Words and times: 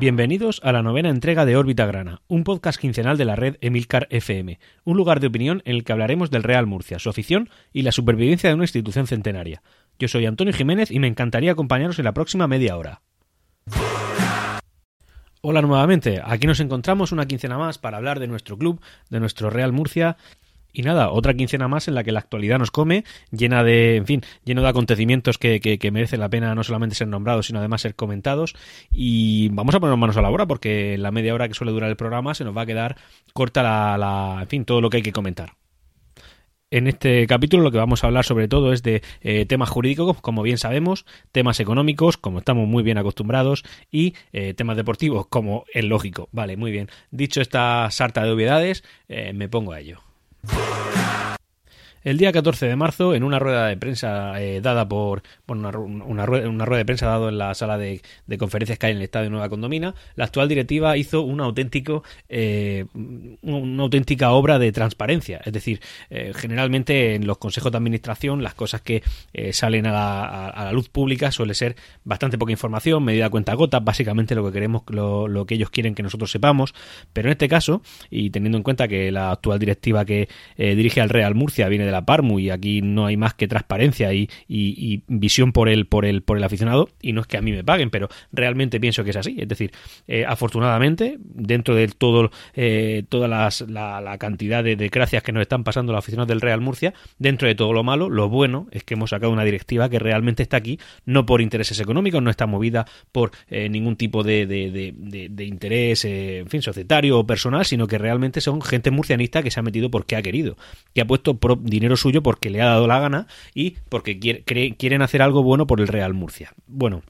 Bienvenidos 0.00 0.60
a 0.62 0.70
la 0.70 0.84
novena 0.84 1.08
entrega 1.08 1.44
de 1.44 1.56
Órbita 1.56 1.84
Grana, 1.84 2.22
un 2.28 2.44
podcast 2.44 2.78
quincenal 2.78 3.18
de 3.18 3.24
la 3.24 3.34
red 3.34 3.56
Emilcar 3.60 4.06
FM, 4.10 4.60
un 4.84 4.96
lugar 4.96 5.18
de 5.18 5.26
opinión 5.26 5.60
en 5.64 5.74
el 5.74 5.82
que 5.82 5.90
hablaremos 5.90 6.30
del 6.30 6.44
Real 6.44 6.66
Murcia, 6.66 7.00
su 7.00 7.10
afición 7.10 7.50
y 7.72 7.82
la 7.82 7.90
supervivencia 7.90 8.48
de 8.48 8.54
una 8.54 8.62
institución 8.62 9.08
centenaria. 9.08 9.60
Yo 9.98 10.06
soy 10.06 10.26
Antonio 10.26 10.54
Jiménez 10.54 10.92
y 10.92 11.00
me 11.00 11.08
encantaría 11.08 11.50
acompañaros 11.50 11.98
en 11.98 12.04
la 12.04 12.14
próxima 12.14 12.46
media 12.46 12.76
hora. 12.76 13.02
Hola 15.40 15.62
nuevamente, 15.62 16.22
aquí 16.24 16.46
nos 16.46 16.60
encontramos 16.60 17.10
una 17.10 17.26
quincena 17.26 17.58
más 17.58 17.78
para 17.78 17.96
hablar 17.96 18.20
de 18.20 18.28
nuestro 18.28 18.56
club, 18.56 18.80
de 19.10 19.18
nuestro 19.18 19.50
Real 19.50 19.72
Murcia 19.72 20.16
y 20.72 20.82
nada, 20.82 21.10
otra 21.10 21.34
quincena 21.34 21.68
más 21.68 21.88
en 21.88 21.94
la 21.94 22.04
que 22.04 22.12
la 22.12 22.20
actualidad 22.20 22.58
nos 22.58 22.70
come, 22.70 23.04
llena 23.30 23.64
de, 23.64 23.96
en 23.96 24.06
fin, 24.06 24.22
lleno 24.44 24.62
de 24.62 24.68
acontecimientos 24.68 25.38
que, 25.38 25.60
que, 25.60 25.90
merecen 25.90 26.20
la 26.20 26.28
pena 26.28 26.54
no 26.54 26.62
solamente 26.62 26.94
ser 26.94 27.08
nombrados, 27.08 27.46
sino 27.46 27.58
además 27.58 27.80
ser 27.80 27.94
comentados. 27.94 28.54
Y 28.90 29.48
vamos 29.50 29.74
a 29.74 29.80
ponernos 29.80 29.98
manos 29.98 30.16
a 30.16 30.22
la 30.22 30.30
obra 30.30 30.46
porque 30.46 30.96
la 30.98 31.10
media 31.10 31.34
hora 31.34 31.48
que 31.48 31.54
suele 31.54 31.72
durar 31.72 31.90
el 31.90 31.96
programa 31.96 32.34
se 32.34 32.44
nos 32.44 32.56
va 32.56 32.62
a 32.62 32.66
quedar 32.66 32.96
corta 33.32 33.62
la, 33.62 33.98
la 33.98 34.38
en 34.42 34.48
fin, 34.48 34.64
todo 34.64 34.80
lo 34.80 34.90
que 34.90 34.98
hay 34.98 35.02
que 35.02 35.12
comentar. 35.12 35.52
En 36.70 36.86
este 36.86 37.26
capítulo 37.26 37.62
lo 37.62 37.70
que 37.70 37.78
vamos 37.78 38.04
a 38.04 38.08
hablar 38.08 38.26
sobre 38.26 38.46
todo 38.46 38.74
es 38.74 38.82
de 38.82 39.02
eh, 39.22 39.46
temas 39.46 39.70
jurídicos, 39.70 40.20
como 40.20 40.42
bien 40.42 40.58
sabemos, 40.58 41.06
temas 41.32 41.60
económicos, 41.60 42.18
como 42.18 42.40
estamos 42.40 42.68
muy 42.68 42.82
bien 42.82 42.98
acostumbrados, 42.98 43.64
y 43.90 44.14
eh, 44.32 44.52
temas 44.52 44.76
deportivos, 44.76 45.26
como 45.28 45.64
es 45.72 45.84
lógico. 45.84 46.28
Vale, 46.30 46.58
muy 46.58 46.70
bien. 46.70 46.90
Dicho 47.10 47.40
esta 47.40 47.90
sarta 47.90 48.22
de 48.22 48.32
obviedades, 48.32 48.84
eh, 49.08 49.32
me 49.32 49.48
pongo 49.48 49.72
a 49.72 49.80
ello. 49.80 50.07
Hey! 50.46 50.97
El 52.04 52.16
día 52.16 52.32
14 52.32 52.66
de 52.66 52.76
marzo, 52.76 53.14
en 53.14 53.24
una 53.24 53.38
rueda 53.38 53.66
de 53.66 53.76
prensa 53.76 54.40
eh, 54.40 54.60
dada 54.60 54.88
por. 54.88 55.22
Bueno, 55.46 55.62
una, 55.62 55.70
rueda, 56.26 56.48
una, 56.48 56.64
rueda, 56.64 56.78
de 56.78 56.84
prensa 56.84 57.06
dada 57.06 57.28
en 57.28 57.38
la 57.38 57.54
sala 57.54 57.76
de, 57.76 58.00
conferencias 58.38 58.78
que 58.78 58.86
hay 58.86 58.92
en 58.92 58.98
el 58.98 59.04
Estadio 59.04 59.30
Nueva 59.30 59.48
Condomina, 59.48 59.94
la 60.14 60.26
actual 60.26 60.48
directiva 60.48 60.96
hizo 60.96 61.22
un 61.22 61.40
auténtico, 61.40 62.04
eh, 62.28 62.84
una 63.42 63.82
auténtica 63.82 64.30
obra 64.30 64.58
de 64.58 64.70
transparencia. 64.70 65.40
Es 65.44 65.52
decir, 65.52 65.80
eh, 66.10 66.32
generalmente 66.34 67.16
en 67.16 67.26
los 67.26 67.38
consejos 67.38 67.72
de 67.72 67.78
administración, 67.78 68.42
las 68.42 68.54
cosas 68.54 68.80
que 68.80 69.02
salen 69.52 69.86
a 69.86 69.92
la, 69.92 70.72
luz 70.72 70.88
pública 70.88 71.32
suele 71.32 71.54
ser 71.54 71.76
bastante 72.04 72.38
poca 72.38 72.52
información, 72.52 73.02
medida 73.02 73.26
a 73.26 73.30
cuenta 73.30 73.54
gota, 73.54 73.80
básicamente 73.80 74.34
lo 74.34 74.44
que 74.44 74.52
queremos, 74.52 74.82
lo, 74.88 75.26
lo 75.26 75.46
que 75.46 75.54
ellos 75.54 75.70
quieren 75.70 75.94
que 75.94 76.02
nosotros 76.02 76.30
sepamos. 76.30 76.74
Pero 77.12 77.28
en 77.28 77.32
este 77.32 77.48
caso, 77.48 77.82
y 78.10 78.30
teniendo 78.30 78.58
en 78.58 78.62
cuenta 78.62 78.86
que 78.86 79.10
la 79.10 79.32
actual 79.32 79.58
directiva 79.58 80.04
que 80.04 80.28
dirige 80.56 81.00
al 81.00 81.08
Real 81.08 81.34
Murcia 81.34 81.68
viene 81.68 81.87
de 81.88 81.92
la 81.92 82.04
Parmu 82.04 82.38
y 82.38 82.50
aquí 82.50 82.82
no 82.82 83.06
hay 83.06 83.16
más 83.16 83.34
que 83.34 83.48
transparencia 83.48 84.12
y, 84.12 84.28
visión 85.08 85.52
por 85.52 85.68
el, 85.68 85.86
por, 85.86 86.04
el, 86.04 86.22
por 86.22 86.36
el 86.36 86.44
aficionado 86.44 86.88
y 87.00 87.12
no 87.12 87.22
es 87.22 87.26
que 87.26 87.36
a 87.36 87.42
mí 87.42 87.52
me 87.52 87.64
paguen, 87.64 87.90
pero 87.90 88.08
realmente 88.32 88.80
pienso 88.80 89.04
que 89.04 89.10
es 89.10 89.16
así. 89.16 89.36
Es 89.38 89.48
decir, 89.48 89.72
eh, 90.06 90.24
afortunadamente, 90.26 91.16
dentro 91.18 91.74
de 91.74 91.88
todo 91.88 92.30
eh, 92.54 93.04
toda 93.08 93.28
la, 93.28 94.18
cantidad 94.18 94.64
de 94.64 94.76
desgracias 94.76 95.22
que 95.22 95.32
nos 95.32 95.42
están 95.42 95.64
pasando 95.64 95.92
los 95.92 95.98
aficionados 95.98 96.28
del 96.28 96.40
Real 96.40 96.60
Murcia, 96.60 96.94
dentro 97.18 97.48
de 97.48 97.54
todo 97.54 97.72
lo 97.72 97.84
malo, 97.84 98.08
lo 98.10 98.28
bueno 98.28 98.66
es 98.70 98.84
que 98.84 98.94
hemos 98.94 99.10
sacado 99.10 99.32
una 99.32 99.44
directiva 99.44 99.88
que 99.88 99.98
realmente 99.98 100.42
está 100.42 100.56
aquí, 100.56 100.78
no 101.04 101.26
por 101.26 101.40
intereses 101.40 101.78
económicos, 101.80 102.22
no 102.22 102.30
está 102.30 102.46
movida 102.46 102.86
por 103.12 103.32
eh, 103.48 103.68
ningún 103.68 103.96
tipo 103.96 104.22
de, 104.22 104.46
de 104.46 105.44
interés, 105.44 106.04
en 106.04 106.48
fin, 106.48 106.62
societario 106.62 107.18
o 107.18 107.26
personal, 107.26 107.64
sino 107.64 107.86
que 107.86 107.98
realmente 107.98 108.40
son 108.40 108.60
gente 108.60 108.90
murcianista 108.90 109.42
que 109.42 109.50
se 109.50 109.60
ha 109.60 109.62
metido 109.62 109.90
porque 109.90 110.16
ha 110.16 110.22
querido, 110.22 110.56
que 110.94 111.00
ha 111.00 111.06
puesto 111.06 111.38
dinero 111.78 111.96
suyo 111.96 112.22
porque 112.22 112.50
le 112.50 112.60
ha 112.62 112.66
dado 112.66 112.86
la 112.86 113.00
gana 113.00 113.26
y 113.54 113.76
porque 113.88 114.18
quieren 114.18 115.02
hacer 115.02 115.22
algo 115.22 115.42
bueno 115.42 115.66
por 115.66 115.80
el 115.80 115.88
Real 115.88 116.14
Murcia. 116.14 116.52
Bueno, 116.66 117.02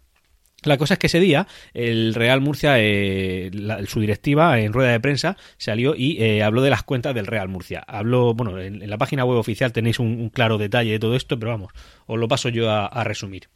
la 0.62 0.76
cosa 0.76 0.94
es 0.94 0.98
que 0.98 1.06
ese 1.06 1.20
día 1.20 1.46
el 1.72 2.14
Real 2.14 2.40
Murcia, 2.40 2.74
eh, 2.78 3.50
su 3.86 4.00
directiva 4.00 4.58
en 4.58 4.72
rueda 4.72 4.90
de 4.90 5.00
prensa 5.00 5.36
salió 5.56 5.94
y 5.94 6.20
eh, 6.22 6.42
habló 6.42 6.62
de 6.62 6.70
las 6.70 6.82
cuentas 6.82 7.14
del 7.14 7.26
Real 7.26 7.48
Murcia. 7.48 7.84
Habló, 7.86 8.34
bueno, 8.34 8.58
en, 8.60 8.88
la 8.88 8.98
página 8.98 9.24
web 9.24 9.38
oficial 9.38 9.72
tenéis 9.72 10.00
un, 10.00 10.30
claro 10.30 10.58
detalle 10.58 10.92
de 10.92 10.98
todo 10.98 11.14
esto, 11.14 11.38
pero 11.38 11.52
vamos, 11.52 11.72
os 12.06 12.18
lo 12.18 12.26
paso 12.26 12.48
yo 12.48 12.70
a 12.70 13.04
resumir. 13.04 13.48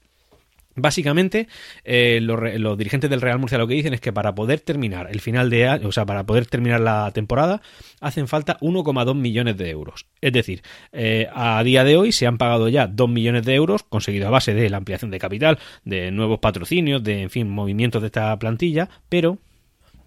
Básicamente, 0.74 1.48
eh, 1.84 2.20
los, 2.22 2.78
dirigentes 2.78 3.10
del 3.10 3.20
Real 3.20 3.38
Murcia 3.38 3.58
lo 3.58 3.66
que 3.66 3.74
dicen 3.74 3.92
es 3.92 4.00
que 4.00 4.12
para 4.12 4.34
poder 4.34 4.60
terminar 4.60 5.08
el 5.10 5.20
final 5.20 5.50
de 5.50 5.68
o 5.68 5.92
sea, 5.92 6.06
para 6.06 6.24
poder 6.24 6.46
terminar 6.46 6.80
la 6.80 7.10
temporada, 7.12 7.60
hacen 8.00 8.26
falta 8.26 8.58
1,2 8.60 9.14
millones 9.14 9.56
de 9.56 9.70
euros. 9.70 10.06
Es 10.20 10.32
decir, 10.32 10.62
eh, 10.92 11.28
a 11.34 11.62
día 11.62 11.84
de 11.84 11.96
hoy 11.96 12.12
se 12.12 12.26
han 12.26 12.38
pagado 12.38 12.68
ya 12.68 12.86
2 12.86 13.08
millones 13.08 13.44
de 13.44 13.54
euros, 13.54 13.82
conseguido 13.82 14.28
a 14.28 14.30
base 14.30 14.54
de 14.54 14.70
la 14.70 14.78
ampliación 14.78 15.10
de 15.10 15.18
capital, 15.18 15.58
de 15.84 16.10
nuevos 16.10 16.38
patrocinios, 16.38 17.02
de, 17.02 17.22
en 17.22 17.30
fin, 17.30 17.48
movimientos 17.48 18.00
de 18.00 18.06
esta 18.06 18.38
plantilla, 18.38 18.88
pero 19.08 19.38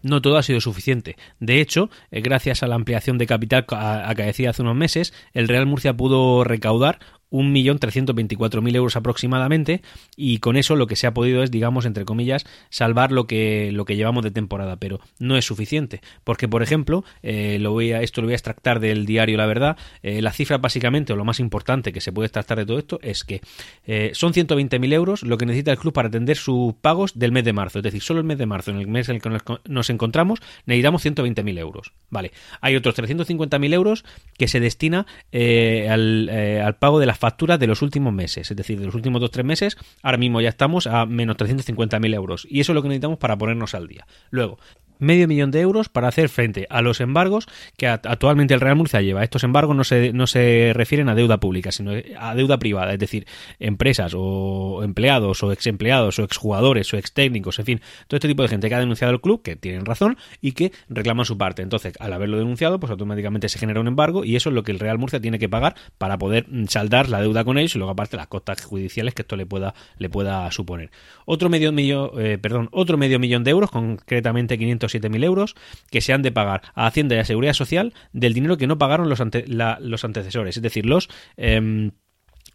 no 0.05 0.21
todo 0.21 0.37
ha 0.37 0.43
sido 0.43 0.61
suficiente. 0.61 1.17
De 1.39 1.59
hecho, 1.59 1.89
eh, 2.11 2.21
gracias 2.21 2.61
a 2.63 2.67
la 2.67 2.75
ampliación 2.75 3.17
de 3.17 3.25
capital 3.25 3.65
acaecida 3.69 4.51
hace 4.51 4.61
unos 4.61 4.75
meses, 4.75 5.13
el 5.33 5.47
Real 5.47 5.65
Murcia 5.65 5.97
pudo 5.97 6.43
recaudar 6.43 6.99
1.324.000 7.35 8.75
euros 8.75 8.95
aproximadamente 8.95 9.81
y 10.15 10.39
con 10.39 10.57
eso 10.57 10.75
lo 10.75 10.87
que 10.87 10.95
se 10.95 11.07
ha 11.07 11.13
podido 11.13 11.43
es, 11.43 11.51
digamos, 11.51 11.85
entre 11.85 12.05
comillas, 12.05 12.45
salvar 12.69 13.11
lo 13.11 13.27
que, 13.27 13.71
lo 13.71 13.85
que 13.85 13.95
llevamos 13.95 14.23
de 14.23 14.31
temporada, 14.31 14.77
pero 14.77 14.99
no 15.19 15.37
es 15.37 15.45
suficiente, 15.45 16.01
porque 16.23 16.47
por 16.47 16.63
ejemplo, 16.63 17.03
eh, 17.23 17.57
lo 17.59 17.71
voy 17.71 17.91
a, 17.91 18.01
esto 18.01 18.21
lo 18.21 18.27
voy 18.27 18.33
a 18.33 18.35
extractar 18.35 18.79
del 18.79 19.05
diario 19.05 19.37
La 19.37 19.45
Verdad, 19.45 19.77
eh, 20.03 20.21
la 20.21 20.31
cifra 20.31 20.57
básicamente, 20.57 21.13
o 21.13 21.15
lo 21.15 21.25
más 21.25 21.39
importante 21.39 21.91
que 21.91 22.01
se 22.01 22.11
puede 22.11 22.27
extractar 22.27 22.57
de 22.57 22.65
todo 22.65 22.77
esto, 22.77 22.99
es 23.01 23.23
que 23.23 23.41
eh, 23.85 24.11
son 24.13 24.33
120.000 24.33 24.93
euros 24.93 25.23
lo 25.23 25.37
que 25.37 25.45
necesita 25.45 25.71
el 25.71 25.77
club 25.77 25.93
para 25.93 26.07
atender 26.07 26.37
sus 26.37 26.73
pagos 26.75 27.17
del 27.17 27.31
mes 27.31 27.43
de 27.43 27.53
marzo, 27.53 27.79
es 27.79 27.83
decir, 27.83 28.01
solo 28.01 28.19
el 28.19 28.25
mes 28.25 28.37
de 28.37 28.45
marzo, 28.45 28.71
en 28.71 28.77
el 28.77 28.87
mes 28.87 29.09
en 29.09 29.15
el 29.15 29.21
que 29.21 29.29
nos 29.67 29.89
encontramos, 29.89 30.39
necesitamos 30.65 31.05
120.000 31.05 31.59
euros, 31.59 31.91
¿vale? 32.09 32.31
Hay 32.61 32.75
otros 32.75 32.97
350.000 32.97 33.73
euros 33.73 34.05
que 34.37 34.47
se 34.47 34.59
destina 34.59 35.05
al, 35.31 36.29
al 36.29 36.75
pago 36.77 36.99
de 36.99 37.05
la 37.05 37.15
facturas 37.25 37.57
de 37.57 37.65
los 37.65 37.81
últimos 37.81 38.13
meses, 38.13 38.51
es 38.51 38.55
decir, 38.55 38.79
de 38.79 38.85
los 38.85 38.93
últimos 38.93 39.19
2-3 39.19 39.43
meses, 39.43 39.77
ahora 40.03 40.19
mismo 40.19 40.41
ya 40.41 40.49
estamos 40.49 40.85
a 40.85 41.07
menos 41.07 41.37
350.000 41.37 42.13
euros 42.13 42.45
y 42.47 42.59
eso 42.59 42.71
es 42.71 42.75
lo 42.75 42.83
que 42.83 42.89
necesitamos 42.89 43.17
para 43.17 43.35
ponernos 43.35 43.73
al 43.73 43.87
día. 43.87 44.05
Luego, 44.29 44.59
medio 44.99 45.27
millón 45.27 45.51
de 45.51 45.61
euros 45.61 45.89
para 45.89 46.07
hacer 46.07 46.29
frente 46.29 46.67
a 46.69 46.81
los 46.81 47.01
embargos 47.01 47.47
que 47.77 47.87
actualmente 47.87 48.53
el 48.53 48.61
Real 48.61 48.75
Murcia 48.75 49.01
lleva. 49.01 49.23
Estos 49.23 49.43
embargos 49.43 49.75
no 49.75 49.83
se, 49.83 50.13
no 50.13 50.27
se 50.27 50.71
refieren 50.73 51.09
a 51.09 51.15
deuda 51.15 51.39
pública, 51.39 51.71
sino 51.71 51.91
a 52.19 52.35
deuda 52.35 52.57
privada, 52.59 52.93
es 52.93 52.99
decir, 52.99 53.25
empresas 53.59 54.13
o 54.15 54.81
empleados 54.83 55.43
o 55.43 55.51
ex 55.51 55.67
empleados 55.67 56.19
o 56.19 56.23
exjugadores 56.23 56.93
o 56.93 56.97
ex 56.97 57.13
técnicos, 57.13 57.59
en 57.59 57.65
fin, 57.65 57.81
todo 58.07 58.17
este 58.17 58.27
tipo 58.27 58.43
de 58.43 58.49
gente 58.49 58.69
que 58.69 58.75
ha 58.75 58.79
denunciado 58.79 59.13
el 59.13 59.21
club, 59.21 59.41
que 59.41 59.55
tienen 59.55 59.85
razón 59.85 60.17
y 60.41 60.53
que 60.53 60.71
reclaman 60.89 61.25
su 61.25 61.37
parte. 61.37 61.61
Entonces, 61.61 61.93
al 61.99 62.13
haberlo 62.13 62.37
denunciado, 62.37 62.79
pues 62.79 62.91
automáticamente 62.91 63.49
se 63.49 63.59
genera 63.59 63.79
un 63.79 63.87
embargo 63.87 64.25
y 64.25 64.35
eso 64.35 64.49
es 64.49 64.55
lo 64.55 64.63
que 64.63 64.71
el 64.71 64.79
Real 64.79 64.97
Murcia 64.97 65.19
tiene 65.19 65.39
que 65.39 65.49
pagar 65.49 65.75
para 65.97 66.17
poder 66.17 66.45
mm, 66.49 66.65
saldar 66.67 67.09
la 67.09 67.21
deuda 67.21 67.43
con 67.43 67.57
ellos 67.57 67.75
y 67.75 67.79
luego 67.79 67.91
aparte 67.91 68.17
las 68.17 68.27
costas 68.27 68.63
judiciales 68.63 69.13
que 69.13 69.21
esto 69.21 69.35
le 69.35 69.45
pueda, 69.45 69.73
le 69.97 70.09
pueda 70.09 70.49
suponer. 70.51 70.91
Otro 71.25 71.49
medio 71.49 71.71
millón, 71.71 72.11
eh, 72.17 72.37
perdón, 72.41 72.69
otro 72.71 72.97
medio 72.97 73.19
millón 73.19 73.43
de 73.43 73.51
euros, 73.51 73.71
concretamente 73.71 74.57
500 74.57 74.84
7.000 74.93 75.23
euros 75.23 75.55
que 75.89 76.01
se 76.01 76.13
han 76.13 76.21
de 76.21 76.31
pagar 76.31 76.61
a 76.73 76.87
Hacienda 76.87 77.15
y 77.15 77.19
a 77.19 77.25
Seguridad 77.25 77.53
Social 77.53 77.93
del 78.13 78.33
dinero 78.33 78.57
que 78.57 78.67
no 78.67 78.77
pagaron 78.77 79.09
los, 79.09 79.19
los 79.19 80.03
antecesores, 80.03 80.57
es 80.57 80.63
decir, 80.63 80.85
los... 80.85 81.09
Em, 81.37 81.91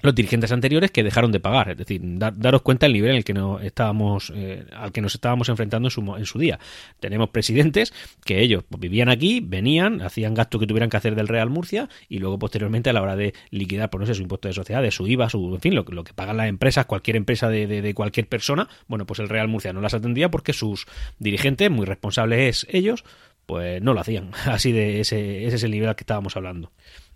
los 0.02 0.14
dirigentes 0.14 0.52
anteriores 0.52 0.90
que 0.90 1.02
dejaron 1.02 1.32
de 1.32 1.40
pagar. 1.40 1.70
Es 1.70 1.78
decir, 1.78 2.00
daros 2.02 2.62
cuenta 2.62 2.86
el 2.86 2.92
nivel 2.92 3.10
en 3.10 3.16
el 3.16 3.24
que 3.24 3.34
nos 3.34 3.62
estábamos, 3.62 4.32
eh, 4.34 4.64
al 4.74 4.92
que 4.92 5.00
nos 5.00 5.14
estábamos 5.14 5.48
enfrentando 5.48 5.88
en 5.88 5.90
su, 5.90 6.16
en 6.16 6.26
su 6.26 6.38
día. 6.38 6.58
Tenemos 7.00 7.30
presidentes 7.30 7.92
que 8.24 8.40
ellos 8.40 8.64
pues, 8.68 8.80
vivían 8.80 9.08
aquí, 9.08 9.40
venían, 9.40 10.02
hacían 10.02 10.34
gastos 10.34 10.60
que 10.60 10.66
tuvieran 10.66 10.90
que 10.90 10.96
hacer 10.96 11.14
del 11.14 11.28
Real 11.28 11.50
Murcia 11.50 11.88
y 12.08 12.18
luego 12.18 12.38
posteriormente 12.38 12.90
a 12.90 12.92
la 12.92 13.02
hora 13.02 13.16
de 13.16 13.34
liquidar, 13.50 13.90
por 13.90 14.00
pues, 14.00 14.08
no 14.08 14.14
sé, 14.14 14.16
su 14.16 14.22
impuesto 14.22 14.48
de 14.48 14.54
sociedades, 14.54 14.94
su 14.94 15.06
IVA, 15.06 15.28
su, 15.28 15.54
en 15.54 15.60
fin, 15.60 15.74
lo, 15.74 15.82
lo 15.82 16.04
que 16.04 16.12
pagan 16.12 16.36
las 16.36 16.48
empresas, 16.48 16.86
cualquier 16.86 17.16
empresa 17.16 17.48
de, 17.48 17.66
de, 17.66 17.94
cualquier 17.94 18.26
persona, 18.26 18.68
bueno, 18.88 19.06
pues 19.06 19.20
el 19.20 19.28
Real 19.28 19.48
Murcia 19.48 19.72
no 19.72 19.80
las 19.80 19.94
atendía 19.94 20.30
porque 20.30 20.52
sus 20.52 20.86
dirigentes, 21.18 21.70
muy 21.70 21.86
responsables 21.86 22.66
ellos, 22.70 23.04
pues 23.46 23.82
no 23.82 23.94
lo 23.94 24.00
hacían. 24.00 24.30
Así 24.46 24.72
de 24.72 25.00
ese, 25.00 25.46
ese 25.46 25.56
es 25.56 25.62
el 25.62 25.70
nivel 25.70 25.88
al 25.88 25.96
que 25.96 26.02
estábamos 26.02 26.36
hablando 26.36 26.70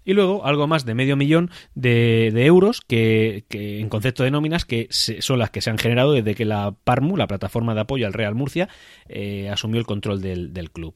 y 0.05 0.13
luego 0.13 0.45
algo 0.47 0.67
más 0.67 0.85
de 0.85 0.95
medio 0.95 1.17
millón 1.17 1.51
de, 1.75 2.29
euros 2.45 2.81
que, 2.81 3.45
en 3.51 3.89
concepto 3.89 4.25
de 4.25 4.31
nóminas 4.31 4.65
que 4.65 4.89
son 4.91 5.39
las 5.39 5.51
que 5.51 5.61
se 5.61 5.71
han 5.71 5.79
generado 5.79 6.13
desde 6.13 6.35
que 6.35 6.45
la 6.45 6.75
PARMU, 6.85 7.17
la 7.17 7.27
plataforma 7.27 7.75
de 7.75 7.81
apoyo 7.81 8.07
al 8.07 8.13
Real 8.13 8.35
Murcia, 8.35 8.69
eh, 9.09 9.49
asumió 9.49 9.79
el 9.79 9.87
control 9.87 10.21
del, 10.21 10.53
del 10.53 10.71
club. 10.71 10.95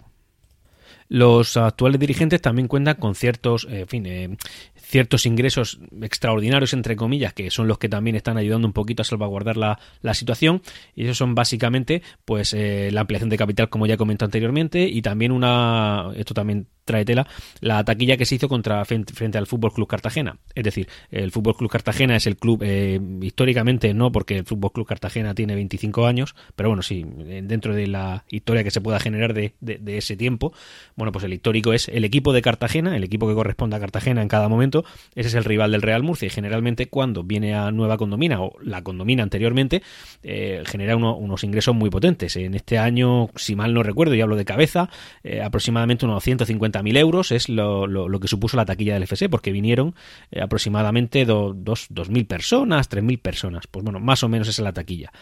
Los 1.09 1.57
actuales 1.57 1.99
dirigentes 1.99 2.43
también 2.43 2.69
cuentan 2.69 2.97
con 2.97 3.15
ciertos, 3.15 3.67
en 3.71 3.89
fin, 3.89 4.07
eh, 4.07 4.37
ciertos 4.77 5.25
ingresos 5.25 5.81
extraordinarios, 6.03 6.75
entre 6.75 6.97
comillas, 6.97 7.33
que 7.33 7.51
son 7.51 7.67
los 7.67 7.79
que 7.79 7.89
también 7.89 8.15
están 8.15 8.37
ayudando 8.37 8.69
un 8.69 8.75
poquito 8.75 9.01
a 9.01 9.05
salvaguardar 9.05 9.57
la, 9.57 9.79
la 10.03 10.13
situación. 10.13 10.61
Y 10.95 11.05
esos 11.05 11.17
son 11.17 11.35
básicamente 11.35 12.03
pues 12.27 12.53
eh, 12.53 12.91
la 12.93 13.01
ampliación 13.03 13.31
de 13.31 13.39
capital, 13.39 13.71
como 13.71 13.87
ya 13.87 13.97
comenté 13.97 14.27
anteriormente, 14.27 14.87
y 14.87 15.01
también 15.01 15.33
una, 15.33 16.11
esto 16.15 16.35
también 16.35 16.67
trae 16.89 17.05
tela, 17.05 17.29
la 17.61 17.85
taquilla 17.85 18.17
que 18.17 18.27
se 18.27 18.35
hizo 18.35 18.49
contra 18.49 18.85
frente, 18.85 19.39
al 19.39 19.47
Fútbol 19.47 19.73
Club 19.73 19.87
Cartagena. 19.87 20.39
Es 20.55 20.65
decir, 20.65 20.89
el 21.11 21.31
Fútbol 21.31 21.57
Club 21.57 21.71
Cartagena 21.71 22.17
es 22.17 22.27
el 22.27 22.37
club, 22.37 22.63
eh, 22.65 22.99
históricamente 23.23 23.95
no, 23.95 24.11
porque 24.11 24.39
el 24.39 24.45
Fútbol 24.45 24.73
Club 24.73 24.87
Cartagena 24.87 25.35
tiene 25.35 25.55
25 25.55 26.07
años, 26.07 26.35
pero 26.57 26.71
bueno, 26.71 26.83
sí, 26.83 27.05
dentro 27.43 27.75
de 27.75 27.87
la 27.87 28.25
historia 28.31 28.65
que 28.65 28.71
se 28.71 28.81
pueda 28.81 28.99
generar 28.99 29.35
de, 29.35 29.55
ese 29.87 30.17
tiempo, 30.17 30.53
bueno, 30.97 31.13
pues 31.13 31.25
el 31.25 31.33
histórico 31.33 31.73
es 31.73 31.89
el 31.89 32.05
equipo 32.05 32.33
de 32.33 32.43
Cartagena, 32.43 32.97
el 32.97 33.05
equipo 33.05 33.29
que 33.29 33.35
corresponde 33.35 33.77
a 33.77 33.81
Cartagena 33.81 34.23
en 34.23 34.29
cada 34.29 34.49
momento, 34.49 34.85
ese 35.15 35.29
es 35.29 35.35
el 35.35 35.45
rival 35.45 35.71
del 35.73 35.83
Real 35.83 36.03
Murcia 36.03 36.27
y 36.27 36.31
generalmente 36.31 36.87
cuando 36.87 37.23
viene 37.23 37.55
a 37.55 37.71
nueva 37.71 37.99
condomina 37.99 38.41
o 38.41 38.55
la 38.63 38.83
condomina 38.83 39.23
anteriormente, 39.23 39.83
eh, 40.23 40.63
genera 40.67 40.97
unos 40.97 41.45
ingresos 41.45 41.75
muy 41.75 41.91
potentes. 41.91 42.37
En 42.37 42.55
este 42.55 42.79
año, 42.79 43.29
si 43.37 43.55
mal 43.55 43.75
no 43.75 43.83
recuerdo, 43.83 44.15
y 44.15 44.21
hablo 44.21 44.37
de 44.37 44.45
cabeza, 44.45 44.89
eh, 45.23 45.43
aproximadamente 45.43 46.07
unos 46.07 46.23
150 46.23 46.78
mil 46.83 46.97
euros 46.97 47.33
es 47.33 47.49
lo, 47.49 47.87
lo, 47.87 48.21
que 48.21 48.29
supuso 48.29 48.57
la 48.57 48.65
taquilla 48.65 48.95
del 48.95 49.05
FC, 49.05 49.29
porque 49.29 49.53
vinieron 49.53 49.95
eh, 50.31 50.41
aproximadamente 50.41 51.27
2.000 51.27 52.27
personas, 52.27 52.91
3.000 52.91 53.21
personas. 53.21 53.67
Pues 53.67 53.85
bueno, 53.85 54.01
más 54.01 54.23
o 54.23 54.29
menos 54.29 54.49
esa 54.49 54.63
es 54.63 54.65
la 54.65 54.73
taquilla. 54.73 55.13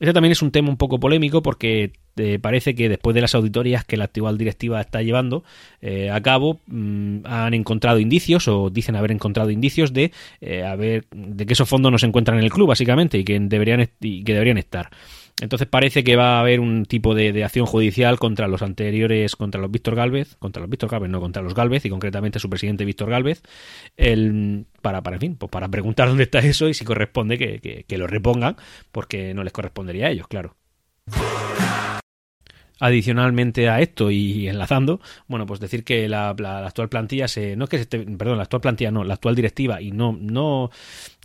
Este 0.00 0.12
también 0.12 0.32
es 0.32 0.42
un 0.42 0.50
tema 0.50 0.68
un 0.68 0.76
poco 0.76 1.00
polémico 1.00 1.42
porque 1.42 1.92
eh, 2.16 2.38
parece 2.40 2.74
que 2.74 2.88
después 2.88 3.14
de 3.14 3.20
las 3.20 3.34
auditorías 3.34 3.84
que 3.84 3.96
la 3.96 4.04
actual 4.04 4.38
directiva 4.38 4.80
está 4.80 5.02
llevando 5.02 5.42
eh, 5.80 6.10
a 6.10 6.20
cabo, 6.20 6.60
mm, 6.66 7.18
han 7.24 7.54
encontrado 7.54 7.98
indicios 7.98 8.46
o 8.48 8.70
dicen 8.70 8.96
haber 8.96 9.10
encontrado 9.10 9.50
indicios 9.50 9.92
de, 9.92 10.12
haber, 10.64 11.06
de 11.10 11.46
que 11.46 11.52
esos 11.52 11.68
fondos 11.68 11.90
no 11.90 11.98
se 11.98 12.06
encuentran 12.06 12.38
en 12.38 12.44
el 12.44 12.50
club, 12.50 12.68
básicamente, 12.68 13.18
y 13.18 13.24
que 13.24 13.38
deberían, 13.40 13.88
y 14.00 14.22
que 14.22 14.32
deberían 14.32 14.58
estar. 14.58 14.90
Entonces 15.40 15.68
parece 15.68 16.02
que 16.02 16.16
va 16.16 16.36
a 16.36 16.40
haber 16.40 16.60
un 16.60 16.84
tipo 16.84 17.14
de, 17.14 17.44
acción 17.44 17.66
judicial 17.66 18.18
contra 18.18 18.48
los 18.48 18.62
anteriores, 18.62 19.36
contra 19.36 19.60
los 19.60 19.70
Víctor 19.70 19.94
Galvez, 19.94 20.36
contra 20.36 20.60
los 20.60 20.70
Víctor 20.70 20.90
Galvez, 20.90 21.10
no 21.10 21.20
contra 21.20 21.42
los 21.42 21.54
Galvez, 21.54 21.84
y 21.84 21.90
concretamente 21.90 22.38
su 22.38 22.50
presidente 22.50 22.84
Víctor 22.84 23.10
Galvez, 23.10 23.42
el, 23.96 24.66
para, 24.82 25.02
para, 25.02 25.16
en 25.16 25.20
fin, 25.20 25.36
pues 25.36 25.50
para 25.50 25.68
preguntar 25.68 26.08
dónde 26.08 26.24
está 26.24 26.40
eso 26.40 26.68
y 26.68 26.74
si 26.74 26.84
corresponde 26.84 27.38
que, 27.38 27.84
que 27.86 27.98
lo 27.98 28.06
repongan, 28.06 28.56
porque 28.90 29.34
no 29.34 29.44
les 29.44 29.52
correspondería 29.52 30.06
a 30.06 30.10
ellos, 30.10 30.26
claro. 30.26 30.56
Adicionalmente 32.80 33.68
a 33.68 33.80
esto 33.80 34.10
y 34.10 34.48
enlazando, 34.48 35.00
bueno, 35.26 35.46
pues 35.46 35.58
decir 35.58 35.82
que 35.82 36.08
la, 36.08 36.30
actual 36.30 36.88
plantilla 36.88 37.26
se, 37.26 37.56
no 37.56 37.64
es 37.64 37.70
que 37.70 37.78
se 37.78 37.86
perdón, 37.86 38.36
la 38.36 38.44
actual 38.44 38.60
plantilla 38.60 38.90
no, 38.90 39.02
la 39.02 39.14
actual 39.14 39.34
directiva 39.34 39.82
y 39.82 39.90
no, 39.90 40.16
no, 40.20 40.70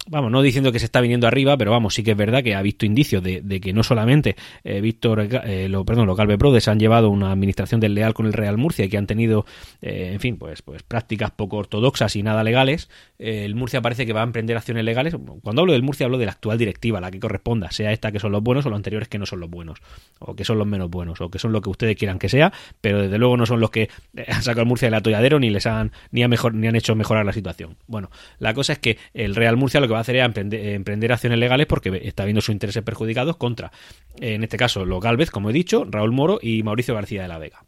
vamos, 0.08 0.32
no 0.32 0.42
diciendo 0.42 0.72
que 0.72 0.80
se 0.80 0.86
está 0.86 1.02
viniendo 1.02 1.28
arriba, 1.28 1.58
pero 1.58 1.72
vamos, 1.72 1.94
sí 1.94 2.04
que 2.04 2.12
es 2.12 2.18
verdad 2.18 2.44
que 2.44 2.56
ha 2.56 2.62
visto 2.62 2.86
indicios 2.86 3.24
de, 3.24 3.62
que 3.62 3.74
no 3.74 3.84
solamente 3.84 4.36
eh, 4.64 4.82
Víctor, 4.82 5.28
eh, 5.46 5.68
lo, 5.70 5.86
perdón, 5.86 6.08
los 6.08 6.18
Galve 6.18 6.36
Brothers 6.36 6.68
han 6.68 6.80
llevado 6.80 7.10
una 7.10 7.32
administración 7.32 7.80
del 7.80 7.94
leal 7.94 8.14
con 8.14 8.26
el 8.26 8.34
Real 8.34 8.58
Murcia 8.58 8.86
y 8.86 8.90
que 8.90 8.98
han 8.98 9.08
tenido, 9.08 9.46
eh, 9.82 10.12
en 10.14 10.20
fin, 10.20 10.38
pues, 10.38 10.62
pues 10.62 10.84
prácticas 10.84 11.32
poco 11.32 11.58
ortodoxas 11.58 12.16
y 12.16 12.24
nada 12.24 12.44
legales. 12.44 12.90
el 13.18 13.56
Murcia 13.56 13.82
parece 13.82 14.06
que 14.06 14.14
va 14.14 14.22
a 14.22 14.26
emprender 14.26 14.58
acciones 14.58 14.84
legales. 14.84 15.16
Cuando 15.42 15.62
hablo 15.62 15.74
del 15.74 15.84
Murcia 15.84 16.06
hablo 16.06 16.18
de 16.18 16.26
la 16.26 16.32
actual 16.32 16.58
directiva, 16.58 17.00
la 17.00 17.12
que 17.12 17.20
corresponda, 17.20 17.72
sea 17.72 17.92
esta 17.92 18.12
que 18.12 18.20
son 18.20 18.32
los 18.32 18.44
buenos 18.44 18.66
o 18.66 18.70
los 18.70 18.78
anteriores 18.78 19.08
que 19.08 19.20
no 19.20 19.26
son 19.26 19.40
los 19.40 19.50
buenos, 19.50 19.80
o 20.20 20.36
que 20.36 20.44
son 20.44 20.58
los 20.58 20.68
menos 20.68 20.90
buenos, 20.90 21.22
o 21.22 21.30
que 21.30 21.40
son 21.44 21.52
lo 21.52 21.62
que 21.62 21.70
ustedes 21.70 21.96
quieran 21.96 22.20
que 22.20 22.30
sea, 22.30 22.52
pero 22.82 23.02
desde 23.02 23.18
luego 23.18 23.38
no 23.38 23.46
son 23.46 23.60
los 23.60 23.70
que 23.70 23.90
han 24.28 24.42
sacado 24.42 24.62
el 24.62 24.68
Murcia 24.68 24.88
del 24.88 24.96
atolladero 24.96 25.40
ni 25.40 25.50
les 25.50 25.68
han 25.68 25.92
ni, 26.12 26.28
mejor, 26.28 26.56
ni 26.56 26.68
han 26.68 26.76
hecho 26.76 26.96
mejorar 26.96 27.26
la 27.26 27.34
situación. 27.34 27.78
Bueno, 27.88 28.10
la 28.40 28.54
cosa 28.54 28.74
es 28.74 28.80
que 28.80 28.98
el 29.14 29.36
Real 29.36 29.58
Murcia 29.58 29.80
lo 29.80 29.88
que 29.88 29.94
va 29.94 30.00
a 30.00 30.02
hacer 30.02 30.16
es 30.16 30.24
emprender, 30.26 31.12
acciones 31.12 31.38
legales 31.38 31.68
porque 31.68 32.02
está 32.04 32.26
viendo 32.26 32.42
sus 32.42 32.54
intereses 32.54 32.82
perjudicados 32.84 33.38
contra, 33.38 33.72
en 34.20 34.44
este 34.44 34.58
caso, 34.58 34.86
los 34.86 35.02
Galvez, 35.02 35.30
como 35.30 35.50
he 35.50 35.54
dicho, 35.54 35.86
Raúl 35.90 36.12
Moro 36.12 36.40
y 36.42 36.64
Mauricio 36.64 36.96
García 36.96 37.22
de 37.22 37.28
la 37.28 37.38
Vega. 37.38 37.64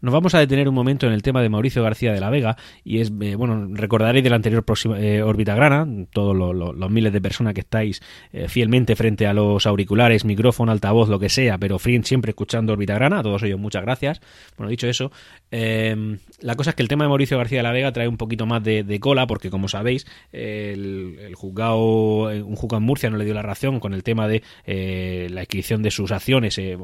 Nos 0.00 0.14
vamos 0.14 0.34
a 0.34 0.38
detener 0.38 0.68
un 0.68 0.74
momento 0.74 1.06
en 1.06 1.12
el 1.12 1.22
tema 1.22 1.42
de 1.42 1.48
Mauricio 1.48 1.82
García 1.82 2.12
de 2.12 2.20
la 2.20 2.30
Vega 2.30 2.56
y 2.84 3.00
es, 3.00 3.12
eh, 3.20 3.34
bueno, 3.34 3.68
recordaréis 3.72 4.22
del 4.22 4.32
anterior 4.32 4.64
próximo, 4.64 4.94
eh, 4.94 5.22
órbita 5.22 5.56
grana, 5.56 5.86
todos 6.12 6.36
los 6.36 6.90
miles 6.90 7.12
de 7.12 7.20
personas 7.20 7.52
que 7.52 7.60
estáis 7.60 8.00
eh, 8.32 8.46
fielmente 8.48 8.94
frente 8.94 9.26
a 9.26 9.34
los 9.34 9.66
auriculares, 9.66 10.24
micrófono, 10.24 10.70
altavoz, 10.70 11.08
lo 11.08 11.18
que 11.18 11.28
sea, 11.28 11.58
pero 11.58 11.78
siempre 11.78 12.30
escuchando 12.30 12.72
órbita 12.72 12.94
grana, 12.94 13.18
a 13.18 13.22
todos 13.24 13.42
ellos 13.42 13.58
muchas 13.58 13.82
gracias. 13.82 14.20
Bueno, 14.56 14.70
dicho 14.70 14.86
eso, 14.86 15.10
em, 15.50 16.18
la 16.40 16.54
cosa 16.54 16.70
es 16.70 16.76
que 16.76 16.82
el 16.82 16.88
tema 16.88 17.04
de 17.04 17.08
Mauricio 17.08 17.38
García 17.38 17.58
de 17.58 17.62
la 17.64 17.72
Vega 17.72 17.92
trae 17.92 18.08
un 18.08 18.16
poquito 18.16 18.46
más 18.46 18.62
de, 18.62 18.98
cola 19.00 19.26
porque, 19.26 19.50
como 19.50 19.68
sabéis, 19.68 20.06
el, 20.32 21.32
juzgado, 21.34 22.24
un 22.24 22.56
juzgado 22.56 22.78
en 22.78 22.86
Murcia 22.86 23.10
no 23.10 23.16
le 23.16 23.24
dio 23.24 23.34
la 23.34 23.42
razón 23.42 23.80
con 23.80 23.94
el 23.94 24.02
tema 24.02 24.28
de 24.28 24.42
la 25.30 25.40
inscripción 25.40 25.82
de 25.82 25.90
sus 25.90 26.12
acciones, 26.12 26.58
eh, 26.58 26.76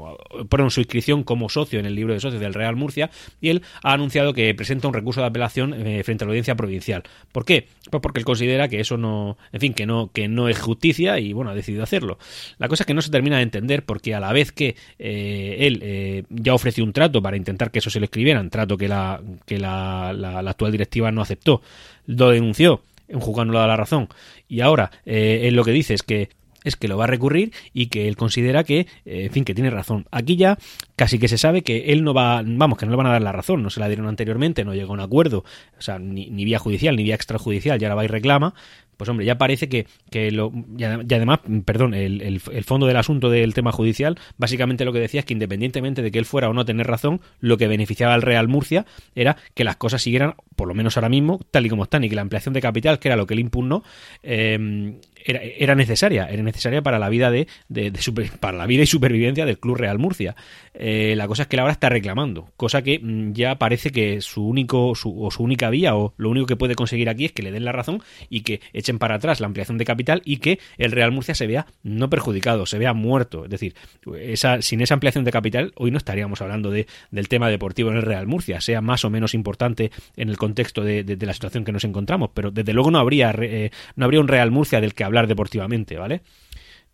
su 0.70 0.80
inscripción 0.80 1.22
como 1.22 1.48
socio 1.48 1.78
en 1.78 1.86
el 1.86 1.94
libro 1.94 2.14
de 2.14 2.20
socios 2.20 2.40
del 2.40 2.54
Real 2.54 2.76
Murcia 2.76 3.10
y 3.40 3.50
él 3.50 3.62
ha 3.82 3.92
anunciado 3.92 4.32
que 4.32 4.54
presenta 4.54 4.88
un 4.88 4.94
recurso 4.94 5.20
de 5.20 5.26
apelación 5.26 5.74
eh, 5.74 6.02
frente 6.04 6.24
a 6.24 6.26
la 6.26 6.32
audiencia 6.32 6.54
provincial. 6.54 7.02
¿Por 7.32 7.44
qué? 7.44 7.68
Pues 7.90 8.00
porque 8.00 8.18
él 8.20 8.24
considera 8.24 8.68
que 8.68 8.80
eso 8.80 8.96
no, 8.96 9.36
en 9.52 9.60
fin, 9.60 9.74
que 9.74 9.86
no, 9.86 10.10
que 10.12 10.28
no 10.28 10.48
es 10.48 10.60
justicia 10.60 11.18
y 11.18 11.32
bueno, 11.32 11.50
ha 11.50 11.54
decidido 11.54 11.82
hacerlo. 11.82 12.18
La 12.58 12.68
cosa 12.68 12.82
es 12.82 12.86
que 12.86 12.94
no 12.94 13.02
se 13.02 13.10
termina 13.10 13.36
de 13.36 13.42
entender 13.42 13.84
porque 13.84 14.14
a 14.14 14.20
la 14.20 14.32
vez 14.32 14.52
que 14.52 14.76
eh, 14.98 15.56
él 15.60 15.80
eh, 15.82 16.24
ya 16.28 16.54
ofreció 16.54 16.84
un 16.84 16.92
trato 16.92 17.22
para 17.22 17.36
intentar 17.36 17.70
que 17.70 17.78
eso 17.78 17.90
se 17.90 18.00
le 18.00 18.06
escribieran, 18.06 18.50
trato 18.54 18.76
que 18.76 18.86
la, 18.86 19.20
que 19.46 19.58
la, 19.58 20.12
la, 20.12 20.38
actual 20.48 20.70
directiva 20.70 21.10
no 21.10 21.22
aceptó, 21.22 21.60
lo 22.06 22.30
denunció, 22.30 22.82
un 23.08 23.18
juzgado 23.18 23.46
no 23.46 23.66
la 23.66 23.76
razón. 23.76 24.08
Y 24.48 24.60
ahora 24.60 24.92
él 25.04 25.56
lo 25.56 25.64
que 25.64 25.72
dice 25.72 25.92
es 25.92 26.04
que 26.04 26.28
es 26.64 26.76
que 26.76 26.88
lo 26.88 26.96
va 26.96 27.04
a 27.04 27.06
recurrir 27.06 27.52
y 27.72 27.86
que 27.86 28.08
él 28.08 28.16
considera 28.16 28.64
que, 28.64 28.80
eh, 29.04 29.24
en 29.24 29.30
fin, 29.30 29.44
que 29.44 29.54
tiene 29.54 29.70
razón. 29.70 30.06
Aquí 30.10 30.36
ya 30.36 30.58
casi 30.96 31.18
que 31.18 31.28
se 31.28 31.38
sabe 31.38 31.62
que 31.62 31.92
él 31.92 32.02
no 32.02 32.14
va, 32.14 32.42
vamos, 32.44 32.78
que 32.78 32.86
no 32.86 32.90
le 32.90 32.96
van 32.96 33.06
a 33.06 33.12
dar 33.12 33.22
la 33.22 33.32
razón, 33.32 33.62
no 33.62 33.70
se 33.70 33.80
la 33.80 33.88
dieron 33.88 34.08
anteriormente, 34.08 34.64
no 34.64 34.74
llegó 34.74 34.92
a 34.92 34.94
un 34.94 35.00
acuerdo, 35.00 35.44
o 35.78 35.82
sea, 35.82 35.98
ni, 35.98 36.28
vía 36.44 36.58
judicial 36.58 36.96
ni 36.96 37.04
vía 37.04 37.14
extrajudicial, 37.14 37.78
ya 37.78 37.88
la 37.88 37.94
va 37.94 38.04
y 38.04 38.08
reclama, 38.08 38.54
pues 38.96 39.10
hombre, 39.10 39.26
ya 39.26 39.36
parece 39.38 39.68
que, 39.68 39.86
que 40.10 40.30
lo. 40.30 40.52
Y 40.78 40.84
además, 40.84 41.40
perdón, 41.64 41.94
el, 41.94 42.22
el, 42.22 42.40
fondo 42.64 42.86
del 42.86 42.96
asunto 42.96 43.28
del 43.28 43.52
tema 43.52 43.72
judicial, 43.72 44.16
básicamente 44.38 44.84
lo 44.84 44.92
que 44.92 45.00
decía 45.00 45.20
es 45.20 45.26
que 45.26 45.32
independientemente 45.32 46.00
de 46.00 46.12
que 46.12 46.18
él 46.20 46.24
fuera 46.24 46.48
o 46.48 46.52
no 46.52 46.64
tener 46.64 46.86
razón, 46.86 47.20
lo 47.40 47.56
que 47.56 47.66
beneficiaba 47.66 48.14
al 48.14 48.22
Real 48.22 48.46
Murcia 48.46 48.86
era 49.16 49.36
que 49.54 49.64
las 49.64 49.76
cosas 49.76 50.02
siguieran, 50.02 50.34
por 50.54 50.68
lo 50.68 50.74
menos 50.74 50.96
ahora 50.96 51.08
mismo, 51.08 51.40
tal 51.50 51.66
y 51.66 51.70
como 51.70 51.82
están, 51.82 52.04
y 52.04 52.08
que 52.08 52.14
la 52.14 52.22
ampliación 52.22 52.54
de 52.54 52.60
capital, 52.60 53.00
que 53.00 53.08
era 53.08 53.16
lo 53.16 53.26
que 53.26 53.34
él 53.34 53.40
impugnó, 53.40 53.82
eh, 54.22 54.94
era, 55.24 55.74
necesaria, 55.74 56.26
era 56.26 56.42
necesaria 56.42 56.82
para 56.82 56.98
la 56.98 57.08
vida 57.08 57.30
de, 57.30 57.46
de, 57.68 57.92
para 58.40 58.58
la 58.58 58.66
vida 58.66 58.82
y 58.82 58.86
supervivencia 58.86 59.46
del 59.46 59.58
Club 59.58 59.76
Real 59.76 59.98
Murcia. 59.98 60.36
Eh, 60.74 61.14
la 61.16 61.26
cosa 61.26 61.42
es 61.42 61.48
que 61.48 61.56
él 61.56 61.60
ahora 61.60 61.72
está 61.72 61.88
reclamando, 61.88 62.50
cosa 62.56 62.82
que 62.82 62.98
mm, 62.98 63.32
ya 63.32 63.56
parece 63.56 63.90
que 63.90 64.20
su 64.20 64.46
único 64.46 64.94
su, 64.94 65.24
o 65.24 65.30
su 65.30 65.42
única 65.42 65.70
vía 65.70 65.94
o 65.94 66.14
lo 66.16 66.30
único 66.30 66.46
que 66.46 66.56
puede 66.56 66.74
conseguir 66.74 67.08
aquí 67.08 67.26
es 67.26 67.32
que 67.32 67.42
le 67.42 67.52
den 67.52 67.64
la 67.64 67.72
razón 67.72 68.02
y 68.28 68.40
que 68.40 68.60
echen 68.72 68.98
para 68.98 69.14
atrás 69.14 69.40
la 69.40 69.46
ampliación 69.46 69.78
de 69.78 69.84
capital 69.84 70.20
y 70.24 70.38
que 70.38 70.58
el 70.76 70.92
Real 70.92 71.12
Murcia 71.12 71.34
se 71.34 71.46
vea 71.46 71.66
no 71.82 72.10
perjudicado, 72.10 72.66
se 72.66 72.78
vea 72.78 72.92
muerto. 72.92 73.44
Es 73.44 73.50
decir, 73.50 73.74
esa, 74.18 74.60
sin 74.62 74.80
esa 74.80 74.94
ampliación 74.94 75.24
de 75.24 75.30
capital 75.30 75.72
hoy 75.76 75.90
no 75.90 75.98
estaríamos 75.98 76.42
hablando 76.42 76.70
de, 76.70 76.86
del 77.10 77.28
tema 77.28 77.48
deportivo 77.48 77.90
en 77.90 77.96
el 77.96 78.02
Real 78.02 78.26
Murcia, 78.26 78.60
sea 78.60 78.80
más 78.80 79.04
o 79.04 79.10
menos 79.10 79.32
importante 79.32 79.90
en 80.16 80.28
el 80.28 80.36
contexto 80.36 80.82
de, 80.82 81.04
de, 81.04 81.24
la 81.24 81.32
situación 81.32 81.64
que 81.64 81.72
nos 81.72 81.84
encontramos, 81.84 82.30
pero 82.34 82.50
desde 82.50 82.72
luego 82.74 82.90
no 82.90 82.98
habría, 82.98 83.34
eh, 83.40 83.70
no 83.96 84.04
habría 84.04 84.20
un 84.20 84.28
Real 84.28 84.50
Murcia 84.50 84.80
del 84.80 84.92
que 84.92 85.04
hablar 85.04 85.13
deportivamente, 85.26 85.96
¿vale? 85.96 86.22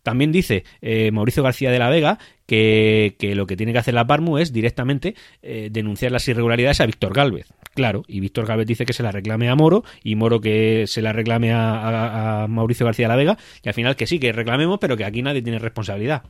También 0.03 0.31
dice 0.31 0.63
eh, 0.81 1.11
Mauricio 1.11 1.43
García 1.43 1.71
de 1.71 1.79
la 1.79 1.89
Vega 1.89 2.17
que, 2.47 3.15
lo 3.35 3.45
que 3.45 3.55
tiene 3.55 3.71
que 3.71 3.79
hacer 3.79 3.93
la 3.93 4.07
Parmu 4.07 4.37
es 4.37 4.51
directamente 4.51 5.15
eh, 5.41 5.69
denunciar 5.71 6.11
las 6.11 6.27
irregularidades 6.27 6.81
a 6.81 6.85
Víctor 6.85 7.13
Galvez. 7.13 7.47
Claro, 7.75 8.03
y 8.07 8.19
Víctor 8.19 8.45
Galvez 8.45 8.67
dice 8.67 8.85
que 8.85 8.93
se 8.93 9.03
la 9.03 9.11
reclame 9.11 9.47
a 9.49 9.55
Moro 9.55 9.83
y 10.03 10.15
Moro 10.15 10.41
que 10.41 10.85
se 10.87 11.01
la 11.01 11.13
reclame 11.13 11.51
a, 11.53 12.47
Mauricio 12.49 12.85
García 12.85 13.05
de 13.05 13.09
la 13.09 13.15
Vega 13.15 13.37
y 13.63 13.69
al 13.69 13.73
final 13.73 13.95
que 13.95 14.07
sí, 14.07 14.19
que 14.19 14.33
reclamemos, 14.33 14.79
pero 14.79 14.97
que 14.97 15.05
aquí 15.05 15.21
nadie 15.21 15.41
tiene 15.41 15.59
responsabilidad. 15.59 16.23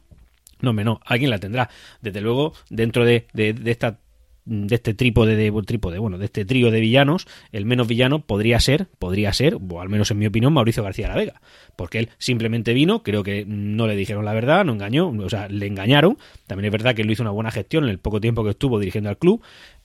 No, 0.60 0.74
no, 0.74 1.00
alguien 1.06 1.32
la 1.32 1.40
tendrá. 1.40 1.70
Desde 2.02 2.22
luego, 2.22 2.54
dentro 2.70 3.04
de, 3.04 3.26
de, 3.34 3.54
de 3.54 3.72
esta 3.72 3.98
de 4.46 4.76
este 4.76 4.94
trípode 4.94 5.36
de 5.36 5.50
bueno, 5.52 6.18
de 6.18 6.26
este 6.26 6.46
trío 6.46 6.72
de 6.72 6.80
villanos, 6.80 7.28
el 7.52 7.66
menos 7.66 7.88
villano 7.88 8.26
podría 8.26 8.60
ser, 8.60 8.88
podría 9.00 9.34
ser, 9.34 9.58
o 9.70 9.82
al 9.82 9.90
menos 9.90 10.12
en 10.12 10.20
mi 10.20 10.26
opinión, 10.26 10.54
Mauricio 10.54 10.84
García 10.84 11.08
la 11.08 11.16
Vega, 11.16 11.42
porque 11.76 12.00
él 12.00 12.10
simplemente 12.18 12.74
vino, 12.74 13.04
creo 13.04 13.24
que 13.24 13.46
no 13.46 13.88
le 13.88 13.96
dijeron 13.96 14.26
la 14.26 14.34
verdad, 14.34 14.66
no 14.66 14.74
engañó, 14.74 15.10
o 15.10 15.30
sea, 15.30 15.48
le 15.48 15.68
engañaron. 15.68 16.18
También 16.48 16.66
es 16.66 16.72
verdad 16.72 16.96
que 16.96 17.04
él 17.04 17.12
hizo 17.12 17.24
una 17.24 17.32
buena 17.32 17.52
gestión 17.52 17.84
en 17.84 17.90
el 17.90 18.00
poco 18.00 18.20
tiempo 18.20 18.44
que 18.44 18.52
estuvo 18.52 18.80
dirigiendo 18.80 19.10
al 19.10 19.18
club, 19.18 19.42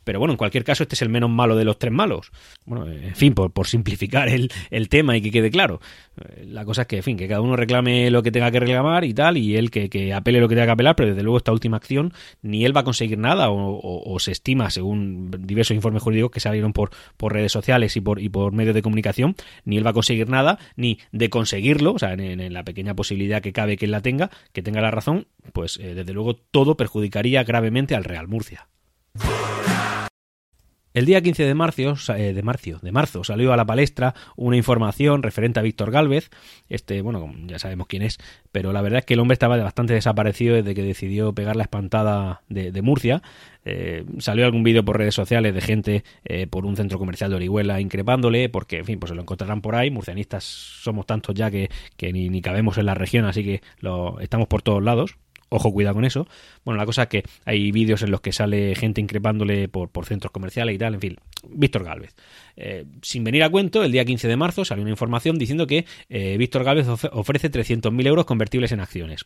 pero 0.06 0.20
bueno, 0.20 0.34
en 0.34 0.38
cualquier 0.38 0.62
caso, 0.62 0.84
este 0.84 0.94
es 0.94 1.02
el 1.02 1.08
menos 1.08 1.28
malo 1.28 1.56
de 1.56 1.64
los 1.64 1.80
tres 1.80 1.92
malos. 1.92 2.30
Bueno, 2.64 2.86
en 2.86 3.16
fin, 3.16 3.34
por, 3.34 3.66
simplificar 3.66 4.28
el, 4.28 4.88
tema 4.88 5.16
y 5.16 5.20
que 5.20 5.32
quede 5.32 5.50
claro. 5.50 5.80
La 6.44 6.64
cosa 6.64 6.82
es 6.82 6.86
que, 6.86 6.98
en 6.98 7.02
fin, 7.02 7.16
que 7.16 7.26
cada 7.26 7.40
uno 7.40 7.56
reclame 7.56 8.08
lo 8.12 8.22
que 8.22 8.30
tenga 8.30 8.52
que 8.52 8.60
reclamar 8.60 9.04
y 9.04 9.12
tal, 9.12 9.36
y 9.36 9.56
él 9.56 9.72
que, 9.72 9.90
que 9.90 10.14
apele 10.14 10.38
lo 10.38 10.48
que 10.48 10.54
tenga 10.54 10.66
que 10.66 10.72
apelar, 10.72 10.94
pero 10.94 11.08
desde 11.08 11.24
luego 11.24 11.38
esta 11.38 11.50
última 11.50 11.76
acción 11.76 12.12
ni 12.40 12.64
él 12.64 12.74
va 12.74 12.82
a 12.82 12.84
conseguir 12.84 13.18
nada, 13.18 13.48
o, 13.50 14.16
se 14.20 14.30
estima, 14.30 14.70
según 14.70 15.32
diversos 15.40 15.74
informes 15.74 16.04
jurídicos 16.04 16.30
que 16.30 16.38
salieron 16.38 16.72
por, 16.72 16.90
por 17.16 17.32
redes 17.32 17.50
sociales 17.50 17.96
y 17.96 18.00
por, 18.00 18.20
y 18.20 18.28
por 18.28 18.52
medios 18.52 18.76
de 18.76 18.82
comunicación, 18.82 19.34
ni 19.64 19.76
él 19.76 19.84
va 19.84 19.90
a 19.90 19.94
conseguir 19.94 20.28
nada, 20.28 20.60
ni 20.76 21.00
de 21.10 21.30
conseguirlo, 21.30 21.94
o 21.94 21.98
sea, 21.98 22.12
en, 22.12 22.52
la 22.52 22.62
pequeña 22.62 22.94
posibilidad 22.94 23.42
que 23.42 23.52
cabe 23.52 23.76
que 23.76 23.86
él 23.86 23.90
la 23.90 24.02
tenga, 24.02 24.30
que 24.52 24.62
tenga 24.62 24.80
la 24.80 24.92
razón, 24.92 25.26
pues 25.52 25.78
eh, 25.78 25.94
desde 25.96 26.12
luego 26.12 26.36
todo 26.36 26.76
perjudicaría 26.76 27.42
gravemente 27.42 27.96
al 27.96 28.04
Real 28.04 28.28
Murcia. 28.28 28.68
El 30.96 31.04
día 31.04 31.20
15 31.20 31.44
de 31.44 31.54
marzo, 31.54 31.94
eh, 32.16 32.32
de 32.32 32.42
marzo, 32.42 32.78
de 32.80 32.90
marzo 32.90 33.22
salió 33.22 33.52
a 33.52 33.56
la 33.58 33.66
palestra 33.66 34.14
una 34.34 34.56
información 34.56 35.22
referente 35.22 35.60
a 35.60 35.62
Víctor 35.62 35.90
Galvez. 35.90 36.30
Este, 36.70 37.02
bueno, 37.02 37.34
ya 37.44 37.58
sabemos 37.58 37.86
quién 37.86 38.00
es, 38.00 38.16
pero 38.50 38.72
la 38.72 38.80
verdad 38.80 39.00
es 39.00 39.04
que 39.04 39.12
el 39.12 39.20
hombre 39.20 39.34
estaba 39.34 39.58
bastante 39.58 39.92
desaparecido 39.92 40.54
desde 40.54 40.74
que 40.74 40.82
decidió 40.82 41.34
pegar 41.34 41.54
la 41.54 41.64
espantada 41.64 42.40
de, 42.48 42.80
Murcia. 42.80 43.20
Eh, 43.66 44.06
salió 44.20 44.46
algún 44.46 44.62
vídeo 44.62 44.86
por 44.86 44.96
redes 44.96 45.14
sociales 45.14 45.52
de 45.52 45.60
gente 45.60 46.02
eh, 46.24 46.46
por 46.46 46.64
un 46.64 46.76
centro 46.76 46.98
comercial 46.98 47.28
de 47.28 47.36
Orihuela 47.36 47.78
increpándole, 47.78 48.48
porque, 48.48 48.78
en 48.78 48.86
fin, 48.86 48.98
pues 48.98 49.10
se 49.10 49.16
lo 49.16 49.20
encontrarán 49.20 49.60
por 49.60 49.74
ahí. 49.74 49.90
Murcianistas 49.90 50.44
somos 50.44 51.04
tantos 51.04 51.34
ya 51.34 51.50
que, 51.50 51.68
ni, 52.00 52.30
ni, 52.30 52.40
cabemos 52.40 52.78
en 52.78 52.86
la 52.86 52.94
región, 52.94 53.26
así 53.26 53.44
que 53.44 53.60
lo, 53.80 54.18
estamos 54.20 54.48
por 54.48 54.62
todos 54.62 54.82
lados. 54.82 55.18
Ojo, 55.48 55.72
cuidado 55.72 55.94
con 55.94 56.04
eso. 56.04 56.26
Bueno, 56.64 56.78
la 56.78 56.86
cosa 56.86 57.04
es 57.04 57.08
que 57.08 57.24
hay 57.44 57.70
vídeos 57.70 58.02
en 58.02 58.10
los 58.10 58.20
que 58.20 58.32
sale 58.32 58.74
gente 58.74 59.00
increpándole 59.00 59.68
por, 59.68 59.90
por 59.90 60.04
centros 60.04 60.32
comerciales 60.32 60.74
y 60.74 60.78
tal, 60.78 60.94
en 60.94 61.00
fin. 61.00 61.16
Víctor 61.48 61.84
Galvez. 61.84 62.14
Eh, 62.56 62.84
sin 63.02 63.22
venir 63.22 63.44
a 63.44 63.50
cuento, 63.50 63.84
el 63.84 63.92
día 63.92 64.04
15 64.04 64.28
de 64.28 64.36
marzo 64.36 64.64
salió 64.64 64.82
una 64.82 64.90
información 64.90 65.38
diciendo 65.38 65.66
que 65.66 65.86
eh, 66.08 66.36
Víctor 66.36 66.64
Galvez 66.64 66.88
ofrece 66.88 67.50
300.000 67.50 68.06
euros 68.06 68.24
convertibles 68.24 68.72
en 68.72 68.80
acciones 68.80 69.24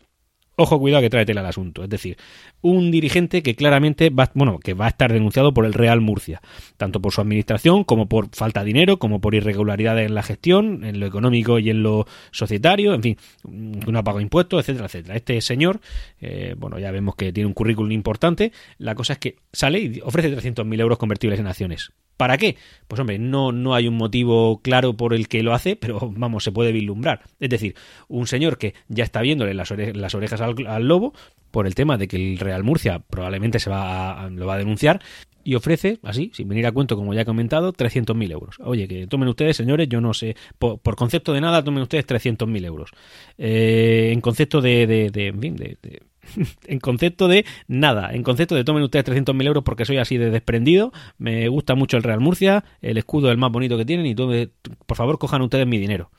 ojo 0.57 0.79
cuidado 0.79 1.03
que 1.03 1.11
trae 1.11 1.25
tela 1.25 1.41
al 1.41 1.47
asunto. 1.47 1.85
Es 1.85 1.91
decir, 1.91 2.17
un 2.61 2.91
dirigente 2.91 3.43
que 3.43 3.55
claramente 3.55 4.11
va, 4.11 4.31
bueno, 4.35 4.59
que 4.59 4.75
va 4.75 4.87
a 4.87 4.89
estar 4.89 5.13
denunciado 5.13 5.55
por 5.55 5.65
el 5.65 5.73
Real 5.73 6.01
Murcia, 6.01 6.41
tanto 6.77 7.01
por 7.01 7.13
su 7.13 7.21
administración 7.21 7.85
como 7.85 8.09
por 8.09 8.29
falta 8.35 8.61
de 8.61 8.67
dinero, 8.67 8.99
como 8.99 9.21
por 9.21 9.35
irregularidades 9.35 10.07
en 10.07 10.15
la 10.15 10.23
gestión, 10.23 10.85
en 10.85 11.01
lo 11.01 11.07
económico 11.07 11.59
y 11.59 11.71
en 11.71 11.83
lo 11.83 12.07
societario, 12.31 12.95
en 12.95 13.03
fin, 13.03 13.17
no 13.49 13.99
ha 13.99 14.05
pagado 14.05 14.21
impuestos, 14.21 14.61
etcétera, 14.61 14.87
etcétera. 14.87 15.17
Este 15.17 15.41
señor, 15.41 15.81
eh, 16.21 16.55
bueno, 16.59 16.79
ya 16.79 16.91
vemos 16.91 17.17
que 17.17 17.33
tiene 17.33 17.47
un 17.47 17.55
currículum 17.55 17.93
importante. 17.93 18.53
La 18.79 18.95
cosa 18.95 19.15
es 19.15 19.19
que 19.19 19.37
sale 19.53 19.81
y 19.81 20.01
ofrece 20.03 20.37
300.000 20.37 20.81
euros 20.81 20.99
convertibles 20.99 21.41
en 21.41 21.47
acciones. 21.47 21.93
¿Para 22.21 22.37
qué? 22.37 22.59
Pues 22.87 23.01
hombre, 23.01 23.19
no, 23.19 23.51
no 23.51 23.75
hay 23.75 23.89
un 23.89 23.97
motivo 23.97 24.61
claro 24.61 24.95
por 24.95 25.15
el 25.15 25.27
que 25.27 25.43
lo 25.43 25.55
hace, 25.55 25.75
pero 25.75 26.13
vamos, 26.15 26.45
se 26.45 26.53
puede 26.53 26.71
vislumbrar. 26.71 27.23
Es 27.39 27.49
decir, 27.49 27.75
un 28.09 28.27
señor 28.27 28.59
que 28.59 28.75
ya 28.89 29.05
está 29.05 29.23
viéndole 29.23 29.55
las, 29.55 29.71
orejas 29.71 30.43
al, 30.67 30.89
lobo 30.89 31.13
por 31.51 31.67
el 31.67 31.75
tema 31.75 31.99
de 31.99 32.09
que 32.09 32.17
el 32.17 32.39
Real 32.39 32.63
Murcia 32.63 33.01
probablemente 33.01 33.59
se 33.59 33.71
va 33.71 34.29
lo 34.31 34.47
va 34.47 34.55
a 34.55 34.59
denunciar 34.59 35.01
y 35.43 35.55
ofrece, 35.55 35.99
así, 36.03 36.31
sin 36.35 36.49
venir 36.49 36.67
a 36.67 36.73
cuento, 36.73 36.97
como 36.97 37.15
ya 37.15 37.23
he 37.23 37.25
comentado, 37.25 37.73
300.000 37.73 38.31
euros. 38.31 38.57
Oye, 38.61 38.87
que 38.87 39.07
tomen 39.07 39.29
ustedes, 39.29 39.57
señores, 39.57 39.89
yo 39.89 40.01
no 40.01 40.13
sé, 40.13 40.37
por, 40.59 40.81
concepto 40.97 41.33
de 41.33 41.41
nada, 41.41 41.65
tomen 41.65 41.83
ustedes 41.83 42.07
300.000 42.07 42.65
euros. 42.65 42.91
Eh, 43.39 44.11
en 44.13 44.21
concepto 44.21 44.61
de, 44.61 44.87
de, 44.87 45.11
de, 45.11 46.03
en 46.67 46.79
concepto 46.79 47.29
de 47.29 47.45
nada, 47.69 48.13
en 48.13 48.23
concepto 48.23 48.55
de 48.55 48.65
tomen 48.65 48.83
ustedes 48.83 49.07
300.000 49.07 49.47
euros 49.47 49.65
porque 49.65 49.85
soy 49.85 49.97
así 49.97 50.19
de 50.19 50.31
desprendido, 50.31 50.93
me 51.19 51.49
gusta 51.49 51.75
mucho 51.75 51.97
el 51.97 52.03
Real 52.03 52.21
Murcia, 52.21 52.65
el 52.83 52.99
escudo 52.99 53.29
es 53.29 53.33
el 53.33 53.39
más 53.39 53.51
bonito 53.51 53.77
que 53.77 53.85
tienen 53.85 54.07
y 54.07 54.15
por 54.15 54.97
favor 54.97 55.19
cojan 55.19 55.43
ustedes 55.43 55.67
mi 55.67 55.79
dinero. 55.79 56.11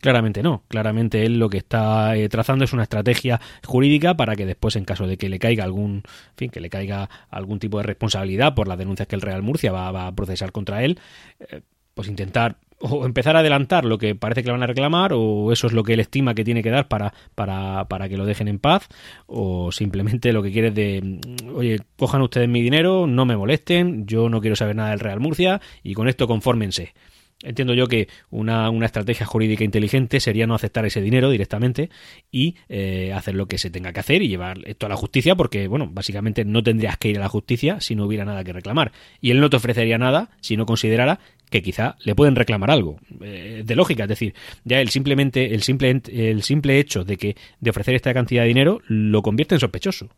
Claramente 0.00 0.42
no, 0.42 0.64
claramente 0.68 1.26
él 1.26 1.38
lo 1.38 1.50
que 1.50 1.58
está 1.58 2.16
eh, 2.16 2.28
trazando 2.30 2.64
es 2.64 2.72
una 2.72 2.84
estrategia 2.84 3.38
jurídica 3.64 4.16
para 4.16 4.34
que 4.34 4.46
después 4.46 4.76
en 4.76 4.86
caso 4.86 5.06
de 5.06 5.18
que 5.18 5.28
le 5.28 5.38
caiga 5.38 5.64
algún, 5.64 6.02
fin, 6.36 6.50
que 6.50 6.60
le 6.60 6.70
caiga 6.70 7.10
algún 7.28 7.58
tipo 7.58 7.76
de 7.76 7.84
responsabilidad 7.84 8.54
por 8.54 8.66
las 8.66 8.78
denuncias 8.78 9.06
que 9.06 9.16
el 9.16 9.20
Real 9.20 9.42
Murcia 9.42 9.72
va, 9.72 10.06
a 10.06 10.12
procesar 10.12 10.52
contra 10.52 10.84
él, 10.84 10.98
eh, 11.38 11.60
pues 11.94 12.08
intentar 12.08 12.56
o 12.82 13.04
empezar 13.04 13.36
a 13.36 13.40
adelantar 13.40 13.84
lo 13.84 13.98
que 13.98 14.14
parece 14.14 14.42
que 14.42 14.46
le 14.46 14.52
van 14.52 14.62
a 14.62 14.66
reclamar, 14.66 15.12
o 15.12 15.52
eso 15.52 15.66
es 15.66 15.74
lo 15.74 15.82
que 15.84 15.92
él 15.92 16.00
estima 16.00 16.34
que 16.34 16.44
tiene 16.44 16.62
que 16.62 16.70
dar 16.70 16.88
para, 16.88 17.12
para, 17.34 17.84
para 17.88 18.08
que 18.08 18.16
lo 18.16 18.24
dejen 18.24 18.48
en 18.48 18.58
paz, 18.58 18.88
o 19.26 19.70
simplemente 19.70 20.32
lo 20.32 20.42
que 20.42 20.50
quiere 20.50 20.68
es 20.68 20.74
de, 20.74 21.20
oye, 21.54 21.80
cojan 21.98 22.22
ustedes 22.22 22.48
mi 22.48 22.62
dinero, 22.62 23.06
no 23.06 23.26
me 23.26 23.36
molesten, 23.36 24.06
yo 24.06 24.30
no 24.30 24.40
quiero 24.40 24.56
saber 24.56 24.76
nada 24.76 24.90
del 24.90 25.00
Real 25.00 25.20
Murcia, 25.20 25.60
y 25.82 25.92
con 25.92 26.08
esto 26.08 26.26
confórmense. 26.26 26.94
Entiendo 27.42 27.72
yo 27.72 27.86
que 27.86 28.08
una, 28.30 28.68
una, 28.68 28.84
estrategia 28.84 29.24
jurídica 29.24 29.64
inteligente 29.64 30.20
sería 30.20 30.46
no 30.46 30.54
aceptar 30.54 30.84
ese 30.84 31.00
dinero 31.00 31.30
directamente 31.30 31.88
y 32.30 32.56
eh, 32.68 33.14
hacer 33.14 33.34
lo 33.34 33.46
que 33.46 33.56
se 33.56 33.70
tenga 33.70 33.94
que 33.94 34.00
hacer 34.00 34.20
y 34.20 34.28
llevar 34.28 34.58
esto 34.66 34.84
a 34.84 34.88
la 34.90 34.96
justicia, 34.96 35.34
porque, 35.34 35.66
bueno, 35.66 35.88
básicamente 35.90 36.44
no 36.44 36.62
tendrías 36.62 36.98
que 36.98 37.08
ir 37.08 37.16
a 37.16 37.20
la 37.20 37.28
justicia 37.30 37.80
si 37.80 37.94
no 37.94 38.04
hubiera 38.04 38.26
nada 38.26 38.44
que 38.44 38.52
reclamar. 38.52 38.92
Y 39.22 39.30
él 39.30 39.40
no 39.40 39.48
te 39.48 39.56
ofrecería 39.56 39.96
nada 39.96 40.30
si 40.42 40.58
no 40.58 40.66
considerara 40.66 41.18
que 41.48 41.62
quizá 41.62 41.96
le 42.04 42.14
pueden 42.14 42.36
reclamar 42.36 42.70
algo. 42.70 43.00
Eh, 43.22 43.62
de 43.64 43.74
lógica, 43.74 44.04
es 44.04 44.08
decir, 44.10 44.34
ya 44.64 44.80
el 44.80 44.90
simplemente, 44.90 45.54
el 45.54 45.62
simple, 45.62 46.02
el 46.12 46.42
simple 46.42 46.78
hecho 46.78 47.04
de 47.04 47.16
que 47.16 47.36
de 47.58 47.70
ofrecer 47.70 47.94
esta 47.94 48.12
cantidad 48.12 48.42
de 48.42 48.48
dinero 48.48 48.82
lo 48.86 49.22
convierte 49.22 49.54
en 49.54 49.60
sospechoso. 49.60 50.10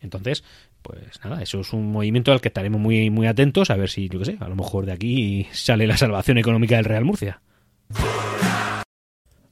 Entonces, 0.00 0.44
pues 0.82 1.00
nada, 1.24 1.42
eso 1.42 1.60
es 1.60 1.72
un 1.72 1.90
movimiento 1.90 2.32
al 2.32 2.40
que 2.40 2.48
estaremos 2.48 2.80
muy, 2.80 3.10
muy 3.10 3.26
atentos 3.26 3.70
a 3.70 3.76
ver 3.76 3.90
si, 3.90 4.08
yo 4.08 4.18
qué 4.18 4.24
sé, 4.24 4.36
a 4.40 4.48
lo 4.48 4.56
mejor 4.56 4.86
de 4.86 4.92
aquí 4.92 5.46
sale 5.52 5.86
la 5.86 5.96
salvación 5.96 6.38
económica 6.38 6.76
del 6.76 6.84
Real 6.84 7.04
Murcia. 7.04 7.40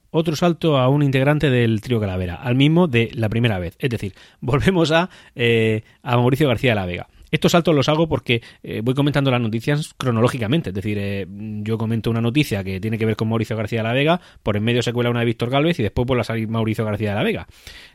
Otro 0.09 0.35
salto 0.35 0.77
a 0.77 0.87
un 0.89 1.03
integrante 1.03 1.49
del 1.49 1.81
trío 1.81 1.99
Calavera, 1.99 2.35
al 2.35 2.55
mismo 2.55 2.87
de 2.87 3.11
la 3.13 3.29
primera 3.29 3.59
vez. 3.59 3.75
Es 3.79 3.89
decir, 3.89 4.13
volvemos 4.39 4.91
a, 4.91 5.09
eh, 5.35 5.83
a 6.01 6.15
Mauricio 6.15 6.47
García 6.47 6.71
de 6.71 6.75
la 6.75 6.85
Vega. 6.85 7.07
Estos 7.29 7.51
saltos 7.51 7.75
los 7.75 7.89
hago 7.89 8.07
porque 8.07 8.41
eh, 8.63 8.81
voy 8.81 8.93
comentando 8.93 9.29
las 9.29 9.41
noticias 9.41 9.93
cronológicamente. 9.97 10.69
Es 10.69 10.73
decir, 10.73 10.97
eh, 10.99 11.27
yo 11.29 11.77
comento 11.77 12.09
una 12.09 12.21
noticia 12.21 12.63
que 12.63 12.79
tiene 12.79 12.97
que 12.97 13.05
ver 13.05 13.17
con 13.17 13.27
Mauricio 13.27 13.57
García 13.57 13.79
de 13.79 13.83
la 13.83 13.93
Vega, 13.93 14.21
por 14.43 14.55
en 14.55 14.63
medio 14.63 14.81
se 14.81 14.93
cuela 14.93 15.09
una 15.09 15.19
de 15.19 15.25
Víctor 15.25 15.49
Galvez 15.49 15.77
y 15.79 15.83
después 15.83 16.07
vuelve 16.07 16.21
a 16.21 16.23
salir 16.23 16.47
Mauricio 16.47 16.85
García 16.85 17.09
de 17.09 17.15
la 17.15 17.23
Vega. 17.23 17.47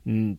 Mm, 0.05 0.33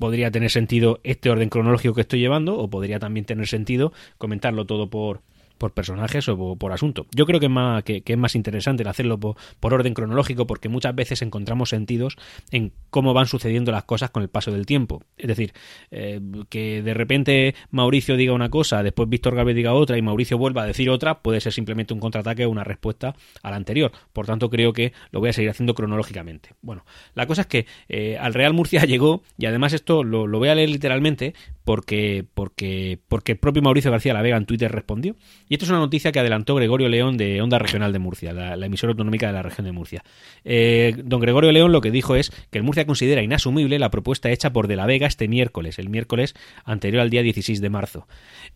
podría 0.00 0.32
tener 0.32 0.50
sentido 0.50 0.98
este 1.04 1.30
orden 1.30 1.50
cronológico 1.50 1.94
que 1.94 2.00
estoy 2.00 2.18
llevando 2.18 2.58
o 2.58 2.68
podría 2.68 2.98
también 2.98 3.26
tener 3.26 3.46
sentido 3.46 3.92
comentarlo 4.18 4.64
todo 4.64 4.90
por, 4.90 5.20
por 5.60 5.74
personajes 5.74 6.26
o 6.30 6.56
por, 6.56 6.72
asunto. 6.72 7.06
Yo 7.14 7.26
creo 7.26 7.38
que 7.38 7.46
es 7.46 8.18
más, 8.18 8.34
interesante 8.34 8.82
el 8.82 8.88
hacerlo 8.88 9.20
por, 9.20 9.36
orden 9.60 9.92
cronológico 9.92 10.46
porque 10.46 10.70
muchas 10.70 10.94
veces 10.94 11.20
encontramos 11.20 11.68
sentidos 11.68 12.16
en 12.50 12.72
cómo 12.88 13.12
van 13.12 13.26
sucediendo 13.26 13.70
las 13.70 13.84
cosas 13.84 14.08
con 14.08 14.22
el 14.22 14.30
paso 14.30 14.50
del 14.52 14.64
tiempo. 14.64 15.02
Es 15.18 15.28
decir, 15.28 15.52
eh, 15.90 16.18
que 16.48 16.82
de 16.82 16.94
repente 16.94 17.54
Mauricio 17.70 18.16
diga 18.16 18.32
una 18.32 18.48
cosa, 18.48 18.82
después 18.82 19.10
Víctor 19.10 19.36
Gálvez 19.36 19.54
diga 19.54 19.74
otra 19.74 19.98
y 19.98 20.02
Mauricio 20.02 20.38
vuelva 20.38 20.62
a 20.62 20.66
decir 20.66 20.88
otra, 20.88 21.20
puede 21.20 21.42
ser 21.42 21.52
simplemente 21.52 21.92
un 21.92 22.00
contraataque 22.00 22.46
o 22.46 22.50
una 22.50 22.64
respuesta 22.64 23.14
a 23.42 23.50
la 23.50 23.56
anterior. 23.56 23.92
Por 24.14 24.24
tanto, 24.24 24.48
creo 24.48 24.72
que 24.72 24.94
lo 25.10 25.20
voy 25.20 25.28
a 25.28 25.32
seguir 25.34 25.50
haciendo 25.50 25.74
cronológicamente. 25.74 26.54
Bueno, 26.62 26.86
la 27.14 27.26
cosa 27.26 27.42
es 27.42 27.48
que 27.48 27.66
eh, 27.90 28.16
al 28.18 28.32
Real 28.32 28.54
Murcia 28.54 28.84
llegó, 28.86 29.22
y 29.36 29.44
además 29.44 29.74
esto 29.74 30.04
lo, 30.04 30.26
lo 30.26 30.38
voy 30.38 30.48
a 30.48 30.54
leer 30.54 30.70
literalmente 30.70 31.34
porque, 31.64 32.24
porque, 32.34 32.98
porque 33.06 33.32
el 33.32 33.38
propio 33.38 33.62
Mauricio 33.62 33.90
García 33.90 34.14
La 34.14 34.22
Vega 34.22 34.36
en 34.36 34.46
Twitter 34.46 34.72
respondió. 34.72 35.16
Y 35.50 35.54
esto 35.54 35.64
es 35.64 35.70
una 35.70 35.80
noticia 35.80 36.12
que 36.12 36.20
adelantó 36.20 36.54
Gregorio 36.54 36.88
León 36.88 37.16
de 37.16 37.42
Onda 37.42 37.58
Regional 37.58 37.92
de 37.92 37.98
Murcia, 37.98 38.32
la, 38.32 38.64
emisora 38.64 38.92
autonómica 38.92 39.26
de 39.26 39.32
la 39.32 39.42
región 39.42 39.64
de 39.64 39.72
Murcia. 39.72 40.04
Eh, 40.44 40.94
don 41.04 41.20
Gregorio 41.20 41.50
León 41.50 41.72
lo 41.72 41.80
que 41.80 41.90
dijo 41.90 42.14
es 42.14 42.30
que 42.52 42.58
el 42.58 42.62
Murcia 42.62 42.86
considera 42.86 43.20
inasumible 43.20 43.80
la 43.80 43.90
propuesta 43.90 44.30
hecha 44.30 44.52
por 44.52 44.68
De 44.68 44.76
la 44.76 44.86
Vega 44.86 45.08
este 45.08 45.26
miércoles, 45.26 45.80
el 45.80 45.88
miércoles 45.88 46.34
anterior 46.64 47.02
al 47.02 47.10
día 47.10 47.24
16 47.24 47.60
de 47.60 47.68
marzo, 47.68 48.06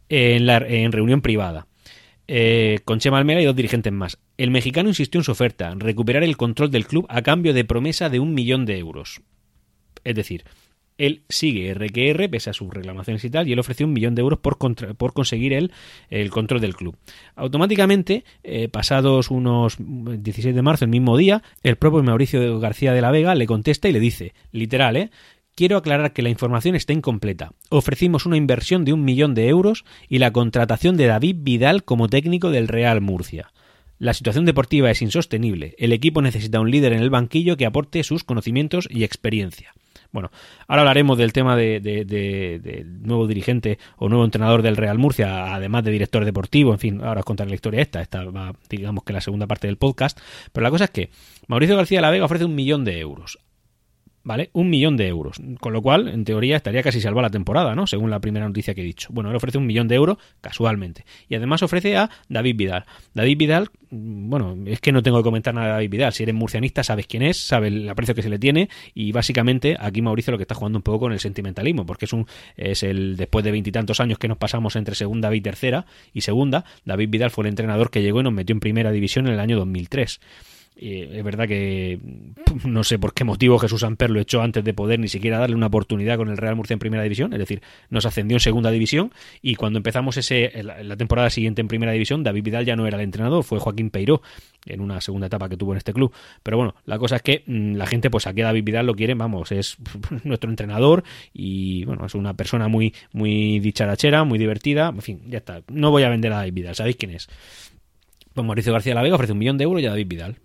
en, 0.09 0.93
reunión 0.93 1.21
privada. 1.21 1.67
Eh, 2.29 2.79
con 2.85 3.01
Chema 3.01 3.19
Almera 3.19 3.43
y 3.43 3.45
dos 3.45 3.57
dirigentes 3.57 3.93
más. 3.93 4.21
El 4.39 4.53
mexicano 4.53 4.89
insistió 4.89 5.19
en 5.19 5.25
su 5.25 5.33
oferta, 5.33 5.75
recuperar 5.77 6.23
el 6.23 6.37
control 6.37 6.71
del 6.71 6.87
club 6.87 7.07
a 7.09 7.23
cambio 7.23 7.53
de 7.55 7.65
promesa 7.65 8.09
de 8.09 8.21
un 8.21 8.35
millón 8.35 8.67
de 8.67 8.79
euros. 8.79 9.21
Es 10.05 10.15
decir, 10.15 10.45
él 10.99 11.23
sigue 11.29 11.75
RQR, 11.75 12.29
pese 12.31 12.51
a 12.51 12.53
sus 12.53 12.73
reclamaciones 12.73 13.25
y 13.25 13.31
tal, 13.31 13.49
y 13.49 13.53
él 13.53 13.59
ofreció 13.59 13.87
un 13.87 13.93
millón 13.93 14.15
de 14.15 14.23
euros 14.23 14.39
por, 14.39 14.57
por 14.97 15.13
conseguir 15.13 15.53
el, 15.53 15.73
el 16.11 16.31
control 16.31 16.61
del 16.61 16.77
club. 16.77 16.97
Automáticamente, 17.35 18.25
eh, 18.43 18.69
pasados 18.69 19.31
unos 19.31 19.77
16 19.79 20.55
de 20.55 20.63
marzo, 20.63 20.85
el 20.85 20.91
mismo 20.91 21.17
día, 21.17 21.43
el 21.63 21.77
propio 21.77 22.03
Mauricio 22.03 22.59
García 22.61 22.93
de 22.93 23.01
la 23.01 23.11
Vega 23.11 23.35
le 23.35 23.47
contesta 23.47 23.89
y 23.89 23.93
le 23.93 24.01
dice, 24.01 24.35
literal, 24.53 24.97
¿eh? 24.97 25.11
Quiero 25.57 25.77
aclarar 25.77 26.13
que 26.13 26.23
la 26.23 26.31
información 26.31 26.75
está 26.75 26.93
incompleta. 26.93 27.53
Ofrecimos 27.71 28.27
una 28.27 28.37
inversión 28.37 28.85
de 28.85 28.93
un 28.93 29.05
millón 29.05 29.35
de 29.35 29.47
euros 29.47 29.85
y 30.09 30.19
la 30.19 30.33
contratación 30.33 30.97
de 30.97 31.07
David 31.07 31.37
Vidal 31.41 31.85
como 31.85 32.09
técnico 32.09 32.51
del 32.51 32.67
Real 32.67 33.01
Murcia. 33.01 33.53
La 34.01 34.15
situación 34.15 34.47
deportiva 34.47 34.91
es 34.91 35.01
insostenible. 35.01 35.77
El 35.79 35.93
equipo 35.93 36.23
necesita 36.23 36.59
un 36.59 36.73
líder 36.73 36.93
en 36.93 36.99
el 36.99 37.11
banquillo 37.11 37.57
que 37.57 37.67
aporte 37.67 38.03
sus 38.03 38.25
conocimientos 38.25 38.89
y 38.91 39.05
experiencia. 39.05 39.73
Bueno, 40.15 40.31
ahora 40.69 40.83
hablaremos 40.83 41.19
del 41.19 41.33
tema 41.33 41.57
de, 41.57 42.87
nuevo 43.03 43.27
dirigente 43.27 43.81
o 43.97 44.09
nuevo 44.09 44.25
entrenador 44.25 44.63
del 44.63 44.77
Real 44.77 44.97
Murcia, 44.97 45.53
además 45.53 45.83
de 45.83 45.91
director 45.91 46.25
deportivo, 46.25 46.71
en 46.71 46.79
fin, 46.79 47.01
ahora 47.03 47.19
os 47.19 47.27
contaré 47.27 47.51
la 47.51 47.57
historia 47.57 47.83
esta, 47.83 48.01
esta 48.01 48.25
va, 48.27 48.55
digamos 48.71 49.03
que 49.03 49.13
la 49.13 49.21
segunda 49.21 49.49
parte 49.49 49.67
del 49.67 49.77
podcast, 49.77 50.17
pero 50.53 50.63
la 50.63 50.71
cosa 50.71 50.85
es 50.85 50.91
que 50.91 51.11
Mauricio 51.49 51.77
García 51.77 51.99
de 51.99 52.03
la 52.03 52.13
Vega 52.13 52.27
ofrece 52.27 52.45
un 52.45 52.55
millón 52.55 52.85
de 52.85 53.01
euros 53.01 53.41
¿vale? 54.25 54.51
Un 54.53 54.71
millón 54.71 54.97
de 54.97 55.07
euros. 55.07 55.41
Con 55.61 55.73
lo 55.73 55.83
cual, 55.83 56.09
en 56.09 56.25
teoría, 56.25 56.57
estaría 56.57 56.83
casi 56.83 57.01
salvada 57.01 57.29
la 57.29 57.31
temporada, 57.31 57.75
¿no? 57.75 57.87
Según 57.87 58.11
la 58.11 58.21
primera 58.21 58.47
noticia 58.47 58.75
que 58.75 58.81
he 58.81 58.85
dicho. 58.85 59.09
Bueno, 59.13 59.31
él 59.31 59.37
ofrece 59.37 59.59
un 59.59 59.67
millón 59.67 59.87
de 59.87 59.95
euros 59.95 60.19
casualmente. 60.41 61.05
Y 61.29 61.37
además 61.37 61.63
ofrece 61.63 61.97
a 61.97 62.11
David 62.29 62.57
Vidal. 62.57 62.85
David 63.13 63.39
Vidal, 63.39 63.71
mm, 63.91 64.31
bueno, 64.31 64.57
es 64.67 64.81
que 64.81 64.93
no 64.93 65.03
tengo 65.03 65.19
que 65.19 65.25
comentar 65.25 65.55
nada 65.55 65.67
de 65.67 65.73
David 65.75 65.91
Vidal. 65.91 66.13
Si 66.13 66.23
eres 66.23 66.35
murcianista, 66.35 66.83
sabes 66.83 67.07
quién 67.07 67.23
es, 67.23 67.39
sabes 67.39 67.73
el 67.73 67.89
aprecio 67.89 68.15
que 68.15 68.23
se 68.23 68.31
le 68.31 68.39
tiene. 68.39 68.69
Y 68.95 69.13
básicamente, 69.13 69.77
aquí 69.79 70.03
Mauricio 70.03 70.33
lo 70.33 70.39
que 70.39 70.45
está 70.45 70.55
jugando 70.55 70.79
un 70.79 70.83
poco 70.83 71.01
con 71.01 71.13
el 71.13 71.21
sentimentalismo, 71.21 71.87
porque 71.87 72.07
es 72.07 72.13
un 72.13 72.27
es 72.57 72.83
el 72.83 73.17
después 73.17 73.45
de 73.45 73.53
veintitantos 73.53 74.01
años 74.01 74.19
que 74.19 74.29
nos 74.29 74.39
pasamos 74.39 74.77
entre 74.77 74.95
segunda 74.95 75.35
y 75.35 75.41
tercera 75.41 75.87
y 76.13 76.23
segunda, 76.23 76.65
David 76.85 77.11
Vidal 77.11 77.31
fue 77.31 77.45
el 77.45 77.49
entrenador 77.49 77.91
que 77.91 78.03
llegó 78.03 78.21
y 78.21 78.25
nos 78.25 78.33
metió 78.33 78.55
en 78.55 78.61
primera 78.61 78.91
división 78.91 79.27
en 79.27 79.35
el 79.35 79.41
año 79.41 79.57
2003 79.59 80.21
es 80.77 81.23
verdad 81.25 81.47
que 81.47 81.99
no 82.65 82.85
sé 82.85 82.99
por 82.99 83.15
qué 83.15 83.25
motivo 83.25 83.59
Jesús 83.59 83.85
Amper 83.85 84.11
lo 84.11 84.21
echó 84.21 84.43
antes 84.43 84.65
de 84.65 84.75
poder 84.75 84.99
ni 84.99 85.09
siquiera 85.09 85.39
darle 85.39 85.57
una 85.57 85.67
oportunidad 85.67 86.17
con 86.17 86.29
el 86.29 86.37
Real 86.37 86.57
Murcia 86.57 86.75
en 86.75 86.81
primera 86.81 87.03
división, 87.03 87.33
es 87.33 87.39
decir, 87.39 87.63
nos 87.91 88.07
ascendió 88.07 88.37
en 88.37 88.41
segunda 88.41 88.71
división 88.71 89.13
y 89.41 89.55
cuando 89.55 89.79
empezamos 89.79 90.17
ese 90.17 90.63
la 90.63 90.97
temporada 90.97 91.31
siguiente 91.31 91.61
en 91.61 91.69
primera 91.69 91.93
división, 91.93 92.23
David 92.23 92.43
Vidal 92.43 92.65
ya 92.65 92.77
no 92.77 92.87
era 92.87 92.97
el 92.97 93.05
entrenador, 93.05 93.45
fue 93.45 93.59
Joaquín 93.59 93.91
Peiró 93.91 94.23
en 94.67 94.81
una 94.81 95.01
segunda 95.01 95.27
etapa 95.27 95.49
que 95.49 95.57
tuvo 95.57 95.73
en 95.73 95.79
este 95.79 95.93
club. 95.93 96.13
Pero 96.43 96.57
bueno, 96.57 96.75
la 96.87 96.99
cosa 96.99 97.17
es 97.17 97.23
que 97.23 97.43
mm, 97.47 97.75
la 97.75 97.87
gente 97.87 98.11
pues 98.11 98.27
aquí 98.27 98.41
a 98.41 98.47
David 98.47 98.65
Vidal 98.65 98.87
lo 98.87 98.95
quiere, 98.95 99.15
vamos, 99.15 99.53
es 99.53 99.77
nuestro 100.25 100.51
entrenador 100.51 101.05
y 101.33 101.85
bueno, 101.85 102.07
es 102.07 102.15
una 102.15 102.35
persona 102.35 102.69
muy 102.69 102.95
muy 103.13 103.61
dicharachera, 103.61 104.25
muy 104.25 104.39
divertida, 104.39 104.89
en 104.89 105.03
fin, 105.03 105.21
ya 105.29 105.39
está. 105.39 105.63
No 105.69 105.91
voy 105.91 106.03
a 106.03 106.09
vender 106.09 106.33
a 106.33 106.37
David 106.37 106.53
Vidal, 106.55 106.75
¿sabéis 106.75 106.97
quién 106.97 107.13
es? 107.13 107.29
Pues 108.35 108.47
Mauricio 108.47 108.73
García 108.73 108.95
La 108.95 109.03
Vega 109.03 109.15
ofrece 109.15 109.33
un 109.33 109.39
millón 109.39 109.59
de 109.59 109.65
euros 109.65 109.81
y 109.81 109.87
a 109.87 109.91
David 109.91 110.09
Vidal. 110.09 110.37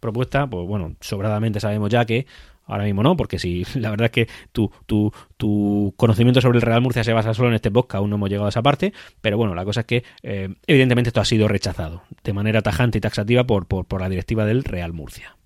Propuesta, 0.00 0.46
pues 0.46 0.66
bueno, 0.66 0.96
sobradamente 1.00 1.60
sabemos 1.60 1.90
ya 1.90 2.04
que 2.04 2.26
ahora 2.66 2.84
mismo 2.84 3.02
no, 3.02 3.16
porque 3.16 3.38
si 3.38 3.64
la 3.74 3.90
verdad 3.90 4.06
es 4.06 4.10
que 4.10 4.28
tu, 4.52 4.70
tu, 4.86 5.12
tu, 5.36 5.92
conocimiento 5.96 6.40
sobre 6.40 6.58
el 6.58 6.62
Real 6.62 6.80
Murcia 6.80 7.04
se 7.04 7.12
basa 7.12 7.34
solo 7.34 7.48
en 7.48 7.54
este 7.54 7.70
podcast, 7.70 7.98
aún 7.98 8.10
no 8.10 8.16
hemos 8.16 8.30
llegado 8.30 8.46
a 8.46 8.48
esa 8.48 8.62
parte, 8.62 8.92
pero 9.20 9.36
bueno, 9.36 9.54
la 9.54 9.64
cosa 9.64 9.80
es 9.80 9.86
que 9.86 10.04
eh, 10.22 10.54
evidentemente 10.66 11.08
esto 11.08 11.20
ha 11.20 11.24
sido 11.24 11.48
rechazado 11.48 12.02
de 12.22 12.32
manera 12.32 12.62
tajante 12.62 12.98
y 12.98 13.00
taxativa 13.00 13.44
por, 13.44 13.66
por, 13.66 13.84
por 13.84 14.00
la 14.00 14.08
directiva 14.08 14.44
del 14.46 14.64
Real 14.64 14.92
Murcia. 14.92 15.36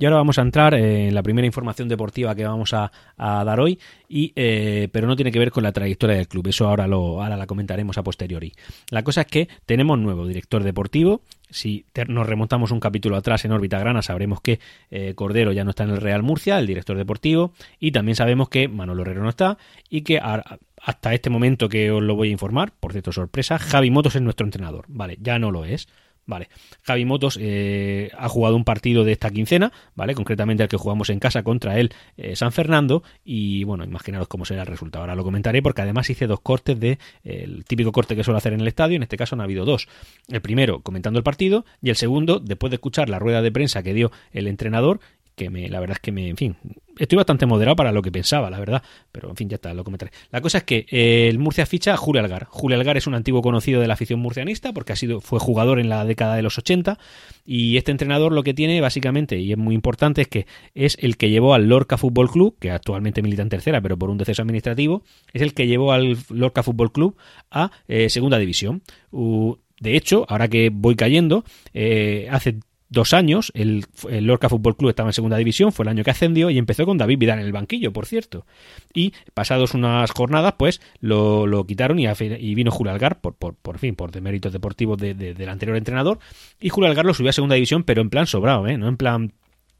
Y 0.00 0.06
ahora 0.06 0.16
vamos 0.16 0.38
a 0.38 0.42
entrar 0.42 0.72
en 0.72 1.14
la 1.14 1.22
primera 1.22 1.44
información 1.44 1.86
deportiva 1.86 2.34
que 2.34 2.46
vamos 2.46 2.72
a, 2.72 2.90
dar 3.18 3.60
hoy, 3.60 3.78
y, 4.08 4.32
eh, 4.34 4.88
pero 4.90 5.06
no 5.06 5.14
tiene 5.14 5.30
que 5.30 5.38
ver 5.38 5.50
con 5.50 5.62
la 5.62 5.72
trayectoria 5.72 6.16
del 6.16 6.26
club, 6.26 6.46
eso 6.46 6.66
ahora, 6.66 6.86
lo, 6.86 7.22
ahora 7.22 7.36
la 7.36 7.46
comentaremos 7.46 7.98
a 7.98 8.02
posteriori. 8.02 8.54
La 8.88 9.02
cosa 9.02 9.20
es 9.20 9.26
que 9.26 9.48
tenemos 9.66 9.98
nuevo 9.98 10.26
director 10.26 10.64
deportivo, 10.64 11.20
si 11.50 11.84
nos 12.08 12.26
remontamos 12.26 12.70
un 12.70 12.80
capítulo 12.80 13.14
atrás 13.14 13.44
en 13.44 13.52
órbita 13.52 13.78
grana, 13.78 14.00
sabremos 14.00 14.40
que 14.40 14.58
eh, 14.90 15.12
Cordero 15.14 15.52
ya 15.52 15.64
no 15.64 15.70
está 15.70 15.84
en 15.84 15.90
el 15.90 16.00
Real 16.00 16.22
Murcia, 16.22 16.58
el 16.58 16.66
director 16.66 16.96
deportivo, 16.96 17.52
y 17.78 17.92
también 17.92 18.16
sabemos 18.16 18.48
que 18.48 18.68
Manolo 18.68 19.02
Herrero 19.02 19.22
no 19.22 19.28
está, 19.28 19.58
y 19.90 20.00
que 20.00 20.18
hasta 20.18 21.12
este 21.12 21.28
momento 21.28 21.68
que 21.68 21.90
os 21.90 22.02
lo 22.02 22.16
voy 22.16 22.28
a 22.28 22.32
informar, 22.32 22.72
por 22.72 22.92
cierto, 22.92 23.12
sorpresa, 23.12 23.58
Javi 23.58 23.90
Motos 23.90 24.16
es 24.16 24.22
nuestro 24.22 24.46
entrenador. 24.46 24.86
Vale, 24.88 25.18
ya 25.20 25.38
no 25.38 25.50
lo 25.50 25.66
es. 25.66 25.88
Vale, 26.30 26.48
Javi 26.82 27.04
Motos 27.04 27.36
eh, 27.40 28.08
ha 28.16 28.28
jugado 28.28 28.54
un 28.54 28.62
partido 28.62 29.02
de 29.02 29.10
esta 29.10 29.30
quincena, 29.30 29.72
¿vale? 29.96 30.14
Concretamente 30.14 30.62
el 30.62 30.68
que 30.68 30.76
jugamos 30.76 31.10
en 31.10 31.18
casa 31.18 31.42
contra 31.42 31.80
él, 31.80 31.92
eh, 32.16 32.36
San 32.36 32.52
Fernando, 32.52 33.02
y 33.24 33.64
bueno, 33.64 33.82
imaginaros 33.82 34.28
cómo 34.28 34.44
será 34.44 34.62
el 34.62 34.68
resultado. 34.68 35.02
Ahora 35.02 35.16
lo 35.16 35.24
comentaré 35.24 35.60
porque 35.60 35.82
además 35.82 36.08
hice 36.08 36.28
dos 36.28 36.38
cortes 36.40 36.78
de 36.78 37.00
el 37.24 37.64
típico 37.64 37.90
corte 37.90 38.14
que 38.14 38.22
suelo 38.22 38.38
hacer 38.38 38.52
en 38.52 38.60
el 38.60 38.68
estadio, 38.68 38.94
en 38.94 39.02
este 39.02 39.16
caso 39.16 39.34
han 39.34 39.40
habido 39.40 39.64
dos. 39.64 39.88
El 40.28 40.40
primero 40.40 40.82
comentando 40.82 41.18
el 41.18 41.24
partido 41.24 41.64
y 41.82 41.90
el 41.90 41.96
segundo 41.96 42.38
después 42.38 42.70
de 42.70 42.76
escuchar 42.76 43.08
la 43.08 43.18
rueda 43.18 43.42
de 43.42 43.50
prensa 43.50 43.82
que 43.82 43.92
dio 43.92 44.12
el 44.30 44.46
entrenador 44.46 45.00
que 45.40 45.48
me, 45.48 45.70
la 45.70 45.80
verdad 45.80 45.96
es 45.96 46.00
que 46.00 46.12
me, 46.12 46.28
en 46.28 46.36
fin, 46.36 46.54
estoy 46.98 47.16
bastante 47.16 47.46
moderado 47.46 47.74
para 47.74 47.92
lo 47.92 48.02
que 48.02 48.12
pensaba, 48.12 48.50
la 48.50 48.58
verdad, 48.58 48.82
pero 49.10 49.30
en 49.30 49.36
fin, 49.36 49.48
ya 49.48 49.54
está, 49.54 49.72
lo 49.72 49.84
comentaré. 49.84 50.12
La 50.30 50.42
cosa 50.42 50.58
es 50.58 50.64
que 50.64 50.84
eh, 50.90 51.28
el 51.30 51.38
Murcia 51.38 51.64
ficha 51.64 51.94
a 51.94 51.96
Julio 51.96 52.20
Algar. 52.20 52.46
Julio 52.50 52.76
Algar 52.76 52.98
es 52.98 53.06
un 53.06 53.14
antiguo 53.14 53.40
conocido 53.40 53.80
de 53.80 53.86
la 53.86 53.94
afición 53.94 54.20
murcianista 54.20 54.74
porque 54.74 54.92
ha 54.92 54.96
sido, 54.96 55.22
fue 55.22 55.38
jugador 55.38 55.80
en 55.80 55.88
la 55.88 56.04
década 56.04 56.36
de 56.36 56.42
los 56.42 56.58
80 56.58 56.98
y 57.46 57.78
este 57.78 57.90
entrenador 57.90 58.32
lo 58.32 58.42
que 58.42 58.52
tiene 58.52 58.82
básicamente, 58.82 59.38
y 59.38 59.52
es 59.52 59.56
muy 59.56 59.74
importante, 59.74 60.20
es 60.20 60.28
que 60.28 60.46
es 60.74 60.98
el 61.00 61.16
que 61.16 61.30
llevó 61.30 61.54
al 61.54 61.70
Lorca 61.70 61.96
Fútbol 61.96 62.30
Club, 62.30 62.56
que 62.60 62.70
actualmente 62.70 63.22
milita 63.22 63.40
en 63.40 63.48
tercera, 63.48 63.80
pero 63.80 63.96
por 63.96 64.10
un 64.10 64.18
deceso 64.18 64.42
administrativo, 64.42 65.04
es 65.32 65.40
el 65.40 65.54
que 65.54 65.66
llevó 65.66 65.92
al 65.92 66.18
Lorca 66.28 66.62
Fútbol 66.62 66.92
Club 66.92 67.16
a 67.50 67.70
eh, 67.88 68.10
segunda 68.10 68.36
división. 68.38 68.82
de 69.10 69.96
hecho, 69.96 70.26
ahora 70.28 70.48
que 70.48 70.68
voy 70.70 70.96
cayendo, 70.96 71.44
eh, 71.72 72.28
hace 72.30 72.58
dos 72.90 73.14
años, 73.14 73.52
el, 73.54 73.86
Lorca 74.10 74.48
Fútbol 74.48 74.76
Club 74.76 74.90
estaba 74.90 75.08
en 75.08 75.12
segunda 75.14 75.36
división, 75.36 75.72
fue 75.72 75.84
el 75.84 75.88
año 75.88 76.04
que 76.04 76.10
ascendió 76.10 76.50
y 76.50 76.58
empezó 76.58 76.84
con 76.84 76.98
David 76.98 77.18
Vidal 77.18 77.38
en 77.38 77.46
el 77.46 77.52
banquillo, 77.52 77.92
por 77.92 78.04
cierto. 78.04 78.44
Y 78.92 79.14
pasados 79.32 79.74
unas 79.74 80.10
jornadas, 80.10 80.54
pues 80.58 80.80
lo, 81.00 81.46
lo 81.46 81.64
quitaron 81.64 81.98
y, 81.98 82.06
y, 82.06 82.54
vino 82.54 82.70
Julio 82.70 82.92
Algar, 82.92 83.20
por, 83.20 83.34
por, 83.34 83.54
por 83.54 83.78
fin, 83.78 83.94
por 83.94 84.10
deméritos 84.10 84.52
deportivos 84.52 84.98
de, 84.98 85.14
del 85.14 85.48
anterior 85.48 85.76
entrenador. 85.76 86.18
Y 86.60 86.68
Julio 86.68 86.90
Algar 86.90 87.06
lo 87.06 87.14
subió 87.14 87.30
a 87.30 87.32
segunda 87.32 87.54
división, 87.54 87.84
pero 87.84 88.02
en 88.02 88.10
plan 88.10 88.26
sobrado, 88.26 88.66
¿eh? 88.66 88.76
No 88.76 88.88
en 88.88 88.96
plan 88.96 89.32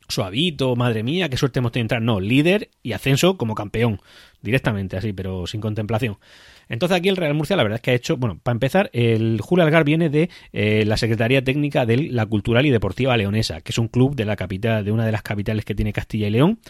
suavito, 0.09 0.77
madre 0.77 1.03
mía, 1.03 1.29
qué 1.29 1.37
suerte 1.37 1.59
hemos 1.59 1.73
tenido 1.73 1.85
entrar. 1.85 2.03
No, 2.03 2.21
líder 2.21 2.71
y 2.83 2.93
ascenso 2.93 3.37
como 3.37 3.55
campeón, 3.55 4.01
directamente 4.41 4.97
así, 4.97 5.13
pero 5.13 5.47
sin 5.47 5.61
contemplación. 5.61 6.19
Entonces 6.71 6.97
aquí 6.97 7.09
el 7.09 7.17
Real 7.17 7.35
Murcia 7.35 7.57
la 7.57 7.65
verdad 7.65 7.77
es 7.77 7.83
que 7.83 7.91
ha 7.91 7.95
hecho, 7.95 8.17
bueno, 8.17 8.39
para 8.43 8.55
empezar, 8.55 8.89
el 8.95 9.41
Julio 9.43 9.65
Algar 9.65 9.85
viene 9.85 10.09
de 10.09 10.31
eh, 10.53 10.85
la 10.87 10.97
Secretaría 10.97 11.43
Técnica 11.43 11.85
de 11.85 11.97
la 11.97 12.25
Cultural 12.25 12.65
y 12.65 12.71
Deportiva 12.71 13.17
Leonesa, 13.17 13.61
que 13.61 13.73
es 13.73 13.79
un 13.79 13.89
club 13.89 14.15
de 14.15 14.25
la 14.25 14.37
capital, 14.37 14.85
de 14.85 14.93
una 14.93 15.05
de 15.05 15.13
las 15.13 15.23
capitales 15.23 15.65
que 15.65 15.75
tiene 15.75 15.93
Castilla 15.93 16.29
y 16.29 16.31
León, 16.31 16.61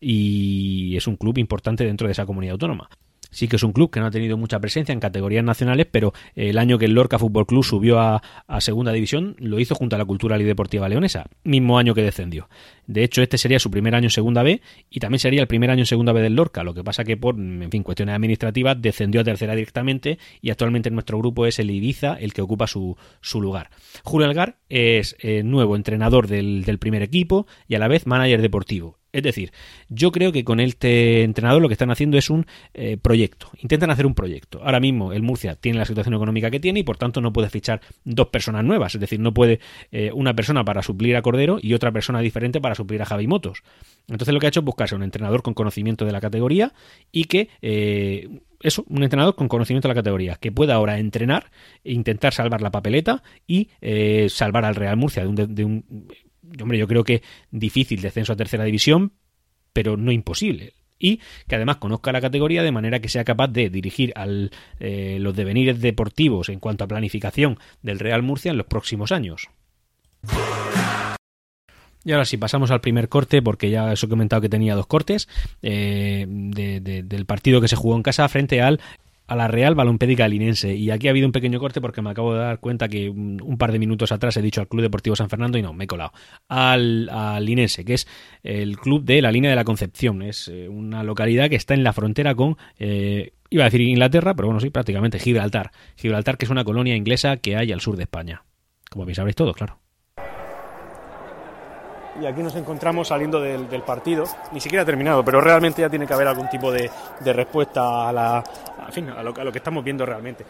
y 0.00 0.96
es 0.96 1.06
un 1.06 1.16
club 1.16 1.36
importante 1.38 1.84
dentro 1.84 2.08
de 2.08 2.12
esa 2.12 2.24
comunidad 2.24 2.52
autónoma. 2.52 2.88
Sí 3.30 3.48
que 3.48 3.56
es 3.56 3.62
un 3.62 3.72
club 3.72 3.90
que 3.90 4.00
no 4.00 4.06
ha 4.06 4.10
tenido 4.10 4.36
mucha 4.36 4.58
presencia 4.60 4.92
en 4.92 5.00
categorías 5.00 5.44
nacionales, 5.44 5.86
pero 5.90 6.12
el 6.34 6.58
año 6.58 6.78
que 6.78 6.86
el 6.86 6.94
Lorca 6.94 7.18
Fútbol 7.18 7.46
Club 7.46 7.64
subió 7.64 8.00
a, 8.00 8.22
segunda 8.60 8.92
división 8.92 9.36
lo 9.38 9.58
hizo 9.58 9.74
junto 9.74 9.96
a 9.96 9.98
la 9.98 10.04
Cultural 10.04 10.40
y 10.40 10.44
Deportiva 10.44 10.88
Leonesa, 10.88 11.26
mismo 11.44 11.78
año 11.78 11.94
que 11.94 12.02
descendió. 12.02 12.48
De 12.86 13.04
hecho, 13.04 13.22
este 13.22 13.38
sería 13.38 13.58
su 13.58 13.70
primer 13.70 13.94
año 13.94 14.06
en 14.06 14.10
segunda 14.10 14.42
B 14.42 14.60
y 14.90 15.00
también 15.00 15.20
sería 15.20 15.40
el 15.40 15.46
primer 15.46 15.70
año 15.70 15.80
en 15.80 15.86
segunda 15.86 16.12
B 16.12 16.20
del 16.20 16.34
Lorca, 16.34 16.64
lo 16.64 16.74
que 16.74 16.84
pasa 16.84 17.04
que 17.04 17.16
por, 17.16 17.36
en 17.38 17.70
fin, 17.70 17.82
cuestiones 17.82 18.14
administrativas 18.14 18.80
descendió 18.80 19.20
a 19.20 19.24
tercera 19.24 19.54
directamente 19.54 20.18
y 20.42 20.50
actualmente 20.50 20.88
en 20.88 20.94
nuestro 20.94 21.18
grupo 21.18 21.46
es 21.46 21.58
el 21.58 21.70
Ibiza 21.70 22.14
el 22.14 22.32
que 22.32 22.42
ocupa 22.42 22.66
su, 22.66 22.96
su 23.20 23.40
lugar. 23.40 23.70
Julio 24.04 24.26
Algar 24.26 24.58
es 24.68 25.16
eh, 25.20 25.42
nuevo 25.42 25.76
entrenador 25.76 26.26
del, 26.26 26.64
del 26.64 26.78
primer 26.78 27.02
equipo 27.02 27.46
y 27.68 27.74
a 27.76 27.78
la 27.78 27.88
vez 27.88 28.06
manager 28.06 28.42
deportivo 28.42 28.99
es 29.12 29.22
decir, 29.22 29.52
yo 29.88 30.12
creo 30.12 30.32
que 30.32 30.44
con 30.44 30.60
este 30.60 31.22
entrenador 31.22 31.60
lo 31.60 31.68
que 31.68 31.74
están 31.74 31.90
haciendo 31.90 32.16
es 32.16 32.30
un 32.30 32.46
eh, 32.74 32.96
proyecto. 32.96 33.48
Intentan 33.60 33.90
hacer 33.90 34.06
un 34.06 34.14
proyecto. 34.14 34.60
Ahora 34.62 34.80
mismo 34.80 35.12
el 35.12 35.22
Murcia 35.22 35.56
tiene 35.56 35.78
la 35.78 35.84
situación 35.84 36.14
económica 36.14 36.50
que 36.50 36.60
tiene 36.60 36.80
y 36.80 36.82
por 36.84 36.96
tanto 36.96 37.20
no 37.20 37.32
puede 37.32 37.50
fichar 37.50 37.80
dos 38.04 38.28
personas 38.28 38.64
nuevas. 38.64 38.94
Es 38.94 39.00
decir, 39.00 39.18
no 39.18 39.34
puede 39.34 39.60
eh, 39.90 40.10
una 40.14 40.34
persona 40.34 40.64
para 40.64 40.82
suplir 40.82 41.16
a 41.16 41.22
Cordero 41.22 41.58
y 41.60 41.74
otra 41.74 41.90
persona 41.90 42.20
diferente 42.20 42.60
para 42.60 42.74
suplir 42.74 43.02
a 43.02 43.06
Javi 43.06 43.26
Motos. 43.26 43.62
Entonces 44.08 44.32
lo 44.32 44.40
que 44.40 44.46
ha 44.46 44.50
hecho 44.50 44.60
es 44.60 44.66
buscarse 44.66 44.94
un 44.94 45.02
entrenador 45.02 45.42
con 45.42 45.54
conocimiento 45.54 46.04
de 46.04 46.12
la 46.12 46.20
categoría 46.20 46.72
y 47.10 47.24
que... 47.24 47.48
Eh, 47.62 48.28
eso, 48.62 48.84
un 48.90 49.02
entrenador 49.02 49.36
con 49.36 49.48
conocimiento 49.48 49.88
de 49.88 49.94
la 49.94 49.98
categoría, 49.98 50.34
que 50.34 50.52
pueda 50.52 50.74
ahora 50.74 50.98
entrenar, 50.98 51.50
e 51.82 51.94
intentar 51.94 52.34
salvar 52.34 52.60
la 52.60 52.70
papeleta 52.70 53.22
y 53.46 53.70
salvar 54.28 54.66
al 54.66 54.74
Real 54.74 54.98
Murcia 54.98 55.22
de 55.22 55.28
un, 55.28 55.34
de 55.54 55.64
un 55.64 56.08
hombre, 56.60 56.78
yo 56.78 56.88
creo 56.88 57.04
que 57.04 57.22
difícil 57.50 58.00
descenso 58.00 58.32
a 58.32 58.36
tercera 58.36 58.64
división, 58.64 59.12
pero 59.72 59.96
no 59.96 60.12
imposible. 60.12 60.74
Y 60.98 61.20
que 61.48 61.56
además 61.56 61.76
conozca 61.76 62.12
la 62.12 62.20
categoría 62.20 62.62
de 62.62 62.72
manera 62.72 63.00
que 63.00 63.08
sea 63.08 63.24
capaz 63.24 63.48
de 63.48 63.70
dirigir 63.70 64.12
al, 64.16 64.50
eh, 64.78 65.18
los 65.20 65.34
devenires 65.34 65.80
deportivos 65.80 66.50
en 66.50 66.60
cuanto 66.60 66.84
a 66.84 66.88
planificación 66.88 67.58
del 67.82 67.98
Real 67.98 68.22
Murcia 68.22 68.50
en 68.50 68.58
los 68.58 68.66
próximos 68.66 69.10
años. 69.10 69.48
Y 72.04 72.12
ahora 72.12 72.24
sí, 72.24 72.36
pasamos 72.36 72.70
al 72.70 72.80
primer 72.80 73.08
corte, 73.08 73.42
porque 73.42 73.70
ya 73.70 73.84
os 73.92 74.02
he 74.02 74.08
comentado 74.08 74.40
que 74.40 74.48
tenía 74.48 74.74
dos 74.74 74.86
cortes, 74.86 75.28
eh, 75.62 76.26
del 76.28 77.26
partido 77.26 77.60
que 77.60 77.68
se 77.68 77.76
jugó 77.76 77.96
en 77.96 78.02
casa 78.02 78.28
frente 78.28 78.62
al 78.62 78.80
a 79.30 79.36
la 79.36 79.46
Real 79.46 79.76
Balompédica 79.76 80.26
Linense. 80.26 80.74
Y 80.74 80.90
aquí 80.90 81.06
ha 81.06 81.10
habido 81.10 81.24
un 81.24 81.30
pequeño 81.30 81.60
corte 81.60 81.80
porque 81.80 82.02
me 82.02 82.10
acabo 82.10 82.34
de 82.34 82.40
dar 82.40 82.58
cuenta 82.58 82.88
que 82.88 83.08
un 83.08 83.56
par 83.58 83.70
de 83.70 83.78
minutos 83.78 84.10
atrás 84.10 84.36
he 84.36 84.42
dicho 84.42 84.60
al 84.60 84.66
Club 84.66 84.82
Deportivo 84.82 85.14
San 85.14 85.30
Fernando 85.30 85.56
y 85.56 85.62
no, 85.62 85.72
me 85.72 85.84
he 85.84 85.86
colado. 85.86 86.12
Al, 86.48 87.08
Linense, 87.44 87.84
que 87.84 87.94
es 87.94 88.08
el 88.42 88.76
club 88.78 89.04
de 89.04 89.22
la 89.22 89.30
línea 89.30 89.48
de 89.48 89.54
la 89.54 89.62
Concepción. 89.62 90.22
Es 90.22 90.48
eh, 90.48 90.68
una 90.68 91.04
localidad 91.04 91.48
que 91.48 91.54
está 91.54 91.74
en 91.74 91.84
la 91.84 91.92
frontera 91.92 92.34
con... 92.34 92.56
Eh, 92.80 93.34
iba 93.50 93.62
a 93.62 93.66
decir 93.66 93.82
Inglaterra, 93.82 94.34
pero 94.34 94.48
bueno, 94.48 94.58
sí, 94.58 94.70
prácticamente 94.70 95.20
Gibraltar. 95.20 95.70
Gibraltar, 95.94 96.36
que 96.36 96.46
es 96.46 96.50
una 96.50 96.64
colonia 96.64 96.96
inglesa 96.96 97.36
que 97.36 97.56
hay 97.56 97.70
al 97.70 97.80
sur 97.80 97.96
de 97.96 98.02
España. 98.02 98.42
Como 98.90 99.04
bien 99.04 99.14
sabréis 99.14 99.36
todos, 99.36 99.54
claro. 99.54 99.78
y 102.20 102.26
aquí 102.26 102.42
nos 102.42 102.54
encontramos 102.54 103.08
saliendo 103.08 103.40
del, 103.40 103.82
partido, 103.82 104.24
ni 104.52 104.60
siquiera 104.60 104.82
ha 104.82 104.86
terminado, 104.86 105.24
pero 105.24 105.40
realmente 105.40 105.80
ya 105.80 105.88
tiene 105.88 106.06
que 106.06 106.12
haber 106.12 106.28
algún 106.28 106.48
tipo 106.48 106.70
de, 106.70 106.90
respuesta 107.24 108.08
a, 108.08 108.12
la, 108.12 108.44
a, 109.16 109.22
lo, 109.22 109.34
a 109.34 109.44
lo 109.44 109.52
que 109.52 109.58
estamos 109.58 109.84
viendo 109.84 110.04
realmente 110.04 110.44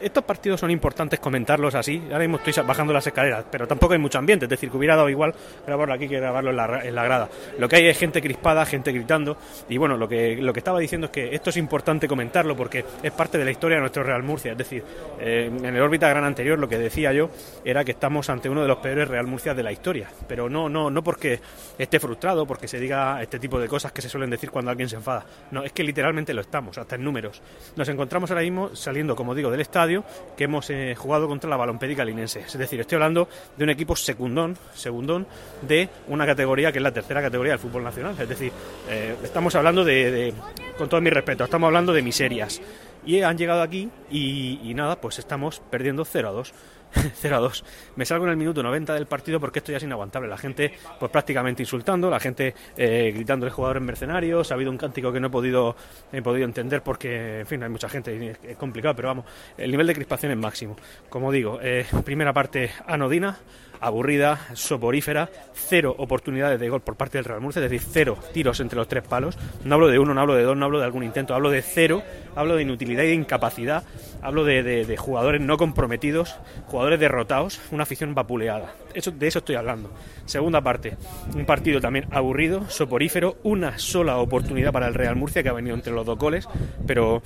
estos 0.00 0.24
partidos 0.24 0.60
son 0.60 0.70
importantes 0.70 1.20
comentarlos 1.20 1.74
así. 1.74 2.02
Ahora 2.06 2.20
mismo 2.20 2.36
estoy 2.36 2.64
bajando 2.64 2.92
las 2.92 3.06
escaleras, 3.06 3.44
pero 3.50 3.66
tampoco 3.66 3.92
hay 3.92 3.98
mucho 3.98 4.18
ambiente. 4.18 4.46
Es 4.46 4.48
decir, 4.48 4.70
que 4.70 4.76
hubiera 4.76 4.96
dado 4.96 5.08
igual 5.08 5.34
grabarlo 5.66 5.94
aquí 5.94 6.08
que 6.08 6.18
grabarlo 6.18 6.50
en 6.50 6.56
la, 6.56 6.84
en 6.84 6.94
la 6.94 7.04
grada. 7.04 7.28
Lo 7.58 7.68
que 7.68 7.76
hay 7.76 7.86
es 7.86 7.98
gente 7.98 8.20
crispada, 8.22 8.64
gente 8.66 8.92
gritando. 8.92 9.36
Y 9.68 9.76
bueno, 9.76 9.96
lo 9.96 10.08
que, 10.08 10.36
lo 10.36 10.52
que 10.52 10.60
estaba 10.60 10.78
diciendo 10.78 11.06
es 11.06 11.10
que 11.10 11.34
esto 11.34 11.50
es 11.50 11.56
importante 11.56 12.08
comentarlo 12.08 12.56
porque 12.56 12.84
es 13.02 13.12
parte 13.12 13.38
de 13.38 13.44
la 13.44 13.50
historia 13.50 13.76
de 13.76 13.80
nuestro 13.80 14.02
Real 14.02 14.22
Murcia. 14.22 14.52
Es 14.52 14.58
decir, 14.58 14.84
eh, 15.20 15.50
en 15.52 15.64
el 15.64 15.82
órbita 15.82 16.08
gran 16.08 16.24
anterior 16.24 16.58
lo 16.58 16.68
que 16.68 16.78
decía 16.78 17.12
yo 17.12 17.30
era 17.64 17.84
que 17.84 17.92
estamos 17.92 18.30
ante 18.30 18.48
uno 18.48 18.62
de 18.62 18.68
los 18.68 18.78
peores 18.78 19.08
Real 19.08 19.26
Murcia 19.26 19.54
de 19.54 19.62
la 19.62 19.72
historia. 19.72 20.08
Pero 20.26 20.48
no, 20.48 20.68
no, 20.68 20.90
no 20.90 21.02
porque 21.02 21.40
esté 21.78 22.00
frustrado, 22.00 22.46
porque 22.46 22.68
se 22.68 22.78
diga 22.78 23.20
este 23.22 23.38
tipo 23.38 23.58
de 23.58 23.68
cosas 23.68 23.92
que 23.92 24.02
se 24.02 24.08
suelen 24.08 24.30
decir 24.30 24.50
cuando 24.50 24.70
alguien 24.70 24.88
se 24.88 24.96
enfada. 24.96 25.24
No, 25.50 25.62
es 25.62 25.72
que 25.72 25.82
literalmente 25.82 26.32
lo 26.32 26.40
estamos, 26.40 26.78
hasta 26.78 26.94
en 26.94 27.04
números. 27.04 27.42
Nos 27.76 27.88
encontramos 27.88 28.30
ahora 28.30 28.42
mismo 28.42 28.74
saliendo, 28.74 29.16
como 29.16 29.34
digo, 29.34 29.50
del 29.50 29.60
estadio 29.60 30.04
que 30.36 30.44
hemos 30.44 30.68
eh, 30.70 30.94
jugado 30.96 31.28
contra 31.28 31.48
la 31.50 31.56
Balompédica 31.56 32.04
Linense. 32.04 32.40
Es 32.40 32.56
decir, 32.58 32.80
estoy 32.80 32.96
hablando 32.96 33.28
de 33.56 33.64
un 33.64 33.70
equipo 33.70 33.96
secundón, 33.96 34.56
segundón 34.74 35.26
de 35.62 35.88
una 36.08 36.26
categoría 36.26 36.72
que 36.72 36.78
es 36.78 36.82
la 36.82 36.92
tercera 36.92 37.22
categoría 37.22 37.52
del 37.52 37.60
fútbol 37.60 37.84
nacional. 37.84 38.14
Es 38.18 38.28
decir, 38.28 38.52
eh, 38.88 39.16
estamos 39.22 39.54
hablando 39.54 39.84
de, 39.84 40.32
con 40.78 40.88
todo 40.88 41.00
mi 41.00 41.10
respeto, 41.10 41.44
estamos 41.44 41.68
hablando 41.68 41.92
de 41.92 42.02
miserias. 42.02 42.60
Y 43.06 43.20
han 43.20 43.36
llegado 43.36 43.60
aquí 43.60 43.90
y, 44.10 44.60
y 44.62 44.72
nada, 44.74 44.96
pues 45.00 45.18
estamos 45.18 45.60
perdiendo 45.70 46.04
0 46.04 46.28
a 46.28 46.32
2. 46.32 46.54
0 47.14 47.36
a 47.36 47.38
2. 47.40 47.64
Me 47.96 48.04
salgo 48.04 48.24
en 48.24 48.30
el 48.30 48.36
minuto 48.36 48.62
90 48.62 48.94
del 48.94 49.06
partido 49.06 49.40
porque 49.40 49.58
esto 49.58 49.72
ya 49.72 49.78
es 49.78 49.84
inaguantable. 49.84 50.28
La 50.28 50.38
gente, 50.38 50.72
pues 50.98 51.10
prácticamente 51.10 51.62
insultando, 51.62 52.10
la 52.10 52.20
gente 52.20 52.54
eh, 52.76 53.12
gritando 53.14 53.46
de 53.46 53.50
jugadores 53.50 53.82
mercenarios. 53.82 54.50
Ha 54.50 54.54
habido 54.54 54.70
un 54.70 54.78
cántico 54.78 55.12
que 55.12 55.20
no 55.20 55.28
he 55.28 55.30
podido, 55.30 55.76
he 56.12 56.22
podido 56.22 56.44
entender 56.44 56.82
porque, 56.82 57.40
en 57.40 57.46
fin, 57.46 57.62
hay 57.62 57.68
mucha 57.68 57.88
gente 57.88 58.14
y 58.14 58.48
es, 58.48 58.56
complicado, 58.56 58.94
pero 58.94 59.08
vamos, 59.08 59.24
el 59.56 59.70
nivel 59.70 59.86
de 59.86 59.94
crispación 59.94 60.32
es 60.32 60.38
máximo. 60.38 60.76
Como 61.08 61.32
digo, 61.32 61.58
eh, 61.62 61.86
primera 62.04 62.32
parte 62.32 62.70
anodina 62.86 63.38
aburrida, 63.80 64.38
soporífera, 64.54 65.30
cero 65.52 65.94
oportunidades 65.98 66.58
de 66.58 66.68
gol 66.68 66.80
por 66.80 66.96
parte 66.96 67.18
del 67.18 67.24
Real 67.24 67.40
Murcia, 67.40 67.62
es 67.62 67.70
decir, 67.70 67.86
cero 67.90 68.18
tiros 68.32 68.60
entre 68.60 68.76
los 68.76 68.88
tres 68.88 69.02
palos. 69.02 69.38
No 69.64 69.74
hablo 69.74 69.88
de 69.88 69.98
uno, 69.98 70.14
no 70.14 70.20
hablo 70.20 70.34
de 70.34 70.42
dos, 70.42 70.56
no 70.56 70.64
hablo 70.64 70.78
de 70.78 70.84
algún 70.84 71.02
intento, 71.02 71.34
hablo 71.34 71.50
de 71.50 71.62
cero, 71.62 72.02
hablo 72.34 72.56
de 72.56 72.62
inutilidad 72.62 73.04
y 73.04 73.08
de 73.08 73.14
incapacidad, 73.14 73.84
hablo 74.22 74.44
de, 74.44 74.96
jugadores 74.98 75.40
no 75.40 75.56
comprometidos, 75.56 76.36
jugadores 76.66 77.00
derrotados, 77.00 77.60
una 77.70 77.82
afición 77.82 78.14
vapuleada. 78.14 78.74
De 78.94 79.26
eso 79.26 79.38
estoy 79.40 79.56
hablando. 79.56 79.90
Segunda 80.24 80.60
parte, 80.60 80.96
un 81.34 81.44
partido 81.44 81.80
también 81.80 82.06
aburrido, 82.10 82.68
soporífero, 82.70 83.36
una 83.42 83.78
sola 83.78 84.18
oportunidad 84.18 84.72
para 84.72 84.86
el 84.86 84.94
Real 84.94 85.16
Murcia 85.16 85.42
que 85.42 85.48
ha 85.48 85.52
venido 85.52 85.74
entre 85.74 85.92
los 85.92 86.06
dos 86.06 86.18
goles, 86.18 86.48
pero, 86.86 87.22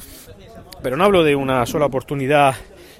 pero 0.82 0.96
no 0.96 1.04
hablo 1.04 1.22
de 1.22 1.36
una 1.36 1.64
sola 1.66 1.86
oportunidad 1.86 2.54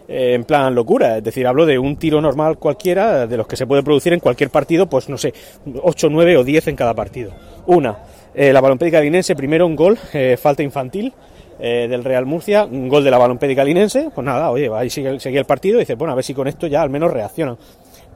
eh, 0.09 0.33
en 0.35 0.45
plan 0.45 0.75
locura. 0.75 1.19
Es 1.19 1.25
decir, 1.25 1.47
hablo 1.47 1.67
de 1.67 1.79
un 1.79 1.97
tiro 1.97 2.21
normal 2.21 2.59
cualquiera, 2.59 3.27
de 3.27 3.37
los 3.37 3.47
que 3.47 3.57
se 3.57 3.67
puede 3.67 3.83
producir 3.83 4.15
en 4.15 4.21
cualquier 4.21 4.49
partido, 4.51 4.89
pues 4.89 5.09
no 5.09 5.19
sé, 5.19 5.35
8, 5.83 6.09
9 6.11 6.39
o 6.39 6.45
10 6.45 6.69
en 6.69 6.77
cada 6.77 6.95
partido. 6.95 7.33
Una, 7.67 7.99
eh, 8.35 8.53
la 8.53 8.61
Balompédica 8.61 9.01
Linense, 9.01 9.37
primero 9.37 9.67
un 9.67 9.77
gol, 9.77 9.99
eh, 10.13 10.37
falta 10.41 10.63
infantil. 10.63 11.13
del 11.59 12.05
Real 12.05 12.25
Murcia, 12.25 12.67
un 12.67 12.89
gol 12.89 13.03
de 13.03 13.11
la 13.11 13.19
Balompédica 13.19 13.65
Linense, 13.65 14.11
pues 14.15 14.25
nada, 14.25 14.53
oye, 14.53 14.71
ahí 14.73 14.89
sigue, 14.89 15.19
seguía 15.19 15.41
el 15.41 15.45
partido 15.45 15.79
y 15.79 15.81
dice, 15.81 15.97
bueno, 15.97 16.13
a 16.13 16.15
ver 16.15 16.23
si 16.23 16.33
con 16.33 16.47
esto 16.47 16.69
ya 16.69 16.83
al 16.83 16.89
menos 16.89 17.13
reaccionan. 17.13 17.59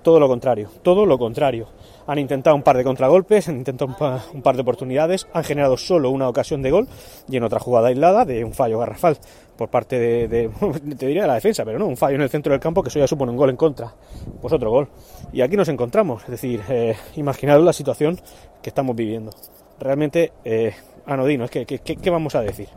Todo 0.00 0.20
lo 0.20 0.28
contrario, 0.28 0.68
todo 0.84 1.04
lo 1.04 1.18
contrario. 1.18 1.66
Han 2.06 2.18
intentado 2.18 2.56
un 2.56 2.62
par 2.62 2.76
de 2.76 2.84
contragolpes, 2.84 3.48
han 3.48 3.56
intentado 3.56 3.94
un, 4.32 4.42
par 4.42 4.56
de 4.56 4.62
oportunidades, 4.62 5.26
han 5.32 5.44
generado 5.44 5.76
solo 5.76 6.10
una 6.10 6.28
ocasión 6.28 6.62
de 6.62 6.70
gol 6.70 6.88
y 7.28 7.36
en 7.36 7.44
otra 7.44 7.60
jugada 7.60 7.88
aislada 7.88 8.24
de 8.24 8.44
un 8.44 8.52
fallo 8.52 8.78
garrafal 8.78 9.18
por 9.56 9.68
parte 9.68 9.98
de, 9.98 10.50
te 10.98 11.06
diría 11.06 11.22
de 11.22 11.28
la 11.28 11.34
defensa, 11.34 11.64
pero 11.64 11.78
no, 11.78 11.86
un 11.86 11.96
fallo 11.96 12.16
en 12.16 12.22
el 12.22 12.30
centro 12.30 12.52
del 12.52 12.60
campo 12.60 12.82
que 12.82 12.88
eso 12.88 12.98
ya 12.98 13.06
supone 13.06 13.30
un 13.30 13.38
gol 13.38 13.50
en 13.50 13.56
contra, 13.56 13.92
pues 14.40 14.52
otro 14.52 14.70
gol. 14.70 14.88
Y 15.32 15.40
aquí 15.40 15.56
nos 15.56 15.68
encontramos, 15.68 16.22
es 16.24 16.30
decir, 16.30 16.62
eh, 16.68 16.96
imaginaros 17.16 17.64
la 17.64 17.72
situación 17.72 18.18
que 18.62 18.70
estamos 18.70 18.96
viviendo. 18.96 19.32
Realmente 19.78 20.32
eh, 20.44 20.74
anodino, 21.06 21.44
es 21.44 21.50
que, 21.50 21.64
¿qué 21.66 22.10
vamos 22.10 22.34
a 22.34 22.40
decir? 22.40 22.68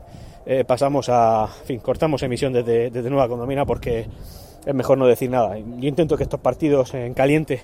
Eh, 0.48 0.64
pasamos 0.64 1.10
a, 1.10 1.50
en 1.62 1.66
fin, 1.66 1.80
cortamos 1.80 2.22
emisión 2.22 2.54
desde, 2.54 2.92
desde 2.92 3.10
Nueva 3.10 3.28
Condomina 3.28 3.66
porque 3.66 4.06
es 4.66 4.74
mejor 4.74 4.98
no 4.98 5.08
decir 5.08 5.30
nada. 5.30 5.58
Yo 5.58 5.88
intento 5.88 6.18
que 6.18 6.24
estos 6.24 6.40
partidos 6.40 6.94
en 6.94 7.14
caliente 7.14 7.62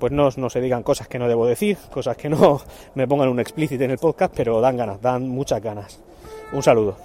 pues 0.00 0.12
no, 0.12 0.30
no, 0.36 0.50
se 0.50 0.60
digan 0.60 0.82
cosas 0.82 1.06
que 1.06 1.18
no 1.18 1.28
debo 1.28 1.46
decir, 1.46 1.76
cosas 1.92 2.16
que 2.16 2.28
no 2.28 2.60
me 2.94 3.06
pongan 3.06 3.28
un 3.28 3.38
explícito 3.38 3.84
en 3.84 3.92
el 3.92 3.98
podcast, 3.98 4.34
pero 4.34 4.60
dan 4.60 4.76
ganas, 4.76 5.00
dan 5.00 5.28
muchas 5.28 5.62
ganas. 5.62 6.02
Un 6.52 6.62
saludo. 6.62 6.96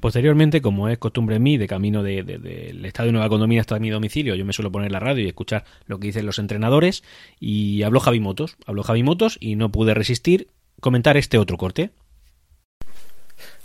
Posteriormente, 0.00 0.60
como 0.60 0.88
es 0.88 0.98
costumbre 0.98 1.36
en 1.36 1.44
mí, 1.44 1.56
de 1.56 1.68
camino 1.68 2.02
del 2.02 2.26
de, 2.26 2.76
Estadio 2.88 3.06
de 3.06 3.12
Nueva 3.12 3.28
Condomina 3.28 3.60
hasta 3.60 3.78
mi 3.78 3.88
domicilio, 3.88 4.34
yo 4.34 4.44
me 4.44 4.52
suelo 4.52 4.72
poner 4.72 4.90
la 4.90 4.98
radio 4.98 5.22
y 5.22 5.28
escuchar 5.28 5.64
lo 5.86 6.00
que 6.00 6.08
dicen 6.08 6.26
los 6.26 6.40
entrenadores, 6.40 7.04
y 7.38 7.84
habló 7.84 8.00
Javi 8.00 8.18
Motos, 8.18 8.56
habló 8.66 8.82
Javi 8.82 9.04
Motos 9.04 9.38
y 9.40 9.54
no 9.54 9.70
pude 9.70 9.94
resistir 9.94 10.48
comentar 10.80 11.16
este 11.16 11.38
otro 11.38 11.56
corte. 11.56 11.90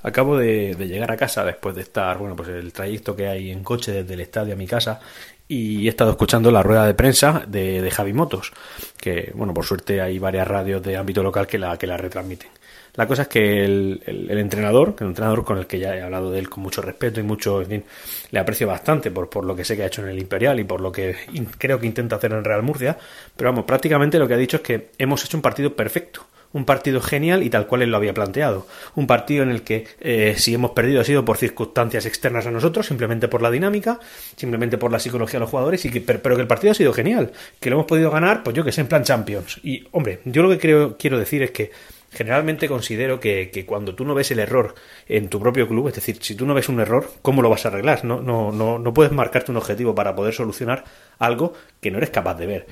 Acabo 0.03 0.37
de, 0.37 0.75
llegar 0.75 1.11
a 1.11 1.17
casa 1.17 1.43
después 1.43 1.75
de 1.75 1.81
estar, 1.81 2.17
bueno, 2.17 2.35
pues 2.35 2.49
el 2.49 2.71
trayecto 2.71 3.15
que 3.15 3.27
hay 3.27 3.51
en 3.51 3.63
coche 3.63 3.91
desde 3.91 4.13
el 4.13 4.21
estadio 4.21 4.53
a 4.53 4.57
mi 4.57 4.67
casa 4.67 4.99
y 5.47 5.87
he 5.87 5.89
estado 5.89 6.11
escuchando 6.11 6.51
la 6.51 6.61
rueda 6.61 6.85
de 6.85 6.93
prensa 6.93 7.43
de, 7.47 7.89
Javi 7.89 8.13
Motos, 8.13 8.51
que, 8.99 9.31
bueno, 9.33 9.53
por 9.53 9.65
suerte 9.65 10.01
hay 10.01 10.19
varias 10.19 10.47
radios 10.47 10.83
de 10.83 10.97
ámbito 10.97 11.23
local 11.23 11.47
que 11.47 11.57
la, 11.57 11.77
que 11.77 11.87
la 11.87 11.97
retransmiten. 11.97 12.49
La 12.93 13.07
cosa 13.07 13.23
es 13.23 13.27
que 13.27 13.63
el, 13.63 14.01
entrenador, 14.29 14.95
un 14.99 15.07
entrenador 15.07 15.43
con 15.45 15.57
el 15.57 15.67
que 15.67 15.79
ya 15.79 15.95
he 15.95 16.01
hablado 16.01 16.31
de 16.31 16.39
él 16.39 16.49
con 16.49 16.63
mucho 16.63 16.81
respeto 16.81 17.19
y 17.19 17.23
mucho, 17.23 17.61
en 17.61 17.67
fin, 17.67 17.83
le 18.31 18.39
aprecio 18.39 18.67
bastante 18.67 19.11
por, 19.11 19.29
por 19.29 19.45
lo 19.45 19.55
que 19.55 19.63
sé 19.63 19.75
que 19.75 19.83
ha 19.83 19.87
hecho 19.87 20.01
en 20.01 20.09
el 20.09 20.19
Imperial 20.19 20.59
y 20.59 20.63
por 20.63 20.81
lo 20.81 20.91
que 20.91 21.15
creo 21.57 21.79
que 21.79 21.85
intenta 21.85 22.15
hacer 22.15 22.33
en 22.33 22.43
Real 22.43 22.63
Murcia, 22.63 22.97
pero 23.35 23.51
vamos, 23.51 23.65
prácticamente 23.65 24.17
lo 24.17 24.27
que 24.27 24.33
ha 24.33 24.37
dicho 24.37 24.57
es 24.57 24.63
que 24.63 24.89
hemos 24.97 25.23
hecho 25.23 25.37
un 25.37 25.43
partido 25.43 25.75
perfecto 25.75 26.25
un 26.53 26.65
partido 26.65 27.01
genial 27.01 27.43
y 27.43 27.49
tal 27.49 27.67
cual 27.67 27.83
él 27.83 27.91
lo 27.91 27.97
había 27.97 28.13
planteado. 28.13 28.67
Un 28.95 29.07
partido 29.07 29.43
en 29.43 29.49
el 29.49 29.63
que 29.63 29.87
eh, 29.99 30.35
si 30.37 30.53
hemos 30.53 30.71
perdido 30.71 31.01
ha 31.01 31.03
sido 31.03 31.25
por 31.25 31.37
circunstancias 31.37 32.05
externas 32.05 32.45
a 32.47 32.51
nosotros, 32.51 32.85
simplemente 32.85 33.27
por 33.27 33.41
la 33.41 33.51
dinámica, 33.51 33.99
simplemente 34.35 34.77
por 34.77 34.91
la 34.91 34.99
psicología 34.99 35.39
de 35.39 35.41
los 35.41 35.49
jugadores, 35.49 35.85
y 35.85 35.91
que, 35.91 36.01
pero, 36.01 36.35
que 36.35 36.41
el 36.41 36.47
partido 36.47 36.71
ha 36.71 36.75
sido 36.75 36.93
genial, 36.93 37.31
que 37.59 37.69
lo 37.69 37.77
hemos 37.77 37.87
podido 37.87 38.11
ganar, 38.11 38.43
pues 38.43 38.55
yo 38.55 38.63
que 38.63 38.71
sé, 38.71 38.81
en 38.81 38.87
plan 38.87 39.03
Champions. 39.03 39.59
Y 39.63 39.87
hombre, 39.91 40.19
yo 40.25 40.43
lo 40.43 40.49
que 40.49 40.59
creo, 40.59 40.97
quiero 40.97 41.19
decir 41.19 41.43
es 41.43 41.51
que 41.51 41.71
generalmente 42.11 42.67
considero 42.67 43.19
que, 43.19 43.51
que, 43.51 43.65
cuando 43.65 43.93
tú 43.93 44.05
no 44.05 44.15
ves 44.15 44.31
el 44.31 44.39
error 44.39 44.75
en 45.07 45.29
tu 45.29 45.39
propio 45.39 45.67
club, 45.67 45.89
es 45.89 45.95
decir, 45.95 46.17
si 46.21 46.35
tú 46.35 46.45
no 46.45 46.53
ves 46.53 46.69
un 46.69 46.79
error, 46.79 47.11
¿cómo 47.21 47.41
lo 47.41 47.49
vas 47.49 47.65
a 47.65 47.69
arreglar? 47.69 48.05
No, 48.05 48.21
no, 48.21 48.51
no, 48.51 48.79
no 48.79 48.93
puedes 48.93 49.11
marcarte 49.11 49.51
un 49.51 49.57
objetivo 49.57 49.93
para 49.93 50.15
poder 50.15 50.33
solucionar 50.33 50.85
algo 51.19 51.53
que 51.81 51.91
no 51.91 51.97
eres 51.97 52.09
capaz 52.09 52.35
de 52.35 52.45
ver. 52.45 52.67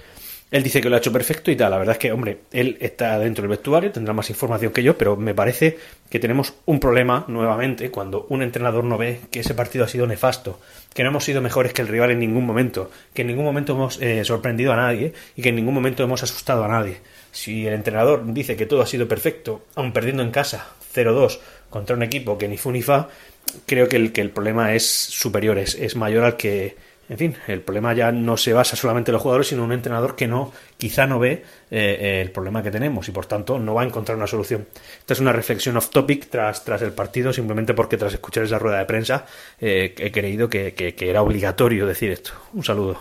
Él 0.51 0.61
dice 0.61 0.79
que 0.79 0.89
lo 0.89 0.95
ha 0.95 0.99
hecho 0.99 1.11
perfecto 1.11 1.49
y 1.49 1.55
tal. 1.55 1.71
La 1.71 1.77
verdad 1.77 1.93
es 1.93 1.99
que, 1.99 2.11
hombre, 2.11 2.41
él 2.51 2.77
está 2.79 3.17
dentro 3.17 3.41
del 3.41 3.49
vestuario, 3.49 3.91
tendrá 3.91 4.13
más 4.13 4.29
información 4.29 4.71
que 4.71 4.83
yo, 4.83 4.97
pero 4.97 5.17
me 5.17 5.33
parece 5.33 5.77
que 6.09 6.19
tenemos 6.19 6.53
un 6.65 6.79
problema 6.79 7.25
nuevamente 7.27 7.89
cuando 7.89 8.27
un 8.29 8.43
entrenador 8.43 8.83
no 8.83 8.97
ve 8.97 9.21
que 9.31 9.39
ese 9.39 9.55
partido 9.55 9.85
ha 9.85 9.87
sido 9.87 10.05
nefasto, 10.05 10.59
que 10.93 11.03
no 11.03 11.09
hemos 11.09 11.23
sido 11.23 11.41
mejores 11.41 11.73
que 11.73 11.81
el 11.81 11.87
rival 11.87 12.11
en 12.11 12.19
ningún 12.19 12.45
momento, 12.45 12.91
que 13.13 13.23
en 13.23 13.29
ningún 13.29 13.43
momento 13.43 13.73
hemos 13.73 13.99
eh, 14.01 14.23
sorprendido 14.23 14.71
a 14.71 14.75
nadie 14.75 15.13
y 15.35 15.41
que 15.41 15.49
en 15.49 15.55
ningún 15.55 15.73
momento 15.73 16.03
hemos 16.03 16.21
asustado 16.21 16.63
a 16.63 16.67
nadie. 16.67 16.97
Si 17.31 17.65
el 17.65 17.73
entrenador 17.73 18.23
dice 18.31 18.55
que 18.55 18.67
todo 18.67 18.81
ha 18.81 18.87
sido 18.87 19.07
perfecto, 19.07 19.65
aun 19.73 19.93
perdiendo 19.93 20.21
en 20.21 20.31
casa 20.31 20.67
0-2 20.93 21.39
contra 21.71 21.95
un 21.95 22.03
equipo 22.03 22.37
que 22.37 22.47
ni 22.47 22.57
fu 22.57 22.71
ni 22.71 22.83
fa, 22.83 23.09
creo 23.65 23.89
que 23.89 23.97
el, 23.97 24.13
que 24.13 24.21
el 24.21 24.29
problema 24.29 24.75
es 24.75 24.87
superior, 24.87 25.57
es 25.57 25.95
mayor 25.95 26.23
al 26.23 26.37
que 26.37 26.75
en 27.07 27.17
fin, 27.17 27.35
el 27.47 27.61
problema 27.61 27.93
ya 27.93 28.11
no 28.11 28.35
se 28.35 28.53
basa 28.53 28.75
solamente 28.75 29.11
en 29.11 29.13
los 29.13 29.21
jugadores, 29.21 29.47
sino 29.47 29.61
en 29.61 29.67
un 29.67 29.73
entrenador 29.73 30.15
que 30.15 30.27
no, 30.27 30.51
quizá 30.77 31.05
no 31.05 31.19
ve 31.19 31.43
eh, 31.69 32.21
el 32.23 32.31
problema 32.31 32.63
que 32.63 32.71
tenemos 32.71 33.07
y 33.07 33.11
por 33.11 33.27
tanto 33.27 33.59
no 33.59 33.75
va 33.75 33.83
a 33.83 33.85
encontrar 33.85 34.17
una 34.17 34.25
solución. 34.25 34.67
Esta 34.99 35.13
es 35.13 35.19
una 35.19 35.31
reflexión 35.31 35.77
off 35.77 35.91
topic 35.91 36.29
tras, 36.29 36.65
tras 36.65 36.81
el 36.81 36.93
partido, 36.93 37.31
simplemente 37.31 37.75
porque 37.75 37.97
tras 37.97 38.13
escuchar 38.13 38.43
esa 38.43 38.57
rueda 38.57 38.79
de 38.79 38.85
prensa 38.85 39.25
eh, 39.59 39.93
he 39.97 40.11
creído 40.11 40.49
que, 40.49 40.73
era 40.99 41.21
obligatorio 41.21 41.85
decir 41.85 42.11
esto. 42.11 42.31
Un 42.53 42.63
saludo. 42.63 42.99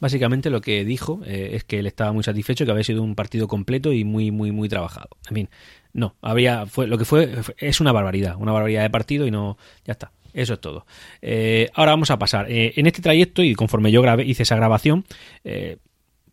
Básicamente 0.00 0.50
lo 0.50 0.60
que 0.60 0.84
dijo 0.84 1.20
eh, 1.24 1.50
es 1.52 1.64
que 1.64 1.78
él 1.78 1.86
estaba 1.86 2.12
muy 2.12 2.24
satisfecho, 2.24 2.64
que 2.64 2.70
había 2.70 2.84
sido 2.84 3.02
un 3.02 3.14
partido 3.14 3.46
completo 3.46 3.92
y 3.92 4.04
muy, 4.04 4.30
muy, 4.32 4.50
muy 4.50 4.68
trabajado. 4.68 5.10
En 5.28 5.34
fin, 5.34 5.48
no, 5.92 6.16
habría, 6.20 6.66
fue, 6.66 6.86
lo 6.86 6.98
que 6.98 7.04
fue 7.04 7.30
es 7.58 7.80
una 7.80 7.92
barbaridad, 7.92 8.36
una 8.38 8.52
barbaridad 8.52 8.82
de 8.82 8.90
partido 8.90 9.26
y 9.26 9.30
no, 9.30 9.56
ya 9.84 9.92
está. 9.92 10.12
Eso 10.32 10.54
es 10.54 10.60
todo. 10.60 10.86
Eh, 11.22 11.68
ahora 11.74 11.92
vamos 11.92 12.10
a 12.10 12.18
pasar. 12.18 12.50
Eh, 12.50 12.74
en 12.76 12.86
este 12.86 13.02
trayecto, 13.02 13.42
y 13.42 13.54
conforme 13.54 13.90
yo 13.90 14.02
hice 14.20 14.42
esa 14.42 14.56
grabación, 14.56 15.04
eh, 15.44 15.78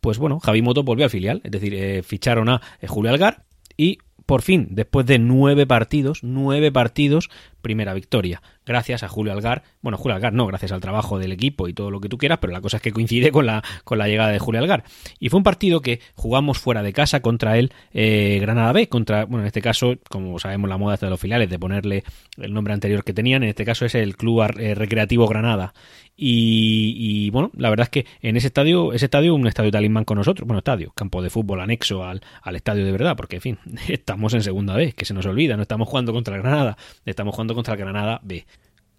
pues 0.02 0.18
bueno, 0.18 0.40
Javi 0.40 0.62
Moto 0.62 0.84
volvió 0.84 1.06
al 1.06 1.12
filial. 1.12 1.42
Es 1.44 1.52
decir, 1.52 2.04
ficharon 2.04 2.50
a 2.50 2.62
Julio 2.88 3.12
Algar 3.12 3.46
y 3.78 4.00
por 4.26 4.42
fin, 4.42 4.70
después 4.72 5.06
de 5.06 5.20
nueve 5.20 5.68
partidos, 5.68 6.24
nueve 6.24 6.72
partidos, 6.72 7.30
primera 7.66 7.96
victoria, 7.96 8.44
gracias 8.64 9.02
a 9.02 9.08
Julio 9.08 9.34
Algar, 9.34 9.64
bueno, 9.82 9.98
Julio 9.98 10.14
Algar 10.14 10.34
no, 10.34 10.46
gracias 10.46 10.72
al 10.72 10.82
trabajo 10.82 11.18
del 11.18 11.32
equipo 11.32 11.68
y 11.68 11.74
todo 11.74 11.90
lo 11.90 12.00
que 12.00 12.10
tú 12.10 12.20
quieras, 12.20 12.38
pero 12.40 12.54
la 12.54 12.62
cosa 12.62 12.78
es 12.78 12.84
que 12.84 12.92
coincide 12.92 13.32
con 13.32 13.48
la, 13.48 13.64
con 13.84 13.98
la 13.98 14.08
llegada 14.08 14.30
de 14.30 14.38
Julio 14.38 14.62
Algar. 14.62 14.84
Y 15.20 15.30
fue 15.30 15.40
un 15.40 15.44
partido 15.44 15.82
que 15.82 16.00
jugamos 16.14 16.60
fuera 16.60 16.84
de 16.84 16.94
casa 16.94 17.22
contra 17.22 17.58
el 17.58 17.74
eh, 17.92 18.38
Granada 18.40 18.72
B, 18.72 18.88
contra, 18.88 19.26
bueno, 19.26 19.42
en 19.42 19.48
este 19.48 19.64
caso, 19.64 19.96
como 20.12 20.38
sabemos 20.38 20.70
la 20.70 20.78
moda 20.78 20.96
de 20.96 21.10
los 21.10 21.20
filiales 21.20 21.50
de 21.50 21.58
ponerle 21.58 22.04
el 22.38 22.54
nombre 22.54 22.76
anterior 22.76 23.04
que 23.04 23.14
tenían, 23.14 23.42
en 23.42 23.50
este 23.50 23.66
caso 23.66 23.84
es 23.84 23.96
el 23.96 24.16
Club 24.16 24.44
eh, 24.60 24.76
Recreativo 24.76 25.28
Granada. 25.28 25.74
Y, 26.18 27.30
bueno, 27.32 27.52
la 27.58 27.70
verdad 27.70 27.86
es 27.86 27.90
que 27.90 28.06
en 28.22 28.38
ese 28.38 28.48
estadio, 28.48 28.94
ese 28.94 29.06
estadio 29.06 29.36
un 29.36 29.48
estadio 29.48 29.70
talismán 29.70 30.06
con 30.06 30.18
nosotros, 30.18 30.48
bueno, 30.48 30.60
estadio, 30.60 30.92
campo 30.96 31.22
de 31.22 31.30
fútbol 31.30 31.60
anexo 31.60 32.06
al, 32.06 32.22
al 32.42 32.56
estadio 32.56 32.86
de 32.86 32.92
verdad, 32.92 33.18
porque 33.18 33.38
en 33.38 33.42
fin, 33.42 33.60
estamos 33.90 34.34
en 34.34 34.42
segunda 34.42 34.76
vez, 34.76 34.96
que 34.96 35.04
se 35.04 35.14
nos 35.14 35.26
olvida, 35.26 35.58
no 35.58 35.64
estamos 35.64 35.90
jugando 35.90 36.14
contra 36.14 36.36
el 36.36 36.42
Granada, 36.42 36.78
estamos 37.06 37.36
jugando 37.36 37.54
contra 37.56 37.74
el 37.74 37.80
Granada 37.80 38.20
B. 38.24 38.46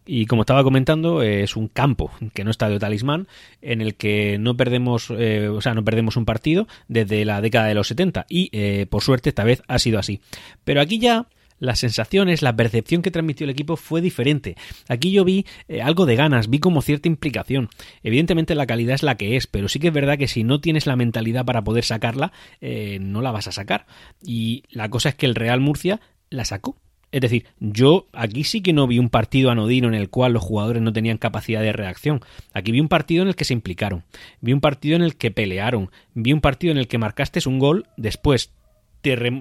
Y 0.07 0.27
como 0.27 0.43
estaba 0.43 0.63
comentando, 0.63 1.21
es 1.23 1.57
un 1.57 1.67
campo 1.67 2.13
que 2.33 2.45
no 2.45 2.53
está 2.53 2.69
de 2.69 2.79
talismán, 2.79 3.27
en 3.61 3.81
el 3.81 3.97
que 3.97 4.39
no 4.39 4.57
perdemos, 4.57 5.11
eh, 5.11 5.49
o 5.49 5.61
sea, 5.61 5.75
no 5.75 5.85
perdemos 5.85 6.17
un 6.17 6.25
partido 6.25 6.69
desde 6.87 7.25
la 7.25 7.41
década 7.41 7.67
de 7.67 7.75
los 7.75 7.89
70. 7.89 8.25
Y 8.29 8.49
eh, 8.53 8.87
por 8.89 9.03
suerte 9.03 9.31
esta 9.31 9.43
vez 9.43 9.63
ha 9.67 9.81
sido 9.81 9.99
así. 9.99 10.21
Pero 10.65 10.81
aquí 10.81 11.01
ya 11.01 11.27
las 11.59 11.81
sensaciones, 11.81 12.43
la 12.43 12.55
percepción 12.55 13.03
que 13.03 13.11
transmitió 13.11 13.45
el 13.45 13.51
equipo 13.51 13.77
fue 13.77 14.01
diferente. 14.01 14.57
Aquí 14.89 15.11
yo 15.11 15.25
vi 15.25 15.45
eh, 15.67 15.83
algo 15.83 16.07
de 16.07 16.15
ganas, 16.15 16.49
vi 16.49 16.61
como 16.61 16.83
cierta 16.83 17.09
implicación. 17.09 17.69
Evidentemente 18.05 18.55
la 18.55 18.67
calidad 18.67 18.95
es 18.95 19.03
la 19.03 19.17
que 19.17 19.37
es, 19.37 19.49
pero 19.49 19.69
sí 19.69 19.81
que 19.81 19.89
es 19.89 19.95
verdad 19.95 20.19
que 20.19 20.29
si 20.29 20.45
no 20.45 20.61
tienes 20.61 20.87
la 20.87 20.95
mentalidad 20.95 21.45
para 21.45 21.65
poder 21.65 21.85
sacarla, 21.85 22.31
no 22.61 23.23
la 23.23 23.33
vas 23.33 23.49
a 23.49 23.53
sacar. 23.53 23.87
Y 24.23 24.63
la 24.71 24.89
cosa 24.89 25.09
es 25.09 25.15
que 25.17 25.27
el 25.27 25.35
Real 25.35 25.61
Murcia 25.61 26.01
la 26.31 26.45
sacó. 26.45 26.77
Es 27.13 27.21
decir, 27.21 27.47
yo 27.61 28.07
aquí 28.13 28.45
sí 28.45 28.61
que 28.61 28.73
no 28.73 28.87
vi 28.87 28.99
un 28.99 29.09
partido 29.09 29.51
anodino 29.51 29.89
en 29.89 29.95
el 29.95 30.11
cual 30.11 30.33
los 30.33 30.43
jugadores 30.43 30.83
no 30.83 30.93
tenían 30.93 31.19
capacidad 31.19 31.63
de 31.63 31.73
reacción. 31.73 32.21
Aquí 32.53 32.73
vi 32.73 32.81
un 32.81 32.89
partido 32.89 33.23
en 33.23 33.29
el 33.29 33.37
que 33.37 33.45
se 33.45 33.55
implicaron, 33.55 34.05
vi 34.41 34.53
un 34.53 34.61
partido 34.61 34.97
en 34.97 35.03
el 35.03 35.17
que 35.17 35.31
pelearon, 35.31 35.91
vi 36.15 36.33
un 36.33 36.41
partido 36.41 36.73
en 36.73 36.79
el 36.79 36.89
que 36.89 36.99
marcaste 36.99 37.41
un 37.47 37.59
gol, 37.59 37.87
después 37.97 38.53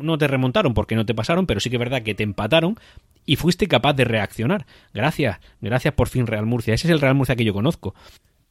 no 0.01 0.17
te 0.17 0.27
remontaron 0.27 0.75
porque 0.75 0.95
no 0.95 1.05
te 1.05 1.15
pasaron, 1.15 1.47
pero 1.47 1.59
sí 1.59 1.69
que 1.71 1.77
es 1.77 1.79
verdad 1.79 2.03
que 2.03 2.13
te 2.13 2.23
empataron 2.23 2.77
y 3.25 3.37
fuiste 3.37 3.67
capaz 3.67 3.93
de 3.93 4.05
reaccionar. 4.05 4.67
Gracias, 4.93 5.39
gracias 5.59 5.93
por 5.95 6.07
fin 6.07 6.27
Real 6.27 6.45
Murcia. 6.45 6.75
Ese 6.75 6.87
es 6.87 6.91
el 6.91 7.01
Real 7.01 7.15
Murcia 7.15 7.35
que 7.35 7.45
yo 7.45 7.53
conozco 7.53 7.95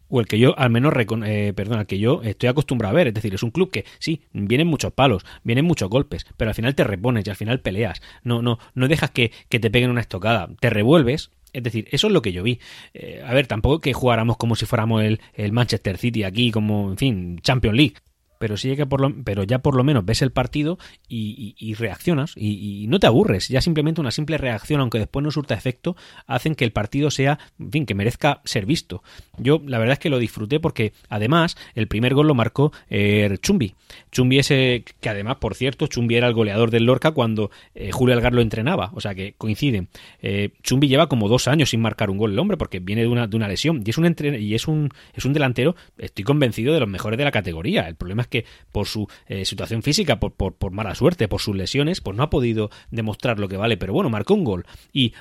o 0.08 0.20
el 0.20 0.26
que 0.26 0.38
yo 0.38 0.58
al 0.58 0.70
menos 0.70 0.92
eh, 1.24 1.52
perdona, 1.54 1.84
que 1.84 1.98
yo 1.98 2.22
estoy 2.22 2.48
acostumbrado 2.48 2.92
a 2.92 2.96
ver, 2.96 3.08
es 3.08 3.14
decir, 3.14 3.34
es 3.34 3.42
un 3.42 3.50
club 3.50 3.70
que 3.70 3.84
sí, 3.98 4.22
vienen 4.32 4.66
muchos 4.66 4.92
palos, 4.92 5.24
vienen 5.42 5.64
muchos 5.64 5.88
golpes, 5.88 6.26
pero 6.36 6.50
al 6.50 6.54
final 6.54 6.74
te 6.74 6.84
repones 6.84 7.26
y 7.26 7.30
al 7.30 7.36
final 7.36 7.60
peleas, 7.60 8.02
no 8.22 8.42
no 8.42 8.58
no 8.74 8.88
dejas 8.88 9.10
que, 9.10 9.32
te 9.48 9.70
peguen 9.70 9.90
una 9.90 10.00
estocada, 10.00 10.48
te 10.60 10.70
revuelves. 10.70 11.30
Es 11.52 11.62
decir, 11.62 11.86
eso 11.92 12.08
es 12.08 12.12
lo 12.12 12.20
que 12.20 12.32
yo 12.32 12.42
vi. 12.42 12.58
Eh, 12.94 13.22
a 13.24 13.32
ver, 13.32 13.46
tampoco 13.46 13.78
que 13.80 13.92
jugáramos 13.92 14.36
como 14.36 14.56
si 14.56 14.66
fuéramos 14.66 15.04
el, 15.04 15.20
el, 15.34 15.52
Manchester 15.52 15.98
City 15.98 16.24
aquí, 16.24 16.50
como, 16.50 16.90
en 16.90 16.96
fin, 16.96 17.38
Champions 17.42 17.76
League 17.76 17.94
pero 18.38 18.56
sí 18.56 18.74
que 18.76 18.86
por 18.86 19.00
lo, 19.00 19.14
pero 19.24 19.44
ya 19.44 19.60
por 19.60 19.76
lo 19.76 19.84
menos 19.84 20.04
ves 20.04 20.22
el 20.22 20.32
partido 20.32 20.78
y, 21.08 21.74
reaccionas 21.74 22.32
y, 22.36 22.86
no 22.88 22.98
te 22.98 23.06
aburres. 23.06 23.48
Ya 23.48 23.60
simplemente 23.60 24.00
una 24.00 24.10
simple 24.10 24.38
reacción, 24.38 24.80
aunque 24.80 24.98
después 24.98 25.22
no 25.22 25.30
surta 25.30 25.54
efecto, 25.54 25.96
hacen 26.26 26.54
que 26.54 26.64
el 26.64 26.72
partido 26.72 27.10
sea, 27.10 27.38
en 27.58 27.72
fin, 27.72 27.86
que 27.86 27.94
merezca 27.94 28.40
ser 28.44 28.66
visto. 28.66 29.02
Yo 29.38 29.60
la 29.64 29.78
verdad 29.78 29.94
es 29.94 29.98
que 29.98 30.10
lo 30.10 30.18
disfruté 30.18 30.60
porque 30.60 30.92
además 31.08 31.56
el 31.74 31.88
primer 31.88 32.14
gol 32.14 32.26
lo 32.26 32.34
marcó 32.34 32.72
eh, 32.90 33.36
Chumbi. 33.40 33.74
Chumbi 34.12 34.38
ese 34.38 34.84
que 35.00 35.08
además, 35.08 35.36
por 35.36 35.54
cierto, 35.54 35.86
Chumbi 35.86 36.16
era 36.16 36.28
el 36.28 36.34
goleador 36.34 36.70
del 36.70 36.84
Lorca 36.84 37.12
cuando 37.12 37.50
eh, 37.74 37.90
Julio 37.92 38.14
Algar 38.14 38.34
lo 38.34 38.42
entrenaba, 38.42 38.90
o 38.94 39.00
sea 39.00 39.14
que 39.14 39.34
coinciden. 39.36 39.88
Eh, 40.22 40.50
Chumbi 40.62 40.88
lleva 40.88 41.08
como 41.08 41.28
dos 41.28 41.48
años 41.48 41.70
sin 41.70 41.80
marcar 41.80 42.10
un 42.10 42.18
gol 42.18 42.32
el 42.32 42.38
hombre 42.38 42.56
porque 42.56 42.80
viene 42.80 43.02
de 43.02 43.08
una, 43.08 43.26
de 43.26 43.36
una 43.36 43.48
lesión 43.48 43.82
y 43.84 43.90
es 43.90 43.98
un 43.98 44.04
y 44.38 44.54
es 44.54 44.68
un 44.68 44.90
es 45.14 45.24
un 45.24 45.32
delantero, 45.32 45.76
estoy 45.98 46.24
convencido 46.24 46.74
de 46.74 46.80
los 46.80 46.88
mejores 46.88 47.18
de 47.18 47.24
la 47.24 47.30
categoría. 47.30 47.88
El 47.88 47.96
problema 47.96 48.23
que 48.26 48.44
por 48.72 48.86
su 48.86 49.08
eh, 49.26 49.44
situación 49.44 49.82
física, 49.82 50.20
por, 50.20 50.32
por, 50.32 50.54
por 50.54 50.72
mala 50.72 50.94
suerte, 50.94 51.28
por 51.28 51.40
sus 51.40 51.56
lesiones, 51.56 52.00
pues 52.00 52.16
no 52.16 52.22
ha 52.22 52.30
podido 52.30 52.70
demostrar 52.90 53.38
lo 53.38 53.48
que 53.48 53.56
vale. 53.56 53.76
Pero 53.76 53.92
bueno, 53.92 54.10
marcó 54.10 54.34
un 54.34 54.44
gol 54.44 54.66
y 54.92 55.14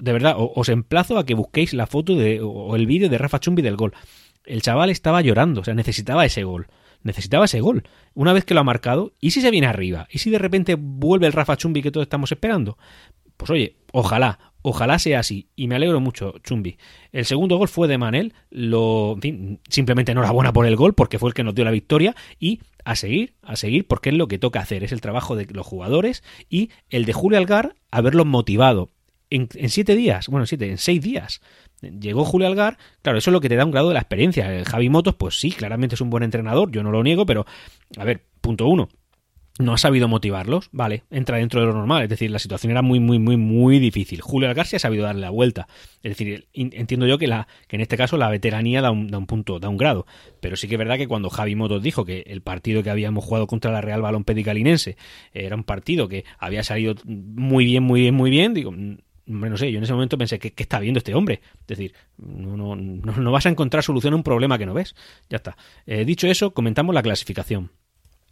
de 0.00 0.12
verdad, 0.12 0.36
os 0.38 0.68
emplazo 0.68 1.18
a 1.18 1.24
que 1.24 1.34
busquéis 1.34 1.72
la 1.72 1.86
foto 1.86 2.14
de, 2.14 2.40
o 2.42 2.76
el 2.76 2.86
vídeo 2.86 3.08
de 3.08 3.18
Rafa 3.18 3.40
Chumbi 3.40 3.62
del 3.62 3.76
gol. 3.76 3.94
El 4.44 4.62
chaval 4.62 4.90
estaba 4.90 5.22
llorando, 5.22 5.62
o 5.62 5.64
sea, 5.64 5.74
necesitaba 5.74 6.24
ese 6.24 6.44
gol. 6.44 6.68
Necesitaba 7.02 7.46
ese 7.46 7.60
gol. 7.60 7.84
Una 8.14 8.32
vez 8.32 8.44
que 8.44 8.54
lo 8.54 8.60
ha 8.60 8.64
marcado, 8.64 9.12
¿y 9.20 9.30
si 9.30 9.40
se 9.40 9.50
viene 9.50 9.66
arriba? 9.66 10.08
¿Y 10.10 10.18
si 10.18 10.30
de 10.30 10.38
repente 10.38 10.76
vuelve 10.78 11.26
el 11.26 11.32
Rafa 11.32 11.56
Chumbi 11.56 11.82
que 11.82 11.90
todos 11.90 12.04
estamos 12.04 12.32
esperando? 12.32 12.78
Pues 13.36 13.50
oye, 13.50 13.76
ojalá, 13.92 14.38
Ojalá 14.68 14.98
sea 14.98 15.20
así, 15.20 15.46
y 15.54 15.68
me 15.68 15.76
alegro 15.76 16.00
mucho, 16.00 16.34
Chumbi. 16.42 16.76
El 17.12 17.24
segundo 17.24 17.56
gol 17.56 17.68
fue 17.68 17.86
de 17.86 17.98
Manel, 17.98 18.34
lo, 18.50 19.12
en 19.12 19.20
fin, 19.20 19.60
simplemente 19.68 20.10
enhorabuena 20.10 20.52
por 20.52 20.66
el 20.66 20.74
gol, 20.74 20.92
porque 20.92 21.20
fue 21.20 21.30
el 21.30 21.34
que 21.34 21.44
nos 21.44 21.54
dio 21.54 21.64
la 21.64 21.70
victoria, 21.70 22.16
y 22.40 22.58
a 22.84 22.96
seguir, 22.96 23.34
a 23.42 23.54
seguir, 23.54 23.86
porque 23.86 24.08
es 24.08 24.16
lo 24.16 24.26
que 24.26 24.40
toca 24.40 24.58
hacer, 24.58 24.82
es 24.82 24.90
el 24.90 25.00
trabajo 25.00 25.36
de 25.36 25.46
los 25.52 25.64
jugadores, 25.64 26.24
y 26.50 26.70
el 26.90 27.04
de 27.04 27.12
Julio 27.12 27.38
Algar, 27.38 27.76
haberlos 27.92 28.26
motivado. 28.26 28.90
En, 29.30 29.48
siete 29.68 29.94
días, 29.94 30.26
bueno, 30.26 30.46
siete, 30.46 30.68
en 30.68 30.78
seis 30.78 31.00
días, 31.00 31.42
llegó 31.80 32.24
Julio 32.24 32.48
Algar, 32.48 32.76
claro, 33.02 33.18
eso 33.18 33.30
es 33.30 33.32
lo 33.34 33.40
que 33.40 33.48
te 33.48 33.54
da 33.54 33.64
un 33.64 33.70
grado 33.70 33.86
de 33.86 33.94
la 33.94 34.00
experiencia. 34.00 34.64
Javi 34.64 34.88
Motos, 34.88 35.14
pues 35.14 35.38
sí, 35.38 35.52
claramente 35.52 35.94
es 35.94 36.00
un 36.00 36.10
buen 36.10 36.24
entrenador, 36.24 36.72
yo 36.72 36.82
no 36.82 36.90
lo 36.90 37.04
niego, 37.04 37.24
pero, 37.24 37.46
a 37.96 38.02
ver, 38.02 38.24
punto 38.40 38.66
uno, 38.66 38.88
no 39.58 39.72
ha 39.72 39.78
sabido 39.78 40.06
motivarlos, 40.08 40.68
vale, 40.72 41.04
entra 41.10 41.38
dentro 41.38 41.60
de 41.60 41.66
lo 41.66 41.72
normal, 41.72 42.02
es 42.02 42.08
decir, 42.08 42.30
la 42.30 42.38
situación 42.38 42.70
era 42.70 42.82
muy, 42.82 43.00
muy, 43.00 43.18
muy, 43.18 43.36
muy 43.36 43.78
difícil. 43.78 44.20
Julio 44.20 44.48
Algarcia 44.48 44.76
ha 44.76 44.80
sabido 44.80 45.04
darle 45.04 45.22
la 45.22 45.30
vuelta, 45.30 45.66
es 46.02 46.10
decir, 46.12 46.46
entiendo 46.52 47.06
yo 47.06 47.18
que, 47.18 47.26
la, 47.26 47.48
que 47.66 47.76
en 47.76 47.82
este 47.82 47.96
caso 47.96 48.16
la 48.16 48.28
veteranía 48.28 48.82
da 48.82 48.90
un, 48.90 49.08
da 49.08 49.18
un 49.18 49.26
punto, 49.26 49.58
da 49.58 49.68
un 49.68 49.76
grado, 49.76 50.06
pero 50.40 50.56
sí 50.56 50.68
que 50.68 50.74
es 50.74 50.78
verdad 50.78 50.98
que 50.98 51.08
cuando 51.08 51.30
Javi 51.30 51.54
Motos 51.54 51.82
dijo 51.82 52.04
que 52.04 52.24
el 52.26 52.42
partido 52.42 52.82
que 52.82 52.90
habíamos 52.90 53.24
jugado 53.24 53.46
contra 53.46 53.72
la 53.72 53.80
Real 53.80 54.02
Balón 54.02 54.24
Pedicalinense 54.24 54.96
era 55.32 55.56
un 55.56 55.64
partido 55.64 56.08
que 56.08 56.24
había 56.38 56.62
salido 56.62 56.94
muy 57.04 57.64
bien, 57.64 57.82
muy 57.82 58.02
bien, 58.02 58.14
muy 58.14 58.30
bien, 58.30 58.52
digo, 58.52 58.72
mm, 58.72 58.96
no 59.26 59.56
sé, 59.56 59.72
yo 59.72 59.78
en 59.78 59.84
ese 59.84 59.92
momento 59.92 60.18
pensé, 60.18 60.38
¿qué, 60.38 60.52
está 60.56 60.78
viendo 60.78 60.98
este 60.98 61.14
hombre? 61.14 61.40
Es 61.60 61.66
decir, 61.66 61.94
no, 62.18 62.76
no, 62.76 62.76
no, 62.76 63.32
vas 63.32 63.46
a 63.46 63.48
encontrar 63.48 63.82
solución 63.82 64.12
a 64.12 64.16
un 64.16 64.22
problema 64.22 64.56
que 64.56 64.66
no 64.66 64.74
ves. 64.74 64.94
Ya 65.28 65.38
está. 65.38 65.56
Eh, 65.84 66.04
dicho 66.04 66.28
eso, 66.28 66.52
comentamos 66.52 66.94
la 66.94 67.02
clasificación 67.02 67.70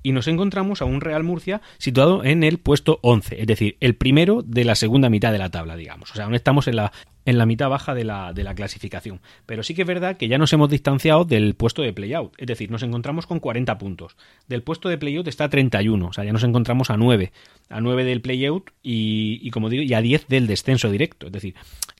y 0.05 0.13
nos 0.13 0.29
encontramos 0.29 0.83
a 0.83 0.85
un 0.85 1.01
Real 1.01 1.25
Murcia 1.25 1.63
situado 1.79 2.23
en 2.23 2.45
el 2.45 2.59
puesto 2.59 3.01
11, 3.03 3.41
es 3.41 3.47
decir, 3.49 3.77
el 3.81 3.97
primero 3.97 4.43
de 4.43 4.65
la 4.65 4.77
segunda 4.77 5.11
mitad 5.11 5.33
de 5.33 5.39
la 5.39 5.51
tabla, 5.51 5.75
digamos. 5.75 6.13
O 6.13 6.15
sea, 6.15 6.27
aún 6.27 6.35
estamos 6.35 6.69
en 6.69 6.77
la, 6.77 6.93
en 7.25 7.39
la 7.39 7.47
mitad 7.47 7.69
baja 7.69 7.95
de 7.95 8.05
la, 8.05 8.55
clasificación. 8.55 9.21
Pero 9.47 9.63
sí 9.63 9.75
que 9.75 9.83
es 9.83 9.89
verdad 9.89 10.17
que 10.17 10.29
ya 10.29 10.39
nos 10.39 10.53
hemos 10.53 10.69
distanciado 10.69 11.25
del 11.25 11.55
puesto 11.55 11.83
de 11.83 11.93
playout, 11.93 12.35
es 12.39 12.47
decir, 12.47 12.71
nos 12.71 12.83
encontramos 12.83 13.27
con 13.27 13.41
40 13.41 13.79
puntos. 13.79 14.17
Del 14.49 14.63
puesto 14.63 14.89
de 14.89 14.99
playout 14.99 15.27
está 15.29 15.45
a 15.45 15.49
31, 15.49 16.07
o 16.07 16.13
sea, 16.13 16.25
ya 16.25 16.33
nos 16.33 16.45
encontramos 16.45 16.91
a 16.91 16.97
9, 16.97 17.33
a 17.71 17.81
9 17.81 18.05
del 18.05 18.21
playout 18.21 18.71
y, 18.83 19.41
y 19.43 19.51
como 19.51 19.69
digo, 19.69 19.83
y 19.83 19.95
a 19.95 20.01
10 20.01 20.29
del 20.29 20.47
descenso 20.47 20.91
directo, 20.91 21.27
es 21.27 21.33
decir, 21.33 21.55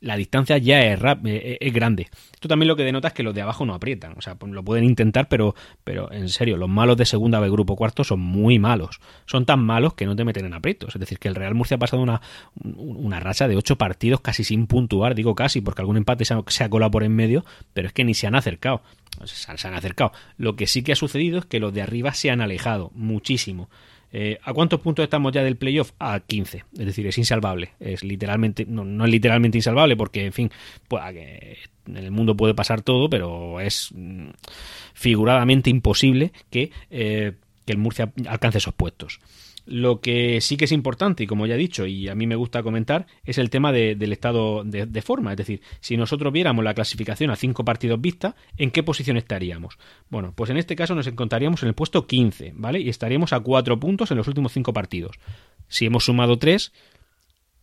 la 0.05 0.17
distancia 0.17 0.59
ya 0.59 0.81
es, 0.83 1.01
eh, 1.03 1.17
eh, 1.25 1.59
es, 1.61 1.73
grande. 1.73 2.09
Esto 2.33 2.47
también 2.47 2.69
lo 2.69 2.77
que 2.77 2.85
denota 2.85 3.09
es 3.09 3.15
que 3.15 3.23
los 3.23 3.35
de 3.35 3.41
abajo 3.41 3.65
no 3.65 3.75
aprietan. 3.75 4.15
O 4.19 4.21
sea, 4.21 4.35
pues 4.35 4.53
lo 4.53 4.63
pueden 4.63 4.85
intentar, 4.85 5.29
pero, 5.29 5.55
pero 5.83 6.13
en 6.13 6.29
serio, 6.29 6.59
los 6.59 6.69
malos 6.69 6.99
de 6.99 7.07
segunda 7.07 7.41
B 7.41 7.49
grupo 7.49 7.75
cuarto 7.75 8.05
son 8.05 8.21
muy 8.21 8.59
malos. 8.59 9.01
Son 9.25 9.47
tan 9.47 9.65
malos 9.65 9.95
que 9.95 10.05
no 10.05 10.15
te 10.15 10.25
meten 10.25 10.45
en 10.45 10.53
aprietos. 10.53 10.95
Es 10.95 11.01
decir, 11.01 11.19
que 11.19 11.29
el 11.29 11.35
Real 11.35 11.55
Murcia 11.55 11.77
ha 11.77 11.79
pasado 11.79 12.03
una, 12.03 12.21
una 12.63 13.19
racha 13.19 13.49
de 13.49 13.57
ocho 13.57 13.77
partidos 13.77 14.21
casi 14.21 14.45
sin 14.45 14.67
puntuar. 14.67 15.14
Digo 15.15 15.35
casi, 15.35 15.61
porque 15.61 15.83
algún 15.83 15.97
empate 15.97 16.25
se 16.25 16.65
ha, 16.65 16.69
colado 16.69 16.91
por 16.91 17.05
en 17.05 17.15
medio, 17.15 17.45
pero 17.73 17.89
es 17.89 17.95
que 17.95 18.05
ni 18.05 18.15
se 18.15 18.27
han 18.27 18.35
acercado. 18.35 18.83
Se 19.25 19.69
han 19.69 19.75
acercado. 19.75 20.13
Lo 20.37 20.57
que 20.57 20.67
sí 20.67 20.83
que 20.83 20.93
ha 20.93 20.97
sucedido 20.97 21.39
es 21.39 21.45
que 21.47 21.61
los 21.61 21.73
de 21.73 21.83
arriba 21.83 22.13
se 22.15 22.31
han 22.31 22.41
alejado 22.41 22.91
muchísimo. 22.95 23.69
Eh, 24.13 24.39
¿A 24.45 24.53
cuántos 24.53 24.81
puntos 24.81 25.03
estamos 25.03 25.33
ya 25.33 25.43
del 25.43 25.57
playoff? 25.57 25.91
A 25.99 26.21
15. 26.21 26.65
Es 26.79 26.87
decir, 26.87 27.07
es 27.07 27.19
insalvable. 27.19 27.73
Es 27.81 28.05
literalmente, 28.05 28.65
no, 28.65 29.05
es 29.05 29.11
literalmente 29.11 29.59
insalvable 29.59 29.97
porque, 29.97 30.27
en 30.27 30.33
fin, 30.33 30.51
pues, 30.87 31.03
en 31.87 31.97
el 31.97 32.11
mundo 32.13 32.37
puede 32.37 32.55
pasar 32.55 32.83
todo, 32.83 33.11
pero 33.11 33.61
es 33.61 33.91
mm, 33.93 34.29
figuradamente 34.95 35.71
imposible 35.71 36.33
que, 36.51 36.71
eh, 36.91 37.33
que 37.67 37.73
el 37.73 37.79
Murcia 37.79 38.13
alcance 38.29 38.59
esos 38.59 38.75
puestos. 38.75 39.21
Lo 39.67 40.01
que 40.01 40.41
sí 40.41 40.57
que 40.57 40.67
es 40.67 40.73
importante, 40.73 41.25
y 41.25 41.27
como 41.27 41.47
ya 41.47 41.55
he 41.55 41.59
dicho, 41.59 41.87
y 41.87 42.09
a 42.09 42.15
mí 42.15 42.27
me 42.27 42.37
gusta 42.37 42.63
comentar, 42.63 43.07
es 43.25 43.39
el 43.39 43.49
tema 43.49 43.73
del 43.73 44.13
estado 44.13 44.63
de, 44.65 45.03
forma. 45.03 45.33
Es 45.33 45.39
decir, 45.39 45.63
si 45.81 45.97
nosotros 45.97 46.33
viéramos 46.33 46.65
la 46.65 46.75
clasificación 46.75 47.31
a 47.31 47.37
cinco 47.37 47.65
partidos 47.65 48.01
vista, 48.01 48.37
¿en 48.59 48.71
qué 48.71 48.83
posición 48.83 49.17
estaríamos? 49.17 49.79
Bueno, 50.11 50.33
pues 50.37 50.51
en 50.51 50.59
este 50.59 50.77
caso 50.77 50.95
nos 50.95 51.07
encontraríamos 51.07 51.63
en 51.63 51.69
el 51.69 51.75
puesto 51.75 52.07
15, 52.07 52.53
¿vale? 52.57 52.81
Y 52.81 52.89
estaríamos 52.89 53.33
a 53.33 53.41
cuatro 53.41 53.81
puntos 53.81 54.11
en 54.11 54.19
los 54.19 54.29
últimos 54.29 54.53
cinco 54.53 54.73
partidos. 54.73 55.17
Si 55.69 55.87
hemos 55.87 56.05
sumado 56.05 56.39
tres 56.39 56.73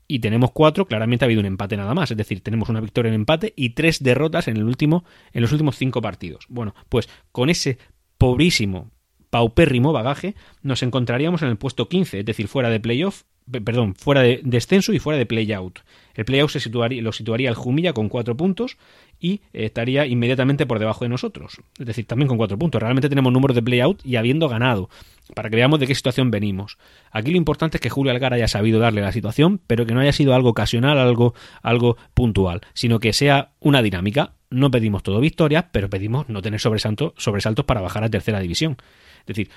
y 0.08 0.20
tenemos 0.20 0.52
cuatro, 0.52 0.88
claramente 0.88 1.24
ha 1.24 1.28
habido 1.28 1.40
un 1.40 1.46
empate 1.46 1.78
nada 1.78 1.94
más. 1.94 2.12
Es 2.12 2.18
decir, 2.18 2.42
tenemos 2.42 2.68
una 2.70 2.82
victoria 2.82 3.10
en 3.10 3.16
empate 3.16 3.54
y 3.56 3.70
tres 3.70 4.04
derrotas 4.04 4.48
en, 4.48 4.58
el 4.58 4.64
último, 4.64 5.06
en 5.34 5.42
los 5.42 5.52
últimos 5.52 5.78
cinco 5.78 6.02
partidos. 6.02 6.46
Bueno, 6.50 6.76
pues 6.90 7.08
con 7.32 7.50
ese 7.50 7.78
pobrísimo 8.18 8.92
paupérrimo 9.32 9.94
bagaje, 9.94 10.36
nos 10.62 10.84
encontraríamos 10.84 11.42
en 11.42 11.48
el 11.48 11.58
puesto 11.58 11.90
15, 11.90 12.20
es 12.20 12.26
decir, 12.26 12.48
fuera 12.48 12.70
de 12.70 12.80
playoff, 12.80 13.24
perdón, 13.50 13.96
fuera 13.96 14.22
de 14.22 14.42
descenso 14.44 14.94
y 14.94 15.00
fuera 15.00 15.18
de 15.18 15.26
play-out. 15.26 15.80
El 16.14 16.26
play-out 16.26 16.52
se 16.52 16.60
situaría, 16.60 17.02
lo 17.02 17.12
situaría 17.12 17.50
el 17.50 17.56
Jumilla 17.56 17.94
con 17.94 18.10
cuatro 18.10 18.38
puntos 18.38 18.78
y 19.22 19.42
estaría 19.54 20.06
inmediatamente 20.08 20.66
por 20.66 20.80
debajo 20.80 21.06
de 21.06 21.10
nosotros. 21.10 21.62
Es 21.80 21.86
decir, 21.86 22.06
también 22.06 22.28
con 22.28 22.38
cuatro 22.38 22.58
puntos. 22.58 22.82
Realmente 22.82 23.08
tenemos 23.08 23.32
números 23.32 23.56
de 23.56 23.62
play-out 23.62 24.04
y 24.04 24.16
habiendo 24.16 24.50
ganado, 24.50 24.90
para 25.36 25.50
que 25.50 25.56
veamos 25.56 25.80
de 25.80 25.88
qué 25.88 25.96
situación 25.96 26.32
venimos. 26.32 26.78
Aquí 27.12 27.32
lo 27.32 27.38
importante 27.38 27.78
es 27.78 27.82
que 27.82 27.90
Julio 27.90 28.12
Algar 28.12 28.34
haya 28.34 28.48
sabido 28.48 28.80
darle 28.80 29.02
la 29.02 29.12
situación, 29.12 29.62
pero 29.68 29.86
que 29.86 29.94
no 29.94 30.02
haya 30.02 30.12
sido 30.12 30.34
algo 30.34 30.50
ocasional, 30.50 30.98
algo, 30.98 31.36
algo 31.62 31.98
puntual, 32.14 32.62
sino 32.74 33.00
que 33.00 33.14
sea 33.14 33.52
una 33.60 33.82
dinámica. 33.82 34.34
No 34.50 34.72
pedimos 34.72 35.04
todo 35.04 35.20
victorias, 35.20 35.66
pero 35.72 35.90
pedimos 35.90 36.28
no 36.28 36.42
tener 36.42 36.60
sobresaltos 36.60 37.66
para 37.66 37.80
bajar 37.80 38.04
a 38.04 38.10
tercera 38.10 38.40
división. 38.40 38.76
Es 39.22 39.28
decir, 39.28 39.50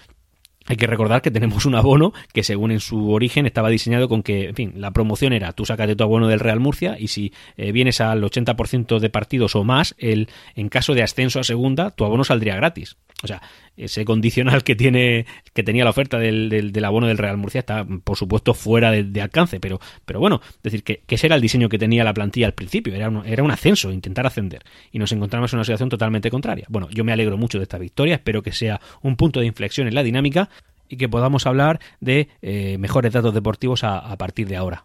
hay 0.66 0.76
que 0.76 0.86
recordar 0.86 1.22
que 1.22 1.30
tenemos 1.30 1.66
un 1.66 1.74
abono 1.74 2.12
que 2.32 2.42
según 2.42 2.70
en 2.70 2.80
su 2.80 3.10
origen 3.10 3.46
estaba 3.46 3.68
diseñado 3.68 4.08
con 4.08 4.22
que, 4.22 4.48
en 4.48 4.54
fin, 4.54 4.72
la 4.76 4.92
promoción 4.92 5.32
era 5.32 5.52
tú 5.52 5.64
sacas 5.64 5.94
tu 5.96 6.04
abono 6.04 6.28
del 6.28 6.40
Real 6.40 6.60
Murcia 6.60 6.96
y 6.98 7.08
si 7.08 7.32
eh, 7.56 7.72
vienes 7.72 8.00
al 8.00 8.22
80% 8.22 8.98
de 8.98 9.10
partidos 9.10 9.54
o 9.56 9.64
más, 9.64 9.94
el, 9.98 10.28
en 10.54 10.68
caso 10.68 10.94
de 10.94 11.02
ascenso 11.02 11.40
a 11.40 11.44
segunda, 11.44 11.90
tu 11.90 12.04
abono 12.04 12.24
saldría 12.24 12.56
gratis. 12.56 12.96
O 13.22 13.26
sea, 13.26 13.40
ese 13.76 14.04
condicional 14.04 14.62
que 14.64 14.76
tiene 14.76 15.26
que 15.52 15.62
tenía 15.62 15.84
la 15.84 15.90
oferta 15.90 16.18
del, 16.18 16.48
del, 16.48 16.84
abono 16.84 17.06
del 17.06 17.18
Real 17.18 17.36
Murcia 17.36 17.60
está, 17.60 17.84
por 18.04 18.16
supuesto, 18.16 18.54
fuera 18.54 18.90
de, 18.90 19.22
alcance, 19.22 19.60
pero, 19.60 19.80
pero 20.04 20.20
bueno, 20.20 20.40
es 20.44 20.62
decir, 20.62 20.84
que, 20.84 21.02
ese 21.08 21.26
era 21.26 21.36
el 21.36 21.42
diseño 21.42 21.68
que 21.68 21.78
tenía 21.78 22.04
la 22.04 22.12
plantilla 22.12 22.46
al 22.46 22.54
principio, 22.54 22.94
era 22.94 23.08
un, 23.08 23.24
era 23.24 23.42
un 23.42 23.50
ascenso, 23.50 23.92
intentar 23.92 24.26
ascender, 24.26 24.62
y 24.92 24.98
nos 24.98 25.12
encontramos 25.12 25.52
en 25.52 25.58
una 25.58 25.64
situación 25.64 25.88
totalmente 25.88 26.30
contraria. 26.30 26.66
Bueno, 26.68 26.88
yo 26.90 27.04
me 27.04 27.12
alegro 27.12 27.38
mucho 27.38 27.58
de 27.58 27.64
esta 27.64 27.78
victoria, 27.78 28.16
espero 28.16 28.42
que 28.42 28.52
sea 28.52 28.80
un 29.00 29.16
punto 29.16 29.40
de 29.40 29.46
inflexión 29.46 29.86
en 29.86 29.94
la 29.94 30.02
dinámica 30.02 30.50
y 30.88 30.96
que 30.96 31.08
podamos 31.08 31.46
hablar 31.46 31.80
de 32.00 32.28
eh, 32.42 32.78
mejores 32.78 33.12
datos 33.12 33.34
deportivos 33.34 33.84
a 33.84 34.16
partir 34.16 34.48
de 34.48 34.56
ahora. 34.56 34.84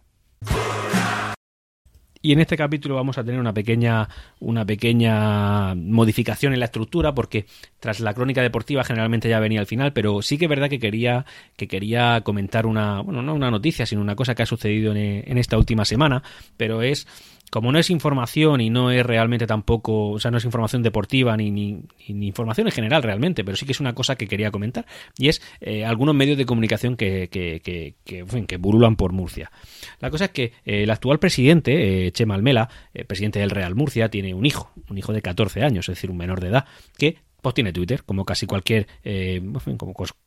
Y 2.21 2.33
en 2.33 2.41
este 2.41 2.57
capítulo 2.57 2.95
vamos 2.95 3.17
a 3.17 3.23
tener 3.23 3.39
una 3.39 3.53
pequeña, 3.53 4.09
una 4.41 4.65
pequeña 4.65 5.73
modificación 5.75 6.51
en 6.51 6.59
la 6.59 6.65
estructura, 6.65 7.13
porque 7.13 7.45
tras 7.79 8.01
la 8.01 8.13
crónica 8.13 8.41
deportiva 8.41 8.83
generalmente 8.83 9.29
ya 9.29 9.39
venía 9.39 9.62
al 9.62 9.67
final, 9.67 9.93
pero 9.93 10.21
sí 10.21 10.38
que 10.38 10.45
es 10.45 10.49
verdad 10.49 10.69
que 10.69 10.79
quería, 10.79 11.25
que 11.55 11.69
quería 11.69 12.19
comentar 12.21 12.65
una, 12.65 12.99
bueno, 12.99 13.21
no 13.21 13.33
una 13.33 13.49
noticia, 13.49 13.85
sino 13.85 14.01
una 14.01 14.17
cosa 14.17 14.35
que 14.35 14.43
ha 14.43 14.45
sucedido 14.45 14.91
en, 14.91 15.23
en 15.25 15.38
esta 15.38 15.57
última 15.57 15.85
semana, 15.85 16.21
pero 16.57 16.81
es 16.81 17.07
como 17.49 17.71
no 17.71 17.79
es 17.79 17.89
información 17.89 18.62
y 18.62 18.69
no 18.69 18.91
es 18.91 19.05
realmente 19.05 19.47
tampoco, 19.47 20.12
o 20.12 20.19
sea, 20.19 20.31
no 20.31 20.38
es 20.38 20.45
información 20.45 20.83
deportiva 20.83 21.35
ni, 21.38 21.51
ni, 21.51 21.83
información 22.07 22.67
en 22.67 22.71
general 22.71 23.03
realmente, 23.03 23.43
pero 23.43 23.57
sí 23.57 23.65
que 23.65 23.71
es 23.71 23.79
una 23.79 23.93
cosa 23.93 24.15
que 24.15 24.27
quería 24.27 24.51
comentar, 24.51 24.85
y 25.17 25.29
es 25.29 25.41
eh, 25.62 25.85
algunos 25.85 26.15
medios 26.15 26.38
de 26.38 26.45
comunicación 26.45 26.95
que, 26.95 27.29
que, 27.29 27.62
que, 27.62 27.95
que, 28.05 28.25
que, 28.45 28.57
burulan 28.57 28.95
por 28.95 29.13
Murcia. 29.13 29.51
La 29.99 30.09
cosa 30.09 30.25
es 30.25 30.31
que 30.31 30.43
eh, 30.65 30.83
el 30.83 30.91
actual 30.91 31.19
presidente, 31.19 32.07
eh, 32.07 32.12
Chema 32.12 32.35
Almela, 32.35 32.69
presidente 33.07 33.39
del 33.39 33.49
Real 33.49 33.75
Murcia, 33.75 34.09
tiene 34.09 34.33
un 34.33 34.45
hijo, 34.45 34.71
un 34.89 34.97
hijo 34.97 35.13
de 35.13 35.21
14 35.21 35.63
años, 35.63 35.89
es 35.89 35.95
decir, 35.95 36.12
un 36.12 36.17
menor 36.17 36.39
de 36.41 36.49
edad, 36.49 36.65
que 36.97 37.17
pues 37.41 37.56
tiene 37.56 37.73
Twitter, 37.73 38.04
como 38.04 38.25
casi 38.25 38.45
cualquier, 38.45 38.88
eh, 39.04 39.41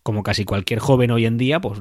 como, 0.03 0.23
casi 0.23 0.45
cualquier 0.45 0.81
joven 0.81 1.11
hoy 1.11 1.27
en 1.27 1.39
día, 1.39 1.61
pues 1.61 1.81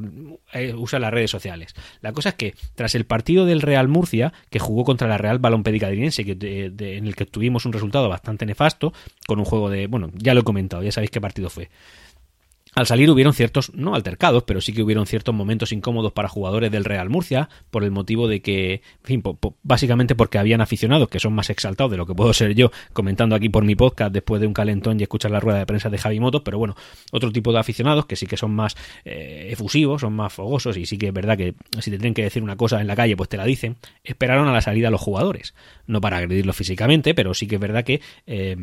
eh, 0.54 0.74
usa 0.76 1.00
las 1.00 1.12
redes 1.12 1.32
sociales. 1.32 1.74
La 2.02 2.14
cosa 2.14 2.30
es 2.30 2.36
que 2.36 2.56
tras 2.76 2.96
el 2.96 3.06
partido 3.06 3.46
del 3.46 3.62
Real 3.62 3.88
Murcia, 3.88 4.34
que 4.50 4.60
jugó 4.60 4.84
contra 4.84 5.08
la 5.08 5.18
Real 5.18 5.40
Balompédica 5.40 5.90
que 5.90 6.72
en 6.98 7.08
el 7.08 7.16
que 7.16 7.26
tuvimos 7.26 7.66
un 7.66 7.74
resultado 7.74 8.10
bastante 8.10 8.46
nefasto, 8.46 8.94
con 9.28 9.40
un 9.40 9.46
juego 9.46 9.70
de, 9.70 9.88
bueno, 9.88 10.10
ya 10.16 10.34
lo 10.34 10.42
he 10.42 10.44
comentado, 10.44 10.84
ya 10.84 10.92
sabéis 10.92 11.12
qué 11.12 11.22
partido 11.22 11.50
fue. 11.50 11.70
Al 12.74 12.88
salir 12.88 13.10
hubieron 13.10 13.34
ciertos, 13.34 13.74
no 13.76 13.96
altercados, 13.96 14.44
pero 14.44 14.62
sí 14.62 14.72
que 14.72 14.82
hubieron 14.82 15.06
ciertos 15.06 15.36
momentos 15.36 15.74
incómodos 15.74 16.14
para 16.14 16.30
jugadores 16.30 16.72
del 16.72 16.86
Real 16.86 17.10
Murcia, 17.10 17.50
por 17.70 17.84
el 17.84 17.92
motivo 17.92 18.30
de 18.30 18.42
que, 18.42 18.76
en 18.76 19.22
fin, 19.22 19.24
básicamente 19.62 20.16
porque 20.16 20.38
habían 20.38 20.62
aficionados 20.62 21.10
que 21.10 21.20
son 21.20 21.34
más 21.34 21.50
exaltados 21.50 21.92
de 21.92 21.98
lo 21.98 22.06
que 22.06 22.16
puedo 22.16 22.32
ser 22.32 22.56
yo 22.56 22.72
comentando 22.94 23.36
aquí 23.36 23.50
por 23.50 23.66
mi 23.66 23.76
podcast 23.76 24.14
después 24.14 24.40
de 24.40 24.48
un 24.48 24.54
calentón 24.54 24.98
y 24.98 25.04
escuchar 25.04 25.32
la 25.32 25.42
rueda 25.42 25.60
de 25.60 25.66
prensa 25.66 25.90
de 25.90 25.98
Javi 25.98 26.22
Motos, 26.22 26.44
pero 26.46 26.60
bueno, 26.60 26.78
otro 27.12 27.30
tipo 27.34 27.52
de 27.52 27.60
aficionados 27.60 28.06
que 28.06 28.16
sí 28.16 28.26
que 28.26 28.38
son 28.38 28.52
más 28.52 28.78
eh, 29.04 29.50
efusivos, 29.52 30.00
son 30.00 30.14
más 30.14 30.32
fogosos 30.32 30.78
y 30.78 30.86
sí 30.86 30.98
que 30.98 31.08
es 31.08 31.14
verdad 31.14 31.38
que 31.38 31.56
si 31.80 31.92
te 31.92 31.98
tienen 31.98 32.14
que 32.14 32.24
decir 32.24 32.42
una 32.42 32.56
cosa 32.56 32.80
en 32.80 32.88
la 32.88 32.96
calle, 32.96 33.18
pues 33.18 33.28
te 33.28 33.36
la 33.36 33.44
dicen, 33.44 33.76
esperaron 34.02 34.48
a 34.48 34.54
la 34.54 34.62
salida 34.62 34.90
los 34.90 35.02
jugadores, 35.02 35.56
no 35.88 36.00
para 36.00 36.20
agredirlos 36.20 36.56
físicamente, 36.56 37.14
pero 37.14 37.34
sí 37.34 37.48
que 37.48 37.56
es 37.56 37.62
verdad 37.62 37.84
que... 37.84 38.00
Eh, 38.28 38.56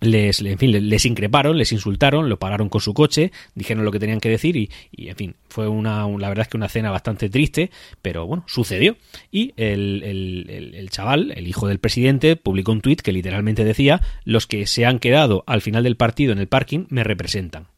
les, 0.00 0.40
en 0.42 0.58
fin, 0.58 0.88
les 0.88 1.06
increparon, 1.06 1.56
les 1.56 1.72
insultaron, 1.72 2.28
lo 2.28 2.38
pararon 2.38 2.68
con 2.68 2.80
su 2.80 2.94
coche, 2.94 3.32
dijeron 3.54 3.84
lo 3.84 3.92
que 3.92 3.98
tenían 3.98 4.20
que 4.20 4.28
decir 4.28 4.56
y, 4.56 4.70
en 4.96 5.16
fin, 5.16 5.34
fue 5.48 5.68
una, 5.68 6.06
la 6.08 6.28
verdad 6.28 6.42
es 6.42 6.48
que 6.48 6.56
una 6.56 6.68
cena 6.68 6.90
bastante 6.90 7.30
triste, 7.30 7.70
pero 8.02 8.26
bueno, 8.26 8.44
sucedió. 8.46 8.96
Y 9.30 9.52
el, 9.56 10.02
el, 10.04 10.90
chaval, 10.90 11.32
el 11.36 11.46
hijo 11.46 11.68
del 11.68 11.78
presidente, 11.78 12.36
publicó 12.36 12.72
un 12.72 12.80
tuit 12.80 13.00
que 13.00 13.12
literalmente 13.12 13.64
decía, 13.64 14.00
los 14.24 14.46
que 14.46 14.66
se 14.66 14.84
han 14.84 14.98
quedado 14.98 15.44
al 15.46 15.62
final 15.62 15.84
del 15.84 15.96
partido 15.96 16.32
en 16.32 16.38
el 16.38 16.48
parking 16.48 16.86
me 16.88 17.04
representan. 17.04 17.68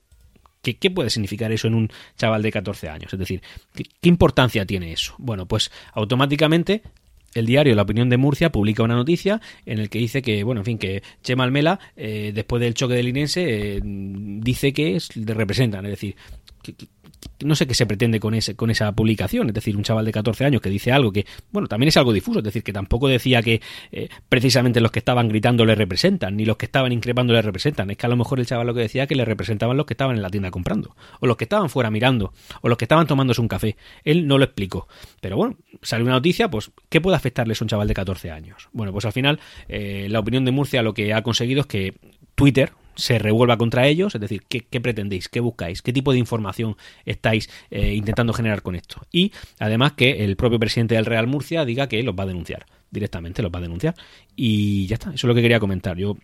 ¿Qué, 0.63 0.77
¿Qué, 0.77 0.91
puede 0.91 1.11
significar 1.11 1.53
eso 1.53 1.69
en 1.69 1.75
un 1.75 1.91
chaval 2.17 2.43
de 2.43 2.51
14 2.51 2.89
años? 2.89 3.13
Es 3.13 3.19
decir, 3.19 3.41
¿qué, 3.75 3.85
¿qué, 4.01 4.09
importancia 4.09 4.67
tiene 4.67 4.93
eso? 4.93 5.15
Bueno, 5.19 5.47
pues 5.47 5.71
automáticamente 5.93 6.83
el 7.39 7.47
diario 7.47 7.75
La 7.75 7.83
Opinión 7.83 8.09
de 8.09 8.17
Murcia 8.17 8.51
publica 8.51 8.83
una 8.83 8.95
noticia 8.95 9.41
en 9.65 9.79
el 9.79 9.91
que 9.91 9.99
dice 9.99 10.23
que, 10.23 10.43
bueno, 10.43 10.63
en 10.63 10.65
fin, 10.65 10.79
que 10.79 11.03
Chema 11.23 11.45
Almela, 11.45 11.79
eh, 11.97 12.33
después 12.35 12.61
del 12.61 12.75
choque 12.75 12.95
del 12.95 13.09
Inense, 13.09 13.45
eh, 13.47 13.81
dice 13.83 14.73
que 14.73 14.97
es, 14.97 15.17
le 15.17 15.35
representan, 15.35 15.85
es 15.87 15.93
decir, 15.93 16.17
no 17.45 17.55
sé 17.55 17.67
qué 17.67 17.75
se 17.75 17.87
pretende 17.87 18.21
con, 18.21 18.35
ese, 18.35 18.57
con 18.57 18.71
esa 18.71 18.93
publicación, 18.93 19.49
es 19.49 19.55
decir, 19.55 19.77
un 19.77 19.83
chaval 19.83 20.05
de 20.05 20.13
14 20.13 20.45
años 20.45 20.61
que 20.61 20.71
dice 20.71 20.93
algo 20.93 21.13
que, 21.13 21.27
bueno, 21.53 21.69
también 21.69 21.89
es 21.89 21.97
algo 21.97 22.13
difuso, 22.13 22.39
es 22.39 22.45
decir, 22.45 22.63
que 22.63 22.73
tampoco 22.73 23.09
decía 23.09 23.43
que 23.43 23.61
eh, 23.93 24.09
precisamente 24.29 24.81
los 24.81 24.91
que 24.91 24.99
estaban 24.99 25.29
gritando 25.29 25.65
le 25.65 25.75
representan, 25.75 26.37
ni 26.37 26.45
los 26.45 26.57
que 26.57 26.67
estaban 26.67 26.93
increpando 26.93 27.33
le 27.33 27.43
representan, 27.43 27.91
es 27.91 27.97
que 27.97 28.07
a 28.07 28.09
lo 28.09 28.17
mejor 28.17 28.41
el 28.41 28.47
chaval 28.47 28.67
lo 28.67 28.75
que 28.75 28.81
decía 28.81 29.07
que 29.07 29.15
le 29.15 29.25
representaban 29.25 29.77
los 29.77 29.87
que 29.87 29.95
estaban 29.95 30.17
en 30.17 30.23
la 30.23 30.31
tienda 30.31 30.51
comprando, 30.51 30.97
o 31.21 31.27
los 31.27 31.37
que 31.37 31.45
estaban 31.45 31.69
fuera 31.71 31.91
mirando, 31.91 32.33
o 32.63 32.69
los 32.69 32.79
que 32.79 32.85
estaban 32.85 33.07
tomándose 33.07 33.41
un 33.41 33.49
café. 33.49 33.77
Él 34.05 34.27
no 34.27 34.39
lo 34.39 34.45
explicó, 34.45 34.89
pero 35.21 35.37
bueno, 35.37 35.57
sale 35.83 36.05
una 36.05 36.13
noticia, 36.13 36.51
pues, 36.51 36.71
¿qué 36.89 37.01
puede 37.01 37.17
afectarles 37.17 37.61
a 37.61 37.65
un 37.65 37.69
chaval 37.69 37.89
de 37.89 37.95
14 37.95 38.31
años? 38.31 38.69
Bueno, 38.73 38.93
pues 38.93 39.05
al 39.05 39.13
final, 39.13 39.41
eh, 39.69 40.07
la 40.11 40.21
opinión 40.21 40.45
de 40.45 40.53
Murcia 40.53 40.83
lo 40.83 40.95
que 40.95 41.13
ha 41.13 41.23
conseguido 41.23 41.61
es 41.61 41.67
que 41.67 41.95
Twitter, 42.35 42.73
se 42.97 43.19
revuelva 43.19 43.57
contra 43.57 43.87
ellos, 43.87 44.15
es 44.15 44.21
decir, 44.21 44.43
¿qué, 44.49 44.81
pretendéis? 44.81 45.29
¿Qué 45.29 45.41
buscáis? 45.41 45.83
¿Qué 45.83 45.93
tipo 45.93 46.13
de 46.13 46.19
información 46.19 46.77
estáis 47.05 47.49
eh, 47.71 47.95
intentando 47.95 48.33
generar 48.33 48.63
con 48.63 48.75
esto? 48.75 49.03
Y 49.13 49.33
además 49.59 49.93
que 49.93 50.25
el 50.25 50.37
propio 50.37 50.59
presidente 50.59 50.95
del 50.95 51.07
Real 51.07 51.27
Murcia 51.27 51.65
diga 51.65 51.89
que 51.89 52.03
los 52.03 52.15
va 52.15 52.25
a 52.25 52.27
denunciar 52.27 52.67
directamente, 52.91 53.43
los 53.43 53.53
va 53.53 53.59
a 53.59 53.63
denunciar. 53.63 53.95
Y 54.35 54.87
ya 54.87 54.95
está, 54.95 55.11
eso 55.11 55.15
es 55.15 55.25
lo 55.25 55.35
que 55.35 55.43
quería 55.43 55.61
comentar. 55.61 55.97
Yo 55.97 56.17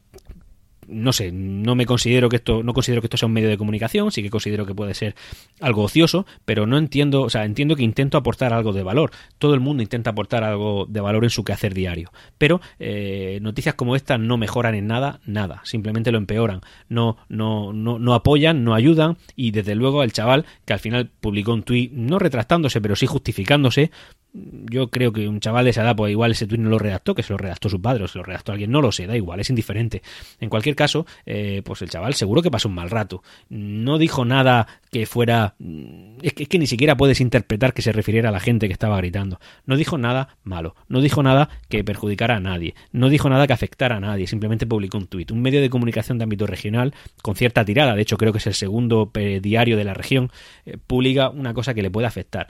no 0.92 1.12
sé, 1.12 1.32
no 1.32 1.74
me 1.74 1.86
considero 1.86 2.28
que 2.28 2.36
esto, 2.36 2.62
no 2.62 2.72
considero 2.72 3.00
que 3.00 3.06
esto 3.06 3.16
sea 3.16 3.26
un 3.26 3.32
medio 3.32 3.48
de 3.48 3.58
comunicación, 3.58 4.12
sí 4.12 4.22
que 4.22 4.30
considero 4.30 4.66
que 4.66 4.74
puede 4.74 4.94
ser 4.94 5.14
algo 5.60 5.82
ocioso, 5.82 6.26
pero 6.44 6.66
no 6.66 6.78
entiendo, 6.78 7.22
o 7.22 7.30
sea, 7.30 7.44
entiendo 7.44 7.76
que 7.76 7.82
intento 7.82 8.18
aportar 8.18 8.52
algo 8.52 8.72
de 8.72 8.82
valor. 8.82 9.10
Todo 9.38 9.54
el 9.54 9.60
mundo 9.60 9.82
intenta 9.82 10.10
aportar 10.10 10.44
algo 10.44 10.86
de 10.88 11.00
valor 11.00 11.24
en 11.24 11.30
su 11.30 11.44
quehacer 11.44 11.74
diario. 11.74 12.12
Pero 12.38 12.60
eh, 12.78 13.38
noticias 13.42 13.74
como 13.74 13.96
esta 13.96 14.18
no 14.18 14.36
mejoran 14.36 14.74
en 14.74 14.86
nada, 14.86 15.20
nada, 15.24 15.60
simplemente 15.64 16.12
lo 16.12 16.18
empeoran. 16.18 16.60
No, 16.88 17.16
no, 17.28 17.72
no, 17.72 17.98
no 17.98 18.14
apoyan, 18.14 18.64
no 18.64 18.74
ayudan, 18.74 19.16
y 19.36 19.50
desde 19.50 19.74
luego 19.74 20.02
el 20.02 20.12
chaval, 20.12 20.46
que 20.64 20.72
al 20.72 20.80
final 20.80 21.10
publicó 21.20 21.52
un 21.52 21.62
tuit, 21.62 21.92
no 21.92 22.18
retractándose, 22.18 22.80
pero 22.80 22.96
sí 22.96 23.06
justificándose, 23.06 23.90
yo 24.34 24.88
creo 24.88 25.12
que 25.12 25.28
un 25.28 25.40
chaval 25.40 25.64
de 25.64 25.70
esa 25.70 25.82
edad, 25.82 25.94
pues 25.94 26.10
igual 26.10 26.30
ese 26.30 26.46
tweet 26.46 26.58
no 26.58 26.70
lo 26.70 26.78
redactó, 26.78 27.14
que 27.14 27.22
se 27.22 27.32
lo 27.32 27.36
redactó 27.36 27.68
su 27.68 27.80
padre 27.82 28.04
o 28.04 28.08
se 28.08 28.18
lo 28.18 28.24
redactó 28.24 28.52
alguien, 28.52 28.70
no 28.70 28.80
lo 28.80 28.90
sé, 28.90 29.06
da 29.06 29.16
igual, 29.16 29.40
es 29.40 29.50
indiferente. 29.50 30.02
En 30.40 30.48
cualquier 30.48 30.74
caso, 30.74 31.06
eh, 31.26 31.60
pues 31.64 31.82
el 31.82 31.90
chaval 31.90 32.14
seguro 32.14 32.40
que 32.40 32.50
pasó 32.50 32.68
un 32.68 32.74
mal 32.74 32.88
rato. 32.88 33.22
No 33.50 33.98
dijo 33.98 34.24
nada 34.24 34.66
que 34.90 35.04
fuera... 35.04 35.54
Mm, 35.58 36.18
es 36.22 36.32
que, 36.32 36.58
ni 36.58 36.66
siquiera 36.66 36.96
puedes 36.96 37.20
interpretar 37.20 37.74
que 37.74 37.82
se 37.82 37.92
refiriera 37.92 38.30
a 38.30 38.32
la 38.32 38.40
gente 38.40 38.68
que 38.68 38.72
estaba 38.72 38.96
gritando. 38.96 39.38
No 39.66 39.76
dijo 39.76 39.98
nada 39.98 40.36
malo, 40.44 40.76
no 40.88 41.00
dijo 41.00 41.22
nada 41.22 41.50
que 41.68 41.84
perjudicara 41.84 42.36
a 42.36 42.40
nadie, 42.40 42.74
no 42.90 43.10
dijo 43.10 43.28
nada 43.28 43.46
que 43.46 43.52
afectara 43.52 43.96
a 43.96 44.00
nadie, 44.00 44.26
simplemente 44.26 44.66
publicó 44.66 44.96
un 44.96 45.08
tuit. 45.08 45.30
Un 45.30 45.42
medio 45.42 45.60
de 45.60 45.68
comunicación 45.68 46.18
de 46.18 46.24
ámbito 46.24 46.46
regional 46.46 46.94
con 47.22 47.36
cierta 47.36 47.64
tirada, 47.64 47.94
de 47.94 48.02
hecho 48.02 48.16
creo 48.16 48.32
que 48.32 48.38
es 48.38 48.46
el 48.46 48.54
segundo 48.54 49.10
eh, 49.14 49.40
diario 49.42 49.76
de 49.76 49.84
la 49.84 49.94
región, 49.94 50.30
eh, 50.64 50.78
publica 50.78 51.28
una 51.28 51.52
cosa 51.52 51.74
que 51.74 51.82
le 51.82 51.90
puede 51.90 52.06
afectar. 52.06 52.48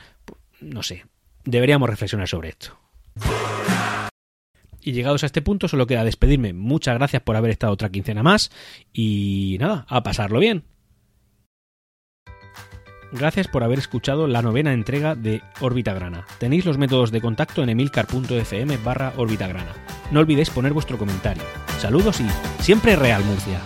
No 0.60 0.82
sé, 0.84 1.04
deberíamos 1.44 1.88
reflexionar 1.88 2.28
sobre 2.28 2.50
esto. 2.50 2.78
Y 4.80 4.92
llegados 4.92 5.22
a 5.22 5.26
este 5.26 5.42
punto, 5.42 5.68
solo 5.68 5.86
queda 5.86 6.04
despedirme. 6.04 6.52
Muchas 6.52 6.96
gracias 6.96 7.22
por 7.22 7.36
haber 7.36 7.52
estado 7.52 7.72
otra 7.72 7.90
quincena 7.90 8.22
más. 8.22 8.50
Y 8.92 9.56
nada, 9.60 9.86
a 9.88 10.02
pasarlo 10.02 10.40
bien. 10.40 10.64
Gracias 13.12 13.46
por 13.46 13.62
haber 13.62 13.78
escuchado 13.78 14.26
la 14.26 14.40
novena 14.40 14.72
entrega 14.72 15.14
de 15.14 15.42
Órbita 15.60 15.92
Grana. 15.92 16.24
Tenéis 16.38 16.64
los 16.64 16.78
métodos 16.78 17.10
de 17.10 17.20
contacto 17.20 17.62
en 17.62 17.68
emilcar.fm 17.68 18.78
barra 18.78 19.12
Órbita 19.18 19.46
Grana. 19.46 19.74
No 20.10 20.20
olvidéis 20.20 20.50
poner 20.50 20.72
vuestro 20.72 20.96
comentario. 20.96 21.42
Saludos 21.78 22.20
y 22.20 22.62
siempre 22.62 22.96
Real 22.96 23.22
Murcia. 23.22 23.60